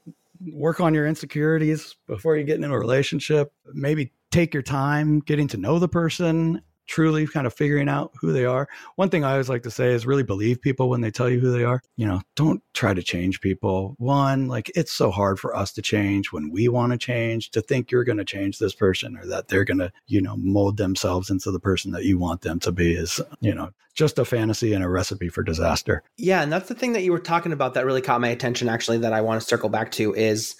work 0.53 0.81
on 0.81 0.95
your 0.95 1.07
insecurities 1.07 1.97
before 2.07 2.37
you 2.37 2.45
get 2.45 2.57
into 2.57 2.73
a 2.73 2.79
relationship. 2.79 3.53
Maybe 3.73 4.13
take 4.31 4.53
your 4.53 4.63
time 4.63 5.21
getting 5.21 5.49
to 5.49 5.57
know 5.57 5.79
the 5.79 5.89
person, 5.89 6.63
truly 6.87 7.27
kind 7.27 7.47
of 7.47 7.55
figuring 7.55 7.89
out 7.89 8.13
who 8.21 8.33
they 8.33 8.45
are. 8.45 8.69
One 8.97 9.11
thing 9.11 9.25
I 9.25 9.33
always 9.33 9.49
like 9.49 9.63
to 9.65 9.71
say 9.71 9.93
is 9.93 10.07
really 10.07 10.23
believe 10.23 10.61
people 10.61 10.89
when 10.89 11.01
they 11.01 11.11
tell 11.11 11.29
you 11.29 11.41
who 11.41 11.53
they 11.53 11.65
are. 11.65 11.83
You 11.97 12.07
know, 12.07 12.23
don't 12.35 12.63
try 12.75 12.95
to 12.95 13.03
change 13.03 13.41
people. 13.41 13.95
One, 13.99 14.49
like 14.49 14.71
it's 14.75 14.93
so 14.93 15.11
hard 15.11 15.39
for 15.39 15.55
us 15.55 15.73
to 15.73 15.83
change 15.83 16.33
when 16.33 16.51
we 16.51 16.69
want 16.69 16.93
to 16.93 16.99
change, 16.99 17.51
to 17.51 17.61
think 17.61 17.91
you're 17.91 18.05
going 18.05 18.19
to 18.19 18.25
change 18.25 18.59
this 18.59 18.75
person 18.75 19.17
or 19.17 19.27
that 19.27 19.49
they're 19.49 19.65
going 19.65 19.79
to, 19.79 19.93
you 20.07 20.21
know, 20.21 20.37
mold 20.37 20.77
themselves 20.77 21.31
into 21.31 21.51
the 21.51 21.61
person 21.61 21.93
that 21.93 22.05
you 22.05 22.19
want 22.19 22.43
them 22.43 22.59
to 22.61 22.73
be 22.73 22.95
is, 22.95 23.21
you 23.41 23.55
know, 23.55 23.71
just 23.95 24.19
a 24.19 24.25
fantasy 24.25 24.73
and 24.75 24.85
a 24.85 24.89
recipe 24.89 25.29
for 25.29 25.43
disaster. 25.43 26.03
Yeah, 26.17 26.43
and 26.43 26.53
that's 26.53 26.69
the 26.69 26.75
thing 26.75 26.93
that 26.93 27.03
you 27.03 27.13
were 27.13 27.19
talking 27.19 27.53
about 27.53 27.75
that 27.75 27.87
really 27.87 28.03
caught 28.03 28.21
my 28.21 28.29
attention 28.29 28.69
actually 28.69 28.99
that 28.99 29.13
I 29.13 29.23
want 29.23 29.41
to 29.41 29.47
circle 29.47 29.71
back 29.71 29.91
to 29.93 30.15
is 30.15 30.57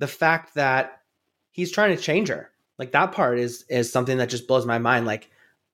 the 0.00 0.08
fact 0.08 0.54
that 0.54 1.00
he's 1.52 1.70
trying 1.70 1.96
to 1.96 2.02
change 2.02 2.28
her. 2.28 2.50
Like 2.78 2.92
that 2.92 3.12
part 3.12 3.38
is 3.38 3.64
is 3.68 3.92
something 3.92 4.18
that 4.18 4.30
just 4.30 4.48
blows 4.48 4.66
my 4.66 4.78
mind. 4.78 5.06
Like 5.06 5.30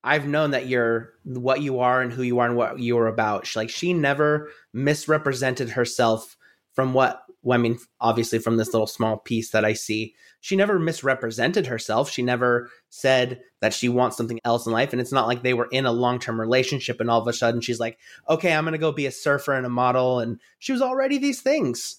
I've 0.07 0.29
known 0.29 0.53
that 0.53 0.69
you're 0.69 1.15
what 1.25 1.63
you 1.63 1.81
are 1.81 2.01
and 2.01 2.13
who 2.13 2.23
you 2.23 2.39
are 2.39 2.47
and 2.47 2.57
what 2.57 2.79
you 2.79 2.97
are 2.97 3.09
about. 3.09 3.45
She, 3.45 3.59
like 3.59 3.71
she 3.71 3.93
never 3.93 4.51
misrepresented 4.73 5.71
herself 5.71 6.37
from 6.75 6.95
what 6.95 7.25
well, 7.43 7.59
I 7.59 7.63
mean, 7.63 7.79
obviously 8.01 8.39
from 8.39 8.57
this 8.57 8.73
little 8.73 8.87
small 8.87 9.19
piece 9.19 9.51
that 9.51 9.65
I 9.65 9.73
see, 9.73 10.15
she 10.41 10.57
never 10.57 10.79
misrepresented 10.79 11.67
herself. 11.67 12.11
She 12.11 12.23
never 12.23 12.71
said 12.89 13.41
that 13.61 13.75
she 13.75 13.89
wants 13.89 14.17
something 14.17 14.41
else 14.45 14.67
in 14.67 14.73
life. 14.73 14.93
And 14.93 15.01
it's 15.01 15.13
not 15.13 15.27
like 15.27 15.43
they 15.43 15.55
were 15.55 15.69
in 15.73 15.87
a 15.87 15.93
long 15.93 16.21
term 16.21 16.41
relationship 16.41 17.01
and 17.01 17.11
all 17.11 17.21
of 17.21 17.27
a 17.27 17.33
sudden 17.33 17.61
she's 17.61 17.81
like, 17.81 17.99
okay, 18.29 18.53
I'm 18.53 18.65
going 18.65 18.73
to 18.73 18.79
go 18.79 18.93
be 18.93 19.07
a 19.07 19.13
surfer 19.13 19.55
and 19.55 19.67
a 19.67 19.71
model. 19.71 20.21
And 20.21 20.41
she 20.61 20.73
was 20.73 20.83
already 20.83 21.19
these 21.19 21.41
things. 21.41 21.97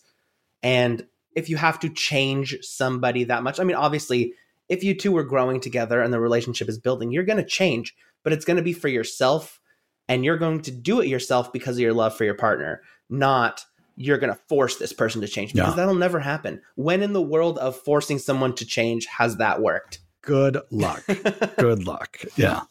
And 0.64 1.06
if 1.36 1.50
you 1.50 1.58
have 1.58 1.80
to 1.82 1.90
change 1.90 2.58
somebody 2.62 3.26
that 3.26 3.44
much, 3.44 3.60
I 3.60 3.66
mean, 3.66 3.76
obviously, 3.76 4.34
if 4.70 4.84
you 4.84 4.94
two 4.96 5.12
were 5.12 5.24
growing 5.24 5.60
together 5.60 6.02
and 6.02 6.14
the 6.14 6.20
relationship 6.20 6.68
is 6.70 6.78
building, 6.80 7.12
you're 7.12 7.24
going 7.24 7.38
to 7.38 7.46
change, 7.46 7.96
but 8.24 8.34
it's 8.34 8.46
going 8.46 8.58
to 8.58 8.64
be 8.64 8.74
for 8.74 8.88
yourself 8.88 9.60
and 10.10 10.24
you're 10.26 10.38
going 10.38 10.62
to 10.62 10.72
do 10.72 11.02
it 11.02 11.08
yourself 11.08 11.52
because 11.54 11.76
of 11.78 11.82
your 11.82 11.94
love 11.94 12.16
for 12.16 12.24
your 12.26 12.34
partner, 12.36 12.82
not 13.10 13.64
you're 13.96 14.18
going 14.20 14.32
to 14.34 14.40
force 14.48 14.78
this 14.78 14.94
person 14.94 15.22
to 15.22 15.28
change 15.28 15.54
because 15.54 15.70
Yeah. 15.72 15.76
that'll 15.76 15.96
never 15.96 16.20
happen. 16.20 16.62
When 16.76 17.02
in 17.02 17.14
the 17.14 17.22
world 17.22 17.58
of 17.58 17.76
forcing 17.76 18.20
someone 18.20 18.54
to 18.56 18.66
change 18.66 19.06
has 19.08 19.38
that 19.38 19.62
worked? 19.62 20.00
Good 20.22 20.60
luck. 20.72 21.04
good 21.58 21.86
luck. 21.88 22.20
Yeah. 22.36 22.62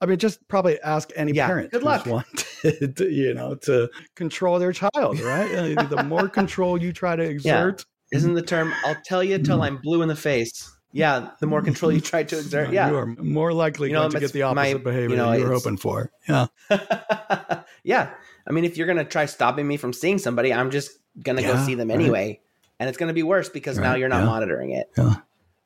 I 0.00 0.06
mean, 0.06 0.18
just 0.18 0.46
probably 0.48 0.80
ask 0.80 1.10
any 1.16 1.32
Yeah, 1.32 1.46
parent 1.48 1.70
good 1.72 1.82
luck. 1.82 2.06
wanted, 2.06 2.96
to, 2.96 3.10
you 3.10 3.34
know, 3.34 3.56
to 3.56 3.90
control 4.16 4.58
their 4.58 4.72
child, 4.72 5.20
right? 5.20 5.48
The 5.90 6.02
more 6.08 6.26
control 6.28 6.80
you 6.80 6.92
try 6.92 7.16
to 7.16 7.22
exert, 7.36 7.84
Isn't 8.12 8.32
the 8.34 8.40
term 8.42 8.72
I'll 8.84 8.96
tell 9.04 9.22
you 9.22 9.36
till 9.38 9.62
I'm 9.62 9.76
blue 9.76 10.00
in 10.02 10.08
the 10.08 10.16
face? 10.16 10.74
Yeah, 10.92 11.30
the 11.38 11.46
more 11.46 11.62
control 11.62 11.92
you 11.92 12.00
try 12.00 12.24
to 12.24 12.38
exert. 12.38 12.72
Yeah. 12.72 12.90
you 12.90 12.96
are 12.96 13.06
more 13.06 13.52
likely 13.52 13.88
You 13.88 13.94
know, 13.94 14.00
going 14.00 14.12
to 14.12 14.20
get 14.20 14.32
the 14.32 14.42
opposite 14.42 14.78
my- 14.78 14.82
behavior 14.82 15.10
you 15.10 15.16
know, 15.16 15.32
you 15.32 15.44
were 15.44 15.52
hoping 15.52 15.76
for. 15.76 16.10
Yeah. 16.28 16.46
yeah. 17.84 18.10
I 18.46 18.52
mean, 18.52 18.64
if 18.64 18.76
you're 18.76 18.86
going 18.86 18.98
to 18.98 19.04
try 19.04 19.26
stopping 19.26 19.68
me 19.68 19.76
from 19.76 19.92
seeing 19.92 20.18
somebody, 20.18 20.52
I'm 20.52 20.70
just 20.70 20.90
going 21.22 21.36
to 21.36 21.42
go 21.42 21.64
see 21.64 21.74
them 21.74 21.88
right. 21.88 21.94
anyway. 21.94 22.40
And 22.78 22.88
it's 22.88 22.98
going 22.98 23.08
to 23.08 23.14
be 23.14 23.22
worse 23.22 23.48
because 23.48 23.78
now 23.78 23.94
you're 23.94 24.08
not 24.08 24.20
yeah. 24.20 24.26
monitoring 24.26 24.70
it. 24.70 24.90
Yeah. 24.96 25.16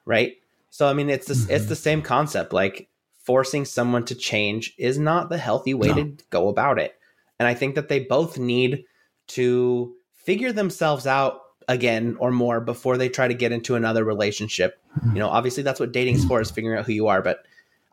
Right. 0.04 0.34
So, 0.70 0.88
I 0.88 0.92
mean, 0.92 1.08
it's 1.08 1.26
this, 1.26 1.44
mm-hmm. 1.44 1.52
it's 1.52 1.66
the 1.66 1.76
same 1.76 2.02
concept. 2.02 2.52
Like 2.52 2.88
forcing 3.22 3.64
someone 3.64 4.04
to 4.06 4.14
change 4.14 4.74
is 4.76 4.98
not 4.98 5.30
the 5.30 5.38
healthy 5.38 5.72
way 5.72 5.88
No. 5.88 5.94
to 5.94 6.16
go 6.30 6.48
about 6.48 6.78
it. 6.78 6.94
And 7.38 7.48
I 7.48 7.54
think 7.54 7.76
that 7.76 7.88
they 7.88 8.00
both 8.00 8.38
need 8.38 8.84
to 9.28 9.94
figure 10.12 10.52
themselves 10.52 11.06
out 11.06 11.40
again 11.68 12.16
or 12.18 12.30
more 12.30 12.60
before 12.60 12.96
they 12.96 13.08
try 13.08 13.28
to 13.28 13.34
get 13.34 13.52
into 13.52 13.74
another 13.74 14.04
relationship. 14.04 14.80
You 15.12 15.18
know, 15.18 15.28
obviously 15.28 15.62
that's 15.62 15.80
what 15.80 15.92
dating 15.92 16.16
is 16.16 16.24
for 16.24 16.40
is 16.40 16.50
figuring 16.50 16.78
out 16.78 16.86
who 16.86 16.92
you 16.92 17.08
are, 17.08 17.20
but 17.20 17.44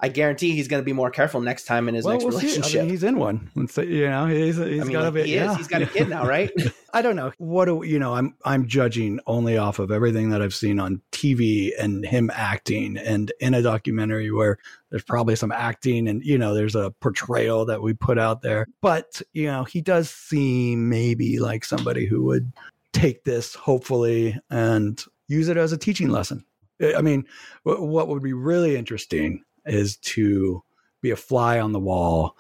I 0.04 0.10
guarantee 0.10 0.54
he's 0.54 0.68
going 0.68 0.82
to 0.82 0.86
be 0.86 0.94
more 0.94 1.12
careful 1.12 1.42
next 1.42 1.66
time 1.66 1.88
in 1.88 1.94
his 1.94 2.06
well, 2.06 2.16
next 2.16 2.26
we'll 2.26 2.34
relationship. 2.34 2.80
I 2.80 2.84
mean, 2.84 2.90
he's 2.90 3.04
in 3.04 3.20
one. 3.20 3.52
Let's 3.54 3.78
You 3.78 4.10
know, 4.10 4.26
he's, 4.26 4.58
he's 4.58 4.82
I 4.82 4.84
mean, 4.84 4.94
got 4.94 5.02
a 5.02 5.06
like, 5.06 5.14
bit. 5.14 5.26
he 5.28 5.36
is. 5.36 5.44
yeah. 5.44 5.58
He's 5.58 5.68
got 5.68 5.84
a 5.84 5.86
kid 5.86 6.10
now, 6.10 6.26
right? 6.26 6.52
I 6.94 7.04
don't 7.04 7.16
know. 7.16 7.32
What 7.38 7.66
do 7.66 7.84
you 7.86 8.00
know? 8.00 8.16
I'm 8.16 8.36
I'm 8.44 8.68
judging 8.68 9.20
only 9.28 9.58
off 9.58 9.78
of 9.78 9.92
everything 9.92 10.32
that 10.32 10.42
I've 10.42 10.56
seen 10.56 10.80
on 10.80 11.02
TV 11.12 11.70
and 11.80 12.04
him 12.04 12.32
acting 12.34 12.98
and 12.98 13.32
in 13.40 13.54
a 13.54 13.62
documentary 13.62 14.32
where 14.32 14.58
there's 14.90 15.04
probably 15.04 15.36
some 15.36 15.52
acting 15.52 16.08
and 16.08 16.24
you 16.26 16.38
know 16.38 16.54
there's 16.56 16.76
a 16.76 16.92
portrayal 17.00 17.66
that 17.66 17.84
we 17.84 17.94
put 17.94 18.18
out 18.18 18.42
there. 18.42 18.68
But 18.82 19.22
you 19.34 19.46
know, 19.46 19.66
he 19.66 19.82
does 19.82 20.10
seem 20.10 20.90
maybe 20.90 21.40
like 21.40 21.64
somebody 21.64 22.08
who 22.08 22.24
would 22.26 22.52
take 22.94 23.24
this 23.24 23.56
hopefully 23.56 24.38
and 24.50 25.04
use 25.28 25.48
it 25.48 25.58
as 25.58 25.72
a 25.72 25.78
teaching 25.78 26.10
lesson. 26.10 26.46
I 26.82 27.02
mean, 27.02 27.26
what 27.64 28.08
would 28.08 28.24
be 28.24 28.34
really 28.34 28.76
interesting 28.76 29.44
is 29.66 29.98
to 29.98 30.64
be 31.02 31.12
a 31.12 31.16
fly 31.16 31.60
on 31.60 31.72
the 31.72 31.80
wall 31.80 32.36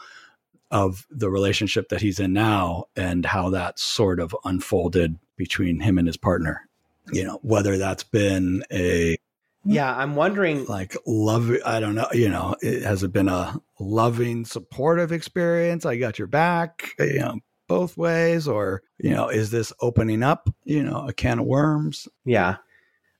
of 0.71 1.05
the 1.11 1.29
relationship 1.29 1.89
that 1.89 2.01
he's 2.01 2.19
in 2.19 2.33
now 2.33 2.85
and 2.95 3.25
how 3.25 3.49
that 3.49 3.77
sort 3.77 4.19
of 4.19 4.35
unfolded 4.45 5.19
between 5.35 5.81
him 5.81 5.97
and 5.97 6.07
his 6.07 6.17
partner. 6.17 6.67
You 7.11 7.25
know, 7.25 7.39
whether 7.41 7.77
that's 7.77 8.03
been 8.03 8.63
a 8.71 9.17
yeah, 9.63 9.95
I'm 9.95 10.15
wondering. 10.15 10.65
like 10.65 10.95
love, 11.05 11.51
I 11.65 11.79
don't 11.79 11.95
know, 11.95 12.07
you 12.13 12.29
know, 12.29 12.55
it, 12.61 12.83
has 12.83 13.03
it 13.03 13.11
been 13.11 13.27
a 13.27 13.59
loving, 13.79 14.45
supportive 14.45 15.11
experience? 15.11 15.85
I 15.85 15.97
got 15.97 16.17
your 16.17 16.27
back, 16.27 16.89
you 16.97 17.19
know, 17.19 17.39
both 17.71 17.95
ways, 17.95 18.49
or, 18.49 18.83
you 18.97 19.11
know, 19.11 19.29
is 19.29 19.49
this 19.49 19.71
opening 19.79 20.23
up, 20.23 20.49
you 20.65 20.83
know, 20.83 21.07
a 21.07 21.13
can 21.13 21.39
of 21.39 21.45
worms? 21.45 22.05
Yeah. 22.25 22.57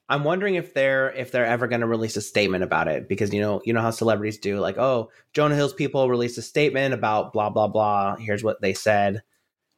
I'm 0.09 0.25
wondering 0.25 0.55
if 0.55 0.73
they're 0.73 1.09
if 1.11 1.31
they're 1.31 1.45
ever 1.45 1.67
going 1.67 1.79
to 1.79 1.87
release 1.87 2.17
a 2.17 2.21
statement 2.21 2.65
about 2.65 2.89
it 2.89 3.07
because 3.07 3.33
you 3.33 3.39
know 3.39 3.61
you 3.63 3.71
know 3.71 3.79
how 3.79 3.91
celebrities 3.91 4.39
do 4.39 4.59
like 4.59 4.77
oh 4.77 5.09
Jonah 5.33 5.55
Hill's 5.55 5.73
people 5.73 6.09
released 6.09 6.37
a 6.37 6.41
statement 6.41 6.93
about 6.93 7.31
blah 7.31 7.49
blah 7.49 7.69
blah 7.69 8.17
here's 8.17 8.43
what 8.43 8.59
they 8.59 8.73
said. 8.73 9.23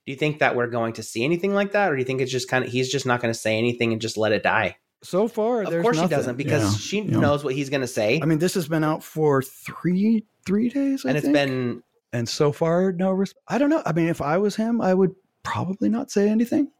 Do 0.07 0.11
you 0.11 0.17
think 0.17 0.39
that 0.39 0.55
we're 0.55 0.71
going 0.71 0.93
to 0.93 1.03
see 1.03 1.23
anything 1.23 1.53
like 1.53 1.73
that 1.73 1.91
or 1.91 1.95
do 1.95 1.99
you 1.99 2.05
think 2.05 2.19
it's 2.19 2.31
just 2.31 2.49
kind 2.49 2.65
of 2.65 2.71
he's 2.71 2.89
just 2.91 3.05
not 3.05 3.21
going 3.21 3.31
to 3.31 3.39
say 3.39 3.59
anything 3.59 3.91
and 3.91 4.01
just 4.01 4.17
let 4.17 4.31
it 4.31 4.41
die? 4.41 4.77
So 5.03 5.27
far, 5.27 5.61
Of 5.61 5.69
there's 5.69 5.83
course 5.83 5.97
nothing, 5.97 6.09
he 6.09 6.15
doesn't 6.15 6.37
because 6.37 6.63
you 6.63 6.69
know, 6.69 6.77
she 6.77 6.97
you 6.97 7.11
know. 7.11 7.19
knows 7.19 7.43
what 7.43 7.53
he's 7.53 7.69
going 7.69 7.81
to 7.81 7.87
say 7.87 8.19
I 8.19 8.25
mean, 8.25 8.39
this 8.39 8.55
has 8.55 8.67
been 8.67 8.83
out 8.83 9.03
for 9.03 9.43
three 9.43 10.25
three 10.47 10.69
days, 10.69 11.05
I 11.05 11.09
and 11.09 11.17
it's 11.19 11.29
been 11.29 11.83
and 12.13 12.29
so 12.29 12.51
far 12.51 12.93
no 12.93 13.23
i 13.49 13.57
don't 13.57 13.69
know 13.69 13.83
i 13.85 13.91
mean 13.91 14.07
if 14.07 14.21
i 14.21 14.37
was 14.37 14.55
him 14.55 14.79
i 14.79 14.93
would 14.93 15.13
probably 15.43 15.89
not 15.89 16.09
say 16.09 16.29
anything 16.29 16.71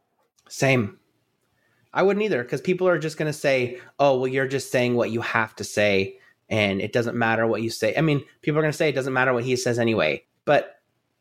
Same. 0.48 0.98
I 1.92 2.02
wouldn't 2.02 2.24
either 2.24 2.42
because 2.42 2.60
people 2.60 2.88
are 2.88 2.98
just 2.98 3.16
going 3.16 3.30
to 3.30 3.38
say, 3.38 3.78
oh, 3.98 4.18
well, 4.18 4.26
you're 4.26 4.48
just 4.48 4.72
saying 4.72 4.94
what 4.96 5.10
you 5.10 5.20
have 5.20 5.54
to 5.56 5.64
say 5.64 6.18
and 6.48 6.80
it 6.80 6.92
doesn't 6.92 7.16
matter 7.16 7.46
what 7.46 7.62
you 7.62 7.70
say. 7.70 7.94
I 7.96 8.00
mean, 8.00 8.24
people 8.42 8.58
are 8.58 8.62
going 8.62 8.72
to 8.72 8.76
say 8.76 8.88
it 8.88 8.94
doesn't 8.94 9.12
matter 9.12 9.32
what 9.32 9.44
he 9.44 9.56
says 9.56 9.78
anyway. 9.78 10.24
But 10.44 10.73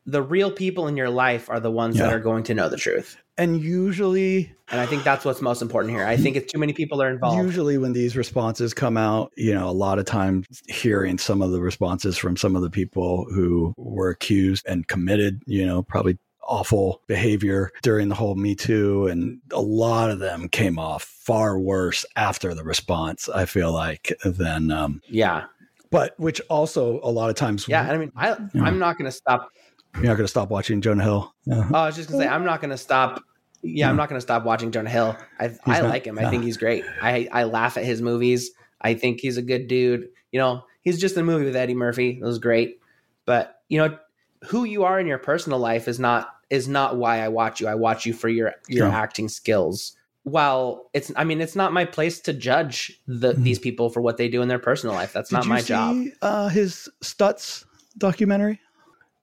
the 0.05 0.21
real 0.21 0.51
people 0.51 0.87
in 0.87 0.97
your 0.97 1.09
life 1.09 1.49
are 1.49 1.59
the 1.59 1.71
ones 1.71 1.97
that 1.97 2.11
are 2.13 2.19
going 2.19 2.43
to 2.43 2.53
know 2.53 2.69
the 2.69 2.77
truth. 2.77 3.17
and 3.37 3.61
usually 3.61 4.51
And 4.69 4.79
I 4.81 4.85
think 4.85 5.03
that's 5.03 5.25
what's 5.25 5.41
most 5.41 5.61
important 5.61 5.93
here. 5.93 6.05
I 6.05 6.17
think 6.17 6.35
it's 6.35 6.51
too 6.51 6.59
many 6.59 6.73
people 6.73 7.01
are 7.01 7.09
involved. 7.09 7.43
usually 7.43 7.77
when 7.77 7.93
these 7.93 8.15
responses 8.15 8.73
come 8.73 8.97
out 8.97 9.31
you 9.37 9.53
know 9.53 9.67
a 9.69 9.71
lot 9.71 9.99
of 9.99 10.05
times 10.05 10.61
hearing 10.67 11.17
some 11.17 11.41
of 11.41 11.51
the 11.51 11.61
responses 11.61 12.17
from 12.17 12.35
some 12.37 12.55
of 12.55 12.61
the 12.61 12.69
people 12.69 13.25
who 13.33 13.73
were 13.77 14.09
accused 14.09 14.65
and 14.67 14.87
committed 14.87 15.41
you 15.47 15.65
know 15.65 15.81
probably 15.83 16.17
awful 16.45 17.01
behavior 17.07 17.71
during 17.83 18.09
the 18.09 18.15
whole 18.15 18.35
me 18.35 18.53
too 18.53 19.07
and 19.07 19.39
a 19.53 19.61
lot 19.61 20.11
of 20.11 20.19
them 20.19 20.49
came 20.49 20.77
off 20.77 21.03
far 21.03 21.57
worse 21.57 22.05
after 22.17 22.53
the 22.53 22.63
response 22.65 23.29
i 23.29 23.45
feel 23.45 23.71
like 23.71 24.11
than 24.25 24.69
um 24.69 25.01
yeah. 25.07 25.45
but 25.89 26.13
which 26.19 26.41
also 26.49 26.99
a 27.01 27.09
lot 27.09 27.29
of 27.29 27.35
times 27.37 27.65
Yeah. 27.67 27.89
I 27.89 27.97
mean, 27.97 28.11
I, 28.17 28.35
Yeah. 28.53 28.63
I'm 28.63 28.77
not 28.77 28.97
going 28.97 29.05
to 29.09 29.11
stop. 29.15 29.49
You're 29.95 30.03
not 30.05 30.15
going 30.15 30.25
to 30.25 30.27
stop 30.27 30.49
watching 30.49 30.81
jonah 30.81 31.03
hill 31.03 31.33
yeah. 31.45 31.67
Oh, 31.71 31.75
I 31.75 31.85
was 31.87 31.95
just 31.95 32.09
going 32.09 32.21
to 32.21 32.27
say, 32.27 32.33
I'm 32.33 32.45
not 32.45 32.61
going 32.61 32.71
to 32.71 32.77
stop. 32.77 33.21
Yeah, 33.65 33.89
I'm 33.89 33.95
not 33.95 34.09
going 34.09 34.17
to 34.17 34.21
stop 34.21 34.43
watching 34.43 34.71
Jonah 34.71 34.89
Hill. 34.89 35.15
I, 35.39 35.51
I 35.65 35.79
not- 35.81 35.89
like 35.89 36.05
him. 36.05 36.19
I 36.19 36.23
yeah. 36.23 36.29
think 36.29 36.43
he's 36.43 36.57
great. 36.57 36.83
I, 37.01 37.29
I 37.31 37.43
laugh 37.45 37.77
at 37.77 37.85
his 37.85 38.01
movies. 38.01 38.51
I 38.81 38.93
think 38.93 39.21
he's 39.21 39.37
a 39.37 39.41
good 39.41 39.67
dude. 39.69 40.09
You 40.33 40.39
know, 40.39 40.63
he's 40.81 40.99
just 40.99 41.15
in 41.15 41.21
a 41.21 41.25
movie 41.25 41.45
with 41.45 41.55
Eddie 41.55 41.73
Murphy. 41.73 42.17
It 42.21 42.25
was 42.25 42.39
great. 42.39 42.79
But, 43.25 43.61
you 43.69 43.77
know, 43.77 43.97
who 44.45 44.65
you 44.65 44.83
are 44.83 44.99
in 44.99 45.07
your 45.07 45.17
personal 45.17 45.59
life 45.59 45.87
is 45.87 45.97
not 45.99 46.29
is 46.49 46.67
not 46.67 46.97
why 46.97 47.21
I 47.21 47.29
watch 47.29 47.61
you. 47.61 47.67
I 47.69 47.75
watch 47.75 48.05
you 48.05 48.13
for 48.13 48.27
your 48.29 48.53
your 48.67 48.87
Sure. 48.87 48.93
acting 48.95 49.29
skills. 49.29 49.95
while 50.23 50.89
it's 50.93 51.11
I 51.17 51.23
mean 51.25 51.39
it's 51.41 51.55
not 51.55 51.71
my 51.73 51.83
place 51.85 52.19
to 52.21 52.33
judge 52.33 53.01
the 53.07 53.33
Mhm. 53.33 53.43
these 53.43 53.59
people 53.59 53.89
for 53.89 54.01
what 54.01 54.15
they 54.17 54.27
do 54.29 54.41
in 54.41 54.47
their 54.49 54.59
personal 54.59 54.95
life. 54.95 55.11
That's 55.13 55.29
Did 55.29 55.35
not 55.35 55.47
my 55.47 55.59
see, 55.61 55.67
job. 55.67 55.97
Uh, 56.21 56.47
his 56.49 56.87
Stutz 57.01 57.65
documentary. 57.97 58.59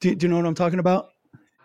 Do, 0.00 0.14
do 0.14 0.26
you 0.26 0.30
know 0.30 0.36
what 0.36 0.46
I'm 0.46 0.54
talking 0.54 0.78
about? 0.78 1.10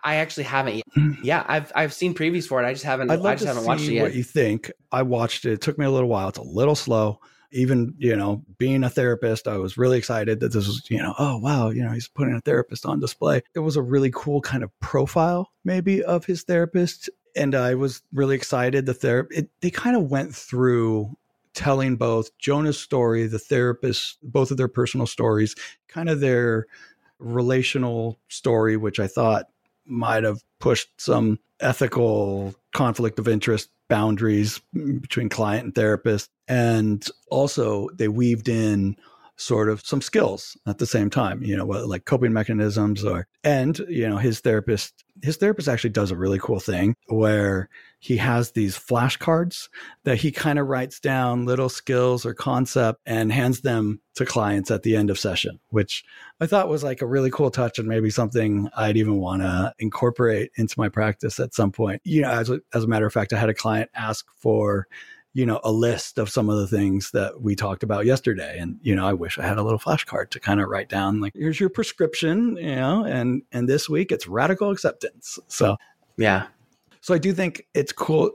I 0.03 0.15
actually 0.17 0.43
haven't 0.43 0.75
yet. 0.75 0.85
Mm. 0.95 1.17
Yeah, 1.23 1.43
I've 1.47 1.71
I've 1.75 1.91
seen 1.91 2.13
previews 2.13 2.47
for 2.47 2.61
it. 2.61 2.67
I 2.67 2.73
just 2.73 2.85
haven't 2.85 3.09
I'd 3.09 3.19
love 3.19 3.25
I 3.25 3.35
just 3.35 3.43
to 3.43 3.47
haven't 3.47 3.65
watched 3.65 3.85
it 3.85 3.93
yet. 3.93 4.03
what 4.03 4.13
you 4.13 4.23
think. 4.23 4.71
I 4.91 5.01
watched 5.01 5.45
it. 5.45 5.53
It 5.53 5.61
took 5.61 5.79
me 5.79 5.85
a 5.85 5.89
little 5.89 6.09
while. 6.09 6.29
It's 6.29 6.37
a 6.37 6.43
little 6.43 6.75
slow. 6.75 7.19
Even 7.51 7.95
you 7.97 8.15
know, 8.15 8.43
being 8.59 8.83
a 8.83 8.89
therapist, 8.89 9.47
I 9.47 9.57
was 9.57 9.77
really 9.77 9.97
excited 9.97 10.41
that 10.41 10.51
this 10.53 10.67
was 10.67 10.83
you 10.91 10.99
know, 10.99 11.15
oh 11.17 11.37
wow, 11.37 11.69
you 11.69 11.83
know, 11.83 11.91
he's 11.91 12.07
putting 12.07 12.35
a 12.35 12.41
therapist 12.41 12.85
on 12.85 12.99
display. 12.99 13.41
It 13.55 13.59
was 13.59 13.77
a 13.77 13.81
really 13.81 14.11
cool 14.13 14.41
kind 14.41 14.63
of 14.63 14.79
profile, 14.79 15.51
maybe, 15.63 16.03
of 16.03 16.25
his 16.25 16.43
therapist, 16.43 17.09
and 17.35 17.55
I 17.55 17.73
was 17.73 18.03
really 18.13 18.35
excited. 18.35 18.85
The 18.85 18.93
therapist, 18.93 19.45
they 19.61 19.71
kind 19.71 19.95
of 19.95 20.11
went 20.11 20.35
through 20.35 21.17
telling 21.55 21.95
both 21.95 22.37
Jonah's 22.37 22.77
story, 22.77 23.25
the 23.25 23.39
therapist, 23.39 24.17
both 24.21 24.51
of 24.51 24.57
their 24.57 24.67
personal 24.67 25.07
stories, 25.07 25.55
kind 25.87 26.09
of 26.09 26.19
their 26.19 26.67
relational 27.19 28.19
story, 28.27 28.77
which 28.77 28.99
I 28.99 29.07
thought 29.07 29.45
might 29.85 30.23
have 30.23 30.43
pushed 30.59 30.89
some 30.97 31.39
ethical 31.59 32.55
conflict 32.73 33.19
of 33.19 33.27
interest 33.27 33.69
boundaries 33.87 34.59
between 34.73 35.29
client 35.29 35.65
and 35.65 35.75
therapist. 35.75 36.29
And 36.47 37.05
also, 37.29 37.89
they 37.93 38.07
weaved 38.07 38.49
in 38.49 38.95
sort 39.37 39.69
of 39.69 39.85
some 39.85 40.01
skills 40.01 40.57
at 40.65 40.77
the 40.77 40.85
same 40.85 41.09
time, 41.09 41.43
you 41.43 41.57
know, 41.57 41.65
like 41.65 42.05
coping 42.05 42.33
mechanisms 42.33 43.03
or, 43.03 43.27
and, 43.43 43.77
you 43.89 44.07
know, 44.07 44.17
his 44.17 44.39
therapist, 44.39 45.03
his 45.21 45.37
therapist 45.37 45.67
actually 45.67 45.89
does 45.89 46.09
a 46.09 46.15
really 46.15 46.39
cool 46.39 46.59
thing 46.59 46.95
where 47.07 47.69
he 48.05 48.17
has 48.17 48.51
these 48.51 48.77
flashcards 48.77 49.67
that 50.03 50.17
he 50.17 50.31
kind 50.31 50.59
of 50.59 50.67
writes 50.67 50.99
down 50.99 51.45
little 51.45 51.69
skills 51.69 52.23
or 52.23 52.35
concept 52.35 53.01
and 53.07 53.31
hands 53.31 53.61
them 53.61 53.99
to 54.13 54.23
clients 54.23 54.69
at 54.69 54.83
the 54.83 54.95
end 54.95 55.09
of 55.09 55.17
session, 55.17 55.59
which 55.69 56.03
I 56.39 56.45
thought 56.45 56.69
was 56.69 56.83
like 56.83 57.01
a 57.01 57.07
really 57.07 57.31
cool 57.31 57.49
touch 57.49 57.79
and 57.79 57.87
maybe 57.87 58.11
something 58.11 58.69
I'd 58.77 58.95
even 58.95 59.17
want 59.17 59.41
to 59.41 59.73
incorporate 59.79 60.51
into 60.55 60.75
my 60.77 60.87
practice 60.87 61.39
at 61.39 61.55
some 61.55 61.71
point. 61.71 61.99
You 62.03 62.21
know, 62.21 62.29
as 62.29 62.51
a, 62.51 62.59
as 62.75 62.83
a 62.83 62.87
matter 62.87 63.07
of 63.07 63.13
fact, 63.13 63.33
I 63.33 63.39
had 63.39 63.49
a 63.49 63.55
client 63.55 63.89
ask 63.95 64.27
for, 64.37 64.85
you 65.33 65.47
know, 65.47 65.59
a 65.63 65.71
list 65.71 66.19
of 66.19 66.29
some 66.29 66.47
of 66.47 66.59
the 66.59 66.67
things 66.67 67.09
that 67.09 67.41
we 67.41 67.55
talked 67.55 67.81
about 67.81 68.05
yesterday. 68.05 68.59
And, 68.59 68.77
you 68.83 68.95
know, 68.95 69.07
I 69.07 69.13
wish 69.13 69.39
I 69.39 69.47
had 69.47 69.57
a 69.57 69.63
little 69.63 69.79
flashcard 69.79 70.29
to 70.29 70.39
kind 70.39 70.61
of 70.61 70.69
write 70.69 70.89
down 70.89 71.21
like, 71.21 71.33
here's 71.33 71.59
your 71.59 71.69
prescription, 71.69 72.55
you 72.57 72.75
know, 72.75 73.03
and, 73.03 73.41
and 73.51 73.67
this 73.67 73.89
week 73.89 74.11
it's 74.11 74.27
radical 74.27 74.69
acceptance. 74.69 75.39
So, 75.47 75.77
yeah. 76.17 76.45
So 77.05 77.13
I 77.13 77.19
do 77.19 77.33
think 77.33 77.67
it's 77.75 77.91
cool. 77.91 78.31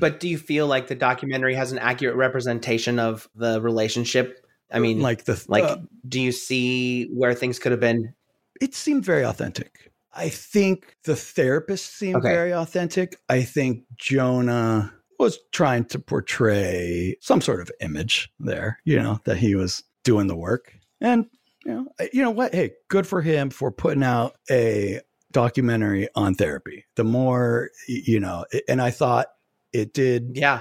But 0.00 0.18
do 0.18 0.26
you 0.26 0.38
feel 0.38 0.66
like 0.66 0.86
the 0.88 0.94
documentary 0.94 1.54
has 1.54 1.72
an 1.72 1.78
accurate 1.78 2.16
representation 2.16 2.98
of 2.98 3.28
the 3.34 3.60
relationship? 3.60 4.46
I 4.72 4.78
mean, 4.78 5.00
like, 5.00 5.24
the, 5.24 5.44
like 5.46 5.64
uh, 5.64 5.76
do 6.08 6.18
you 6.18 6.32
see 6.32 7.10
where 7.12 7.34
things 7.34 7.58
could 7.58 7.70
have 7.70 7.80
been? 7.80 8.14
it 8.62 8.74
seemed 8.74 9.04
very 9.04 9.26
authentic. 9.26 9.92
I 10.14 10.30
think 10.30 10.96
the 11.04 11.14
therapist 11.14 11.98
seemed 11.98 12.16
Okay. 12.16 12.32
very 12.32 12.54
authentic. 12.54 13.16
I 13.28 13.42
think 13.42 13.84
Jonah 13.98 14.90
was 15.18 15.38
trying 15.52 15.84
to 15.86 15.98
portray 15.98 17.16
some 17.20 17.42
sort 17.42 17.60
of 17.60 17.70
image 17.80 18.32
there, 18.40 18.78
you 18.84 18.96
know, 19.02 19.20
that 19.24 19.36
he 19.36 19.54
was 19.54 19.82
doing 20.02 20.28
the 20.28 20.36
work. 20.36 20.72
And 21.02 21.26
you 21.66 21.74
know, 21.74 21.86
you 22.10 22.22
know 22.22 22.30
what? 22.30 22.54
Hey, 22.54 22.70
good 22.88 23.06
for 23.06 23.20
him 23.20 23.50
for 23.50 23.70
putting 23.70 24.02
out 24.02 24.36
a 24.50 25.00
documentary 25.32 26.08
on 26.14 26.34
therapy. 26.34 26.84
The 26.96 27.04
more 27.04 27.70
you 27.88 28.20
know, 28.20 28.44
and 28.68 28.80
I 28.80 28.90
thought 28.90 29.28
it 29.72 29.92
did 29.92 30.36
Yeah. 30.36 30.60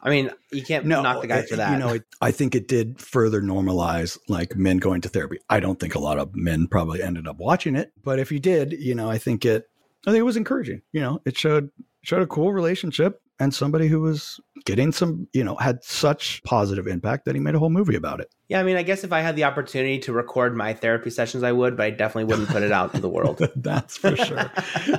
I 0.00 0.10
mean, 0.10 0.30
you 0.52 0.62
can't 0.62 0.86
knock 0.86 1.22
the 1.22 1.26
guy 1.26 1.42
for 1.42 1.54
uh, 1.54 1.56
that. 1.56 1.72
You 1.72 1.78
know, 1.78 1.94
it, 1.94 2.04
I 2.20 2.30
think 2.30 2.54
it 2.54 2.68
did 2.68 3.00
further 3.00 3.42
normalize 3.42 4.16
like 4.28 4.54
men 4.54 4.76
going 4.78 5.00
to 5.00 5.08
therapy. 5.08 5.38
I 5.50 5.58
don't 5.58 5.80
think 5.80 5.96
a 5.96 5.98
lot 5.98 6.18
of 6.18 6.36
men 6.36 6.68
probably 6.68 7.02
ended 7.02 7.26
up 7.26 7.38
watching 7.38 7.74
it, 7.74 7.92
but 8.04 8.20
if 8.20 8.30
you 8.30 8.38
did, 8.38 8.72
you 8.72 8.94
know, 8.94 9.10
I 9.10 9.18
think 9.18 9.44
it, 9.44 9.68
I 10.06 10.12
think 10.12 10.20
it 10.20 10.24
was 10.24 10.36
encouraging. 10.36 10.82
You 10.92 11.00
know, 11.00 11.20
it 11.24 11.36
showed 11.36 11.70
showed 12.02 12.22
a 12.22 12.28
cool 12.28 12.52
relationship 12.52 13.20
and 13.40 13.54
somebody 13.54 13.88
who 13.88 14.00
was 14.00 14.40
getting 14.64 14.92
some, 14.92 15.28
you 15.32 15.44
know, 15.44 15.54
had 15.56 15.82
such 15.84 16.42
positive 16.42 16.86
impact 16.86 17.24
that 17.24 17.34
he 17.34 17.40
made 17.40 17.54
a 17.54 17.58
whole 17.58 17.70
movie 17.70 17.94
about 17.94 18.20
it. 18.20 18.30
yeah, 18.48 18.60
I 18.60 18.62
mean, 18.62 18.76
I 18.76 18.82
guess 18.82 19.04
if 19.04 19.12
I 19.12 19.20
had 19.20 19.36
the 19.36 19.44
opportunity 19.44 19.98
to 20.00 20.12
record 20.12 20.56
my 20.56 20.74
therapy 20.74 21.10
sessions, 21.10 21.42
I 21.42 21.52
would, 21.52 21.76
but 21.76 21.86
I 21.86 21.90
definitely 21.90 22.24
wouldn't 22.24 22.48
put 22.48 22.62
it 22.62 22.72
out 22.72 22.94
to 22.94 23.00
the 23.00 23.08
world. 23.08 23.40
That's 23.56 23.96
for 23.96 24.16
sure. 24.16 24.50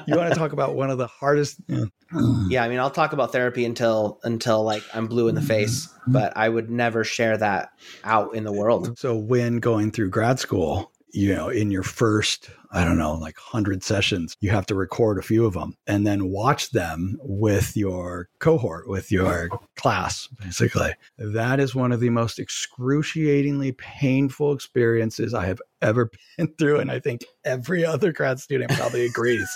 you 0.07 0.15
want 0.15 0.33
to 0.33 0.39
talk 0.39 0.53
about 0.53 0.75
one 0.75 0.89
of 0.89 0.97
the 0.97 1.07
hardest? 1.07 1.57
Yeah. 1.67 1.85
Yeah, 2.49 2.63
I 2.63 2.69
mean, 2.69 2.79
I'll 2.79 2.89
talk 2.89 3.13
about 3.13 3.31
therapy 3.31 3.65
until 3.65 4.19
until 4.23 4.63
like 4.63 4.83
I'm 4.93 5.05
blue 5.05 5.27
in 5.27 5.35
the 5.35 5.41
mm-hmm. 5.41 5.47
face, 5.47 5.89
but 6.07 6.35
I 6.35 6.49
would 6.49 6.69
never 6.69 7.03
share 7.03 7.37
that 7.37 7.71
out 8.03 8.33
in 8.33 8.45
the 8.45 8.51
world. 8.51 8.97
So 8.97 9.15
when 9.15 9.57
going 9.57 9.91
through 9.91 10.09
grad 10.09 10.39
school, 10.39 10.91
you 11.11 11.35
know, 11.35 11.49
in 11.49 11.69
your 11.69 11.83
first, 11.83 12.49
I 12.72 12.86
don't 12.86 12.97
know, 12.97 13.13
like 13.13 13.38
100 13.38 13.84
sessions, 13.84 14.36
you 14.41 14.51
have 14.51 14.65
to 14.67 14.76
record 14.76 15.17
a 15.17 15.24
few 15.24 15.45
of 15.45 15.53
them 15.53 15.76
and 15.88 16.05
then 16.05 16.30
watch 16.30 16.70
them 16.72 17.17
with 17.22 17.76
your 17.76 18.30
cohort, 18.39 18.88
with 18.88 19.11
your 19.11 19.49
class, 19.76 20.28
basically. 20.39 20.93
That 21.17 21.59
is 21.59 21.74
one 21.74 21.91
of 21.91 21.99
the 21.99 22.11
most 22.11 22.38
excruciatingly 22.38 23.72
painful 23.74 24.53
experiences 24.53 25.34
I 25.34 25.47
have 25.47 25.61
ever 25.82 26.11
been 26.38 26.53
through. 26.59 26.80
And 26.80 26.91
I 26.91 26.99
think 26.99 27.26
every 27.43 27.84
other 27.84 28.11
grad 28.11 28.39
student 28.39 28.72
probably 28.72 29.05
agrees. 29.05 29.49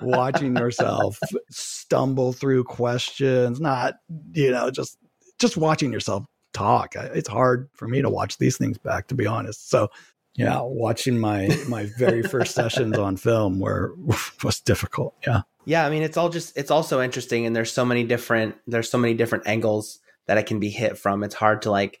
Watching 0.00 0.56
yourself 0.56 1.18
stumble 1.50 2.32
through 2.32 2.64
questions, 2.64 3.60
not, 3.60 3.96
you 4.32 4.50
know, 4.50 4.70
just 4.70 4.98
just 5.38 5.56
watching 5.56 5.92
yourself 5.92 6.24
talk. 6.54 6.94
It's 6.96 7.28
hard 7.28 7.68
for 7.74 7.86
me 7.86 8.00
to 8.00 8.08
watch 8.08 8.38
these 8.38 8.56
things 8.56 8.78
back, 8.78 9.08
to 9.08 9.14
be 9.14 9.26
honest. 9.26 9.68
So, 9.68 9.88
yeah, 10.36 10.60
watching 10.62 11.18
my 11.18 11.48
my 11.68 11.86
very 11.98 12.22
first 12.22 12.54
sessions 12.54 12.98
on 12.98 13.16
film 13.16 13.60
were 13.60 13.94
was 14.44 14.60
difficult. 14.60 15.14
Yeah, 15.26 15.42
Yeah, 15.64 15.86
I 15.86 15.90
mean, 15.90 16.02
it's 16.02 16.16
all 16.16 16.28
just 16.28 16.56
it's 16.56 16.70
also 16.70 17.00
interesting, 17.00 17.46
and 17.46 17.54
there's 17.54 17.72
so 17.72 17.84
many 17.84 18.04
different 18.04 18.56
there's 18.66 18.90
so 18.90 18.98
many 18.98 19.14
different 19.14 19.46
angles 19.46 20.00
that 20.26 20.38
it 20.38 20.46
can 20.46 20.58
be 20.60 20.70
hit 20.70 20.98
from. 20.98 21.22
It's 21.22 21.34
hard 21.34 21.62
to 21.62 21.70
like 21.70 22.00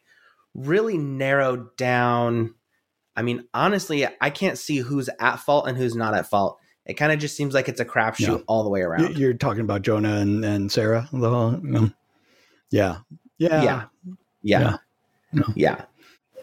really 0.54 0.98
narrow 0.98 1.68
down. 1.76 2.54
I 3.16 3.22
mean, 3.22 3.44
honestly, 3.54 4.06
I 4.20 4.30
can't 4.30 4.58
see 4.58 4.78
who's 4.78 5.08
at 5.20 5.36
fault 5.36 5.68
and 5.68 5.76
who's 5.78 5.94
not 5.94 6.14
at 6.14 6.26
fault. 6.28 6.58
It 6.86 6.94
kind 6.94 7.12
of 7.12 7.18
just 7.18 7.36
seems 7.36 7.54
like 7.54 7.68
it's 7.68 7.80
a 7.80 7.84
crapshoot 7.84 8.20
Yeah. 8.38 8.44
all 8.46 8.62
the 8.64 8.70
way 8.70 8.80
around. 8.80 9.16
you're 9.16 9.34
talking 9.34 9.60
about 9.62 9.82
Jonah 9.82 10.16
and, 10.16 10.44
and 10.44 10.70
Sarah. 10.70 11.08
The 11.12 11.30
whole, 11.30 11.54
um, 11.54 11.94
yeah. 12.70 12.98
yeah, 13.38 13.62
Yeah. 13.62 13.62
yeah, 13.62 14.60
Yeah. 14.60 14.76
No. 15.32 15.44
yeah. 15.54 15.84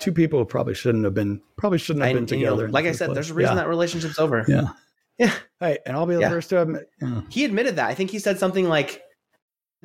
Two 0.02 0.12
people 0.12 0.40
who 0.40 0.46
probably 0.46 0.74
shouldn't 0.74 1.06
have 1.06 1.14
been 1.14 1.42
probably 1.58 1.78
shouldn't 1.78 2.04
have 2.06 2.16
And, 2.18 2.28
been 2.28 2.40
you 2.40 2.46
know, 2.46 2.52
together. 2.56 2.70
like 2.72 2.86
I 2.86 2.92
said, 2.92 3.06
place. 3.08 3.16
there's 3.16 3.30
a 3.30 3.34
reason 3.34 3.56
yeah. 3.56 3.64
that 3.64 3.70
relationship's 3.70 4.20
over. 4.20 4.44
Yeah, 4.48 4.70
Yeah. 5.20 5.34
Hey, 5.60 5.78
and 5.86 5.96
I'll 5.96 6.06
be 6.08 6.16
the 6.16 6.22
Yeah. 6.22 6.30
first 6.30 6.50
to 6.50 6.62
admit. 6.64 6.90
yeah. 7.02 7.22
He 7.30 7.46
admitted 7.46 7.76
that. 7.78 7.88
I 7.90 7.94
think 7.94 8.10
he 8.10 8.18
said 8.20 8.40
something 8.40 8.68
like, 8.68 9.02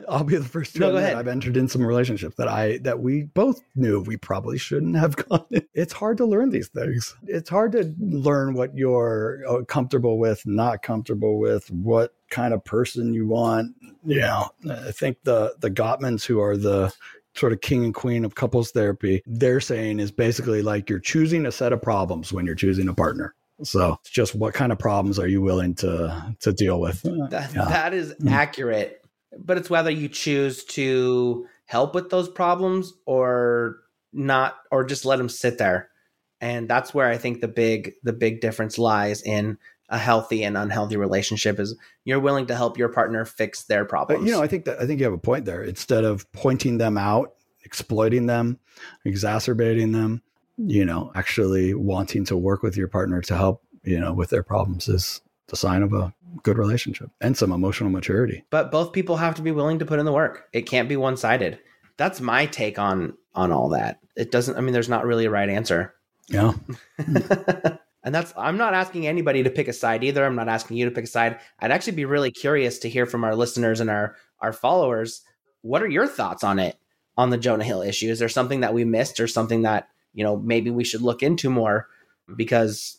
I'll 0.09 0.25
be 0.25 0.37
the 0.37 0.45
first 0.45 0.75
to 0.75 0.81
No, 0.81 0.87
go 0.91 0.97
admit 0.97 1.05
ahead. 1.05 1.17
I've 1.17 1.29
entered 1.29 1.57
in 1.57 1.69
some 1.69 1.85
relationships 1.87 2.37
that 2.37 2.49
I 2.49 2.77
that 2.79 3.01
we 3.01 3.23
both 3.25 3.63
knew 3.77 4.01
we 4.03 4.19
probably 4.19 4.59
shouldn't 4.59 4.95
have 4.97 5.17
gone. 5.29 5.45
in. 5.51 5.63
It's 5.75 5.93
hard 5.95 6.19
to 6.19 6.27
learn 6.27 6.51
these 6.51 6.69
things. 6.69 7.15
It's 7.27 7.49
hard 7.49 7.73
to 7.73 7.95
learn 7.99 8.53
what 8.55 8.77
you're 8.77 9.43
uh, 9.49 9.63
comfortable 9.65 10.19
with, 10.19 10.45
not 10.47 10.83
comfortable 10.83 11.39
with, 11.39 11.71
what 11.71 12.15
kind 12.31 12.53
of 12.53 12.63
person 12.65 13.15
you 13.15 13.27
want. 13.27 13.75
You 14.05 14.21
know, 14.21 14.51
I 14.71 14.93
think 14.93 15.17
the 15.25 15.55
the 15.61 15.71
Gottmans 15.71 16.25
who 16.27 16.41
are 16.41 16.59
the 16.59 16.93
sort 17.37 17.53
of 17.53 17.61
king 17.61 17.85
and 17.85 17.95
queen 17.95 18.25
of 18.25 18.35
couples 18.35 18.71
therapy, 18.71 19.23
they're 19.27 19.61
saying 19.61 20.01
is 20.01 20.11
basically 20.11 20.63
like 20.63 20.89
you're 20.91 20.99
choosing 20.99 21.47
a 21.47 21.53
set 21.53 21.73
of 21.73 21.83
problems 21.83 22.33
when 22.33 22.47
you're 22.47 22.55
choosing 22.55 22.89
a 22.89 22.95
partner. 22.95 23.35
So 23.63 23.99
it's 24.03 24.11
just 24.11 24.35
what 24.35 24.53
kind 24.55 24.71
of 24.73 24.79
problems 24.79 25.19
are 25.19 25.27
you 25.29 25.41
willing 25.41 25.75
to 25.77 26.35
to 26.41 26.53
deal 26.53 26.79
with? 26.81 27.03
that, 27.03 27.53
Yeah. 27.55 27.65
that 27.65 27.95
is 27.95 28.15
Mm. 28.21 28.31
accurate. 28.31 29.03
But 29.39 29.59
it's 29.59 29.71
whether 29.71 29.91
you 29.91 30.09
choose 30.09 30.65
to 30.67 31.47
help 31.67 31.95
with 31.95 32.11
those 32.11 32.29
problems 32.29 32.93
or 33.07 33.79
not, 34.13 34.57
or 34.71 34.85
just 34.85 35.05
let 35.05 35.17
them 35.17 35.29
sit 35.29 35.59
there. 35.59 35.89
And 36.41 36.69
that's 36.69 36.93
where 36.95 37.09
I 37.09 37.17
think 37.19 37.41
the 37.41 37.49
big 37.49 37.95
the 38.03 38.13
big 38.13 38.41
difference 38.41 38.79
lies 38.79 39.23
in 39.23 39.59
a 39.89 39.99
healthy 39.99 40.43
and 40.45 40.57
unhealthy 40.57 40.97
relationship 40.97 41.59
is 41.61 41.77
you're 42.05 42.19
willing 42.21 42.47
to 42.47 42.57
help 42.57 42.77
your 42.79 42.89
partner 42.89 43.25
fix 43.25 43.65
their 43.65 43.85
But 43.85 43.91
problems. 43.91 44.27
you 44.27 44.33
know, 44.33 44.43
I 44.43 44.47
think 44.49 44.65
that 44.65 44.81
I 44.81 44.87
think 44.87 44.99
you 45.01 45.05
have 45.05 45.13
a 45.15 45.19
point 45.19 45.45
there. 45.45 45.63
Instead 45.63 46.05
of 46.05 46.31
pointing 46.33 46.79
them 46.79 46.99
out, 46.99 47.35
exploiting 47.65 48.27
them, 48.27 48.59
exacerbating 49.05 49.93
them, 49.93 50.23
you 50.57 50.85
know, 50.85 51.13
actually 51.15 51.75
wanting 51.75 52.25
to 52.27 52.37
work 52.37 52.63
with 52.63 52.77
your 52.77 52.89
partner 52.89 53.21
to 53.23 53.37
help, 53.37 53.63
you 53.85 54.01
know, 54.01 54.13
with 54.13 54.31
their 54.31 54.43
problems 54.43 54.89
is 54.89 55.21
the 55.49 55.57
sign 55.57 55.83
of 55.83 55.93
a 55.93 56.13
good 56.43 56.59
relationship 56.59 57.09
and 57.21 57.37
some 57.37 57.53
emotional 57.53 57.89
maturity. 57.89 58.45
but 58.51 58.71
both 58.71 58.93
people 58.93 59.17
have 59.17 59.35
to 59.37 59.43
be 59.43 59.53
willing 59.53 59.79
to 59.79 59.87
put 59.87 59.99
in 59.99 60.05
the 60.05 60.13
work. 60.13 60.49
It 60.53 60.63
can't 60.63 60.89
be 60.89 60.97
one 60.97 61.17
sided. 61.17 61.59
That's 61.97 62.21
my 62.21 62.47
take 62.47 62.79
on 62.79 63.17
on 63.35 63.53
all 63.53 63.69
that. 63.71 64.01
It 64.17 64.31
doesn't. 64.31 64.57
I 64.57 64.61
mean, 64.61 64.73
there's 64.73 64.89
not 64.89 65.07
really 65.07 65.27
a 65.27 65.31
right 65.31 65.49
answer. 65.49 65.95
Yeah. 66.29 66.53
and 68.07 68.15
that's 68.15 68.33
I'm 68.37 68.57
not 68.57 68.73
asking 68.73 69.07
anybody 69.07 69.43
to 69.43 69.51
pick 69.51 69.67
a 69.69 69.73
side 69.73 70.05
either. 70.05 70.25
I'm 70.25 70.37
not 70.37 70.49
asking 70.49 70.77
you 70.77 70.85
to 70.87 70.93
pick 70.93 71.05
a 71.05 71.09
side. 71.09 71.41
I'd 71.59 71.73
actually 71.73 71.97
be 71.97 72.05
really 72.05 72.31
curious 72.31 72.79
to 72.79 72.89
hear 72.89 73.05
from 73.05 73.25
our 73.25 73.35
listeners 73.35 73.81
and 73.81 73.91
our 73.91 74.17
our 74.41 74.53
followers 74.53 75.23
what 75.63 75.83
are 75.83 75.89
your 75.89 76.07
thoughts 76.07 76.45
on 76.45 76.61
it 76.61 76.79
on 77.17 77.31
the 77.31 77.37
Jonah 77.39 77.65
Hill 77.65 77.83
issue? 77.83 78.09
Is 78.09 78.21
there 78.21 78.29
something 78.29 78.61
that 78.61 78.73
we 78.73 78.85
missed 78.85 79.19
or 79.19 79.27
something 79.27 79.63
that, 79.63 79.89
you 80.15 80.23
know, 80.23 80.37
maybe 80.37 80.71
we 80.71 80.85
should 80.85 81.03
look 81.03 81.25
into 81.25 81.51
more 81.51 81.89
because 82.37 82.99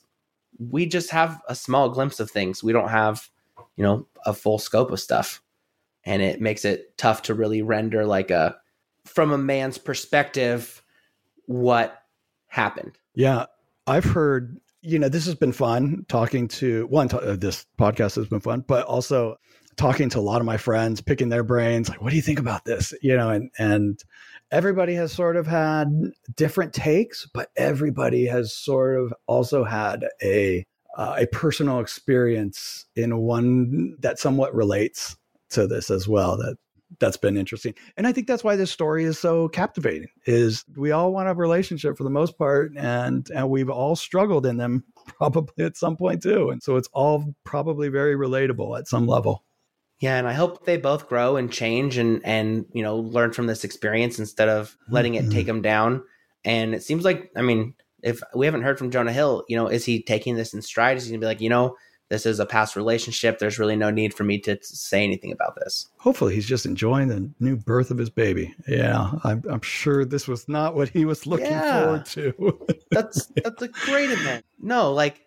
we 0.59 0.85
just 0.85 1.11
have 1.11 1.39
a 1.47 1.55
small 1.55 1.87
glimpse 1.87 2.19
of 2.19 2.29
things. 2.29 2.61
We 2.61 2.73
don't 2.73 2.89
have, 2.89 3.29
you 3.77 3.83
know, 3.83 4.07
a 4.25 4.33
full 4.33 4.59
scope 4.59 4.91
of 4.91 4.99
stuff. 4.99 5.41
And 6.03 6.21
it 6.21 6.41
makes 6.41 6.65
it 6.65 6.97
tough 6.97 7.21
to 7.23 7.33
really 7.33 7.61
render 7.61 8.05
like 8.05 8.31
a 8.31 8.57
from 9.05 9.31
a 9.31 9.37
man's 9.37 9.77
perspective 9.77 10.83
what 11.45 12.03
happened. 12.47 12.97
Yeah, 13.15 13.45
I've 13.85 14.03
heard, 14.03 14.59
you 14.81 14.99
know, 14.99 15.09
this 15.09 15.25
has 15.25 15.35
been 15.35 15.51
fun 15.51 16.05
talking 16.07 16.47
to 16.47 16.85
one, 16.87 17.09
uh, 17.11 17.35
this 17.35 17.65
podcast 17.79 18.15
has 18.15 18.27
been 18.27 18.39
fun, 18.39 18.63
but 18.67 18.85
also 18.85 19.37
talking 19.75 20.09
to 20.09 20.19
a 20.19 20.21
lot 20.21 20.41
of 20.41 20.45
my 20.45 20.57
friends, 20.57 21.01
picking 21.01 21.29
their 21.29 21.43
brains, 21.43 21.89
like, 21.89 22.01
what 22.01 22.09
do 22.09 22.15
you 22.15 22.21
think 22.21 22.39
about 22.39 22.65
this? 22.65 22.93
You 23.01 23.15
know, 23.15 23.29
and, 23.29 23.51
and 23.59 24.03
everybody 24.51 24.95
has 24.95 25.11
sort 25.11 25.35
of 25.35 25.47
had 25.47 25.87
different 26.35 26.73
takes, 26.73 27.27
but 27.33 27.49
everybody 27.55 28.25
has 28.25 28.53
sort 28.53 28.99
of 28.99 29.13
also 29.27 29.63
had 29.63 30.05
a, 30.21 30.65
uh, 30.97 31.15
a 31.19 31.27
personal 31.27 31.79
experience 31.79 32.85
in 32.95 33.17
one 33.17 33.95
that 33.99 34.19
somewhat 34.19 34.55
relates 34.55 35.15
to 35.49 35.67
this 35.67 35.91
as 35.91 36.07
well 36.07 36.37
that 36.37 36.57
that's 36.99 37.17
been 37.17 37.37
interesting. 37.37 37.73
And 37.97 38.07
I 38.07 38.11
think 38.11 38.27
that's 38.27 38.43
why 38.43 38.55
this 38.55 38.71
story 38.71 39.03
is 39.03 39.19
so 39.19 39.49
captivating 39.49 40.07
is 40.25 40.63
we 40.75 40.91
all 40.91 41.11
want 41.11 41.29
a 41.29 41.33
relationship 41.33 41.97
for 41.97 42.03
the 42.03 42.09
most 42.09 42.37
part 42.37 42.71
and 42.77 43.29
and 43.35 43.49
we've 43.49 43.69
all 43.69 43.95
struggled 43.95 44.45
in 44.45 44.57
them 44.57 44.83
probably 45.17 45.65
at 45.65 45.77
some 45.77 45.97
point 45.97 46.23
too. 46.23 46.49
And 46.49 46.63
so 46.63 46.75
it's 46.75 46.89
all 46.93 47.35
probably 47.43 47.89
very 47.89 48.15
relatable 48.15 48.77
at 48.77 48.87
some 48.87 49.07
level. 49.07 49.43
Yeah, 49.99 50.17
and 50.17 50.27
I 50.27 50.33
hope 50.33 50.65
they 50.65 50.77
both 50.77 51.09
grow 51.09 51.37
and 51.37 51.51
change 51.51 51.97
and 51.97 52.21
and 52.23 52.65
you 52.71 52.83
know 52.83 52.97
learn 52.97 53.33
from 53.33 53.47
this 53.47 53.63
experience 53.63 54.19
instead 54.19 54.47
of 54.47 54.77
letting 54.89 55.15
it 55.15 55.31
take 55.31 55.41
mm-hmm. 55.41 55.47
them 55.47 55.61
down. 55.61 56.03
And 56.45 56.75
it 56.75 56.83
seems 56.83 57.03
like 57.03 57.31
I 57.35 57.41
mean, 57.41 57.73
if 58.03 58.21
we 58.35 58.45
haven't 58.45 58.61
heard 58.61 58.77
from 58.77 58.91
Jonah 58.91 59.11
Hill, 59.11 59.43
you 59.49 59.57
know, 59.57 59.67
is 59.67 59.85
he 59.85 60.03
taking 60.03 60.35
this 60.35 60.53
in 60.53 60.61
stride? 60.61 60.97
Is 60.97 61.05
he 61.05 61.11
gonna 61.11 61.19
be 61.19 61.25
like, 61.25 61.41
you 61.41 61.49
know, 61.49 61.75
this 62.09 62.25
is 62.25 62.39
a 62.39 62.45
past 62.45 62.75
relationship. 62.75 63.39
There's 63.39 63.59
really 63.59 63.75
no 63.75 63.89
need 63.89 64.13
for 64.13 64.23
me 64.23 64.39
to 64.39 64.57
say 64.61 65.03
anything 65.03 65.31
about 65.31 65.55
this. 65.55 65.87
Hopefully, 65.97 66.35
he's 66.35 66.45
just 66.45 66.65
enjoying 66.65 67.09
the 67.09 67.29
new 67.39 67.57
birth 67.57 67.91
of 67.91 67.97
his 67.97 68.09
baby. 68.09 68.55
Yeah, 68.67 69.11
I'm, 69.23 69.43
I'm 69.49 69.61
sure 69.61 70.05
this 70.05 70.27
was 70.27 70.47
not 70.47 70.75
what 70.75 70.89
he 70.89 71.05
was 71.05 71.27
looking 71.27 71.47
yeah. 71.47 71.83
forward 71.83 72.05
to. 72.05 72.67
that's 72.91 73.25
that's 73.43 73.61
a 73.61 73.67
great 73.67 74.09
event. 74.11 74.45
No, 74.61 74.93
like 74.93 75.21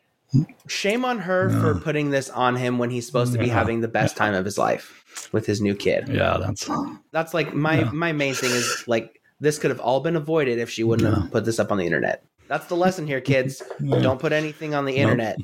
shame 0.68 1.04
on 1.04 1.18
her 1.18 1.48
no. 1.48 1.60
for 1.60 1.80
putting 1.80 2.10
this 2.10 2.30
on 2.30 2.56
him 2.56 2.78
when 2.78 2.90
he's 2.90 3.06
supposed 3.06 3.32
to 3.32 3.38
be 3.38 3.48
having 3.48 3.80
the 3.80 3.88
best 3.88 4.16
time 4.16 4.32
of 4.32 4.44
his 4.44 4.56
life 4.56 5.28
with 5.32 5.44
his 5.44 5.60
new 5.60 5.74
kid. 5.74 6.08
Yeah, 6.08 6.38
that's 6.40 6.70
that's 7.12 7.34
like 7.34 7.52
my 7.52 7.80
yeah. 7.80 7.90
my 7.90 8.12
main 8.12 8.34
thing 8.34 8.50
is 8.52 8.84
like 8.86 9.20
this 9.38 9.58
could 9.58 9.70
have 9.70 9.80
all 9.80 10.00
been 10.00 10.16
avoided 10.16 10.58
if 10.58 10.70
she 10.70 10.84
wouldn't 10.84 11.14
have 11.14 11.30
put 11.30 11.44
this 11.44 11.58
up 11.58 11.70
on 11.70 11.78
the 11.78 11.84
internet. 11.84 12.24
That's 12.48 12.66
the 12.66 12.74
lesson 12.74 13.06
here, 13.06 13.20
kids. 13.20 13.62
Don't 13.80 14.18
put 14.18 14.32
anything 14.32 14.74
on 14.74 14.84
the 14.84 14.96
internet 14.96 15.36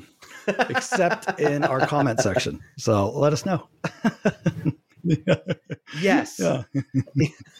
except 0.47 1.39
in 1.39 1.63
our 1.63 1.85
comment 1.85 2.19
section. 2.19 2.59
So 2.77 3.11
let 3.11 3.33
us 3.33 3.45
know. 3.45 3.67
yes. 5.99 6.39
Yeah. 6.39 6.63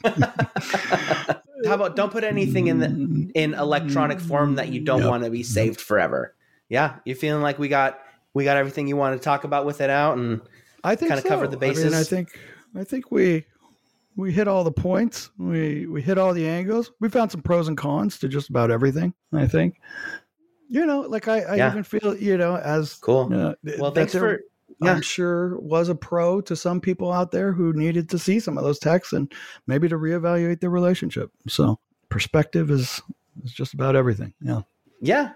How 1.65 1.73
about 1.73 1.95
don't 1.95 2.11
put 2.11 2.23
anything 2.23 2.67
in 2.67 2.79
the 2.79 3.31
in 3.33 3.53
electronic 3.53 4.19
form 4.19 4.55
that 4.55 4.69
you 4.69 4.81
don't 4.81 5.01
yep. 5.01 5.09
want 5.09 5.23
to 5.23 5.29
be 5.29 5.43
saved 5.43 5.81
forever. 5.81 6.35
Yeah, 6.69 6.95
you're 7.05 7.15
feeling 7.15 7.41
like 7.41 7.57
we 7.57 7.67
got 7.67 7.99
we 8.33 8.43
got 8.43 8.57
everything 8.57 8.87
you 8.87 8.95
want 8.95 9.19
to 9.19 9.23
talk 9.23 9.43
about 9.43 9.65
with 9.65 9.81
it 9.81 9.89
out, 9.89 10.17
and 10.17 10.41
I 10.83 10.95
think 10.95 11.09
kind 11.09 11.19
of 11.19 11.23
so. 11.23 11.29
covered 11.29 11.51
the 11.51 11.57
bases. 11.57 11.85
I, 11.85 11.89
mean, 11.89 11.99
I 11.99 12.03
think 12.03 12.39
I 12.75 12.83
think 12.83 13.11
we 13.11 13.45
we 14.15 14.31
hit 14.31 14.47
all 14.47 14.63
the 14.63 14.71
points. 14.71 15.31
We 15.37 15.87
we 15.87 16.01
hit 16.01 16.17
all 16.17 16.33
the 16.33 16.47
angles. 16.47 16.91
We 16.99 17.09
found 17.09 17.31
some 17.31 17.41
pros 17.41 17.67
and 17.67 17.77
cons 17.77 18.19
to 18.19 18.27
just 18.27 18.49
about 18.49 18.69
everything. 18.69 19.13
I 19.33 19.47
think 19.47 19.79
you 20.67 20.85
know, 20.85 21.01
like 21.01 21.27
I, 21.27 21.41
I 21.41 21.55
yeah. 21.55 21.71
even 21.71 21.83
feel, 21.83 22.15
you 22.15 22.37
know, 22.37 22.57
as 22.57 22.95
cool. 22.95 23.29
Uh, 23.33 23.53
well, 23.77 23.91
thanks 23.91 24.13
for. 24.13 24.41
Yeah. 24.79 24.93
I'm 24.93 25.01
sure 25.01 25.57
was 25.59 25.89
a 25.89 25.95
pro 25.95 26.41
to 26.41 26.55
some 26.55 26.81
people 26.81 27.11
out 27.11 27.31
there 27.31 27.51
who 27.51 27.73
needed 27.73 28.09
to 28.09 28.19
see 28.19 28.39
some 28.39 28.59
of 28.59 28.63
those 28.63 28.77
texts 28.77 29.11
and 29.11 29.31
maybe 29.65 29.87
to 29.89 29.95
reevaluate 29.95 30.59
their 30.59 30.69
relationship. 30.69 31.31
So 31.47 31.79
perspective 32.09 32.69
is 32.69 33.01
is 33.43 33.51
just 33.51 33.73
about 33.73 33.95
everything. 33.95 34.33
Yeah. 34.41 34.61
Yeah. 35.01 35.31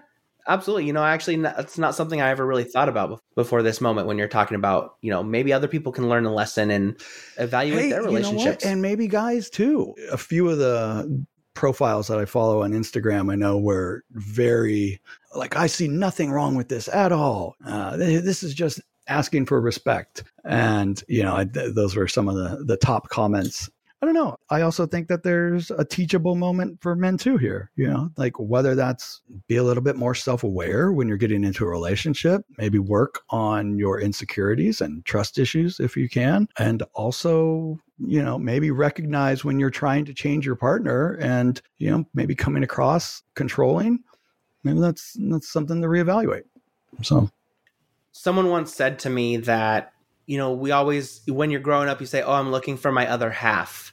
Absolutely. 0.46 0.86
You 0.86 0.92
know, 0.92 1.04
actually, 1.04 1.36
that's 1.36 1.78
not 1.78 1.94
something 1.94 2.20
I 2.20 2.30
ever 2.30 2.44
really 2.44 2.64
thought 2.64 2.88
about 2.88 3.20
before 3.36 3.62
this 3.62 3.80
moment 3.80 4.08
when 4.08 4.18
you're 4.18 4.26
talking 4.26 4.56
about, 4.56 4.96
you 5.00 5.10
know, 5.10 5.22
maybe 5.22 5.52
other 5.52 5.68
people 5.68 5.92
can 5.92 6.08
learn 6.08 6.26
a 6.26 6.34
lesson 6.34 6.70
and 6.70 7.00
evaluate 7.38 7.84
hey, 7.84 7.90
their 7.90 8.02
relationships. 8.02 8.64
and 8.64 8.82
maybe 8.82 9.06
guys 9.06 9.50
too. 9.50 9.94
A 10.10 10.18
few 10.18 10.48
of 10.48 10.58
the 10.58 11.24
profiles 11.54 12.08
that 12.08 12.18
I 12.18 12.24
follow 12.24 12.62
on 12.62 12.72
Instagram, 12.72 13.30
I 13.30 13.36
know 13.36 13.58
were 13.58 14.04
very 14.12 15.00
like, 15.34 15.56
I 15.56 15.66
see 15.66 15.88
nothing 15.88 16.30
wrong 16.30 16.54
with 16.54 16.68
this 16.68 16.88
at 16.88 17.12
all. 17.12 17.56
Uh, 17.64 17.96
this 17.96 18.42
is 18.42 18.54
just 18.54 18.80
asking 19.08 19.46
for 19.46 19.60
respect. 19.60 20.24
And, 20.44 21.02
you 21.08 21.22
know, 21.22 21.36
I, 21.36 21.44
th- 21.44 21.74
those 21.74 21.96
were 21.96 22.08
some 22.08 22.28
of 22.28 22.34
the, 22.34 22.64
the 22.64 22.76
top 22.76 23.08
comments. 23.08 23.70
I 24.02 24.04
don't 24.06 24.14
know. 24.14 24.36
I 24.50 24.62
also 24.62 24.84
think 24.84 25.06
that 25.08 25.22
there's 25.22 25.70
a 25.70 25.84
teachable 25.84 26.34
moment 26.34 26.82
for 26.82 26.96
men 26.96 27.16
too 27.16 27.36
here, 27.36 27.70
you 27.76 27.86
know, 27.86 28.10
like 28.16 28.38
whether 28.40 28.74
that's 28.74 29.22
be 29.46 29.56
a 29.56 29.62
little 29.62 29.82
bit 29.82 29.94
more 29.94 30.14
self 30.14 30.42
aware 30.42 30.90
when 30.92 31.06
you're 31.06 31.16
getting 31.16 31.44
into 31.44 31.64
a 31.64 31.68
relationship, 31.68 32.44
maybe 32.58 32.80
work 32.80 33.20
on 33.30 33.78
your 33.78 34.00
insecurities 34.00 34.80
and 34.80 35.04
trust 35.04 35.38
issues 35.38 35.78
if 35.78 35.96
you 35.96 36.08
can. 36.08 36.48
And 36.58 36.82
also, 36.94 37.78
you 37.98 38.20
know, 38.20 38.38
maybe 38.38 38.72
recognize 38.72 39.44
when 39.44 39.60
you're 39.60 39.70
trying 39.70 40.04
to 40.06 40.14
change 40.14 40.44
your 40.44 40.56
partner 40.56 41.12
and, 41.20 41.62
you 41.78 41.88
know, 41.88 42.04
maybe 42.12 42.34
coming 42.34 42.64
across 42.64 43.22
controlling 43.36 44.02
maybe 44.64 44.80
that's 44.80 45.16
that's 45.18 45.50
something 45.50 45.80
to 45.82 45.88
reevaluate. 45.88 46.44
So, 47.02 47.30
someone 48.12 48.48
once 48.48 48.74
said 48.74 48.98
to 49.00 49.10
me 49.10 49.38
that 49.38 49.92
you 50.26 50.38
know 50.38 50.52
we 50.52 50.70
always 50.70 51.22
when 51.26 51.50
you're 51.50 51.60
growing 51.60 51.88
up 51.88 52.00
you 52.00 52.06
say, 52.06 52.22
"Oh, 52.22 52.32
I'm 52.32 52.50
looking 52.50 52.76
for 52.76 52.92
my 52.92 53.08
other 53.08 53.30
half," 53.30 53.91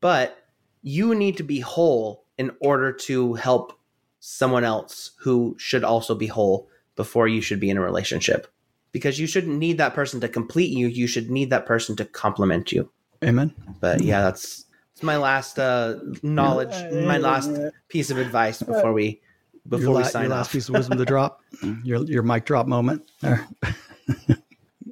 but 0.00 0.38
you 0.82 1.14
need 1.14 1.36
to 1.36 1.42
be 1.42 1.60
whole 1.60 2.24
in 2.38 2.50
order 2.60 2.92
to 2.92 3.34
help 3.34 3.78
someone 4.20 4.64
else 4.64 5.12
who 5.20 5.54
should 5.58 5.84
also 5.84 6.14
be 6.14 6.26
whole 6.26 6.68
before 6.96 7.28
you 7.28 7.40
should 7.40 7.60
be 7.60 7.70
in 7.70 7.76
a 7.76 7.80
relationship. 7.80 8.46
Because 8.92 9.20
you 9.20 9.26
shouldn't 9.26 9.56
need 9.56 9.78
that 9.78 9.94
person 9.94 10.20
to 10.20 10.28
complete 10.28 10.70
you 10.70 10.88
you 10.88 11.06
should 11.06 11.30
need 11.30 11.50
that 11.50 11.64
person 11.66 11.96
to 11.96 12.04
complement 12.04 12.72
you. 12.72 12.90
Amen. 13.22 13.54
But 13.80 14.02
yeah 14.02 14.22
that's, 14.22 14.64
that's 14.94 15.02
my 15.02 15.16
last 15.16 15.58
uh 15.58 15.96
knowledge 16.22 16.74
my 16.92 17.18
last 17.18 17.50
piece 17.88 18.10
of 18.10 18.18
advice 18.18 18.62
before 18.62 18.92
we 18.92 19.20
before 19.68 19.84
your 19.84 19.96
we 19.96 20.02
la- 20.02 20.08
sign 20.08 20.24
your 20.24 20.32
off. 20.32 20.38
last 20.38 20.52
piece 20.52 20.68
of 20.68 20.74
wisdom 20.74 20.98
to 20.98 21.04
drop. 21.04 21.40
Your 21.84 22.04
your 22.04 22.22
mic 22.22 22.44
drop 22.46 22.66
moment 22.66 23.08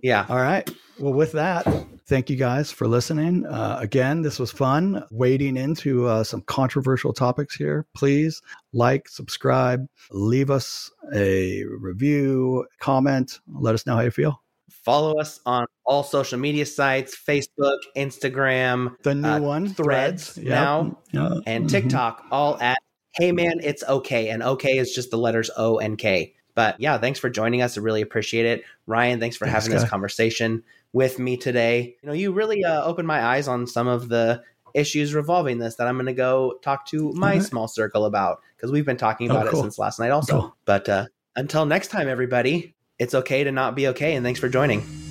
yeah. 0.02 0.26
All 0.28 0.36
right. 0.36 0.68
Well, 0.98 1.12
with 1.12 1.32
that, 1.32 1.66
thank 2.08 2.30
you 2.30 2.36
guys 2.36 2.72
for 2.72 2.88
listening. 2.88 3.44
Uh, 3.46 3.78
again, 3.80 4.22
this 4.22 4.38
was 4.38 4.50
fun 4.50 5.04
wading 5.10 5.56
into 5.56 6.06
uh, 6.06 6.24
some 6.24 6.40
controversial 6.42 7.12
topics 7.12 7.54
here. 7.54 7.86
Please 7.94 8.40
like, 8.72 9.08
subscribe, 9.08 9.86
leave 10.10 10.50
us 10.50 10.90
a 11.14 11.64
review, 11.64 12.66
comment, 12.80 13.40
let 13.46 13.74
us 13.74 13.86
know 13.86 13.94
how 13.94 14.00
you 14.00 14.10
feel. 14.10 14.42
Follow 14.70 15.18
us 15.18 15.40
on 15.44 15.66
all 15.84 16.02
social 16.02 16.38
media 16.38 16.64
sites 16.64 17.14
Facebook, 17.14 17.78
Instagram, 17.94 18.94
the 19.02 19.14
new 19.14 19.28
uh, 19.28 19.40
one, 19.40 19.68
Threads, 19.68 20.32
threads 20.32 20.48
now, 20.48 20.98
yep. 21.12 21.32
and 21.46 21.64
mm-hmm. 21.64 21.66
TikTok, 21.66 22.24
all 22.30 22.58
at 22.60 22.78
hey 23.14 23.32
man, 23.32 23.60
it's 23.62 23.82
okay. 23.82 24.30
And 24.30 24.42
okay 24.42 24.78
is 24.78 24.94
just 24.94 25.10
the 25.10 25.18
letters 25.18 25.50
O 25.56 25.78
and 25.78 25.98
K. 25.98 26.34
But 26.54 26.80
yeah, 26.80 26.98
thanks 26.98 27.18
for 27.18 27.28
joining 27.28 27.62
us. 27.62 27.76
I 27.76 27.80
really 27.82 28.02
appreciate 28.02 28.46
it. 28.46 28.64
Ryan, 28.86 29.20
thanks 29.20 29.36
for 29.36 29.44
thanks, 29.44 29.64
having 29.64 29.76
guy. 29.76 29.82
this 29.82 29.90
conversation 29.90 30.62
with 30.92 31.18
me 31.18 31.36
today. 31.36 31.96
You 32.02 32.06
know, 32.08 32.12
you 32.12 32.32
really 32.32 32.64
uh, 32.64 32.84
opened 32.84 33.06
my 33.06 33.24
eyes 33.24 33.48
on 33.48 33.66
some 33.66 33.88
of 33.88 34.08
the 34.08 34.42
issues 34.74 35.14
revolving 35.14 35.58
this 35.58 35.76
that 35.76 35.86
I'm 35.86 35.96
going 35.96 36.06
to 36.06 36.12
go 36.12 36.58
talk 36.62 36.86
to 36.88 37.12
my 37.12 37.34
right. 37.34 37.42
small 37.42 37.68
circle 37.68 38.04
about 38.04 38.40
because 38.56 38.70
we've 38.70 38.86
been 38.86 38.96
talking 38.96 39.30
oh, 39.30 39.34
about 39.34 39.48
oh, 39.48 39.50
cool. 39.50 39.60
it 39.60 39.62
since 39.64 39.78
last 39.78 39.98
night 39.98 40.10
also. 40.10 40.40
Cool. 40.40 40.56
But 40.64 40.88
uh, 40.88 41.06
until 41.36 41.66
next 41.66 41.88
time, 41.88 42.08
everybody, 42.08 42.74
it's 42.98 43.14
okay 43.14 43.44
to 43.44 43.52
not 43.52 43.74
be 43.74 43.88
okay. 43.88 44.14
And 44.14 44.24
thanks 44.24 44.40
for 44.40 44.48
joining. 44.48 45.07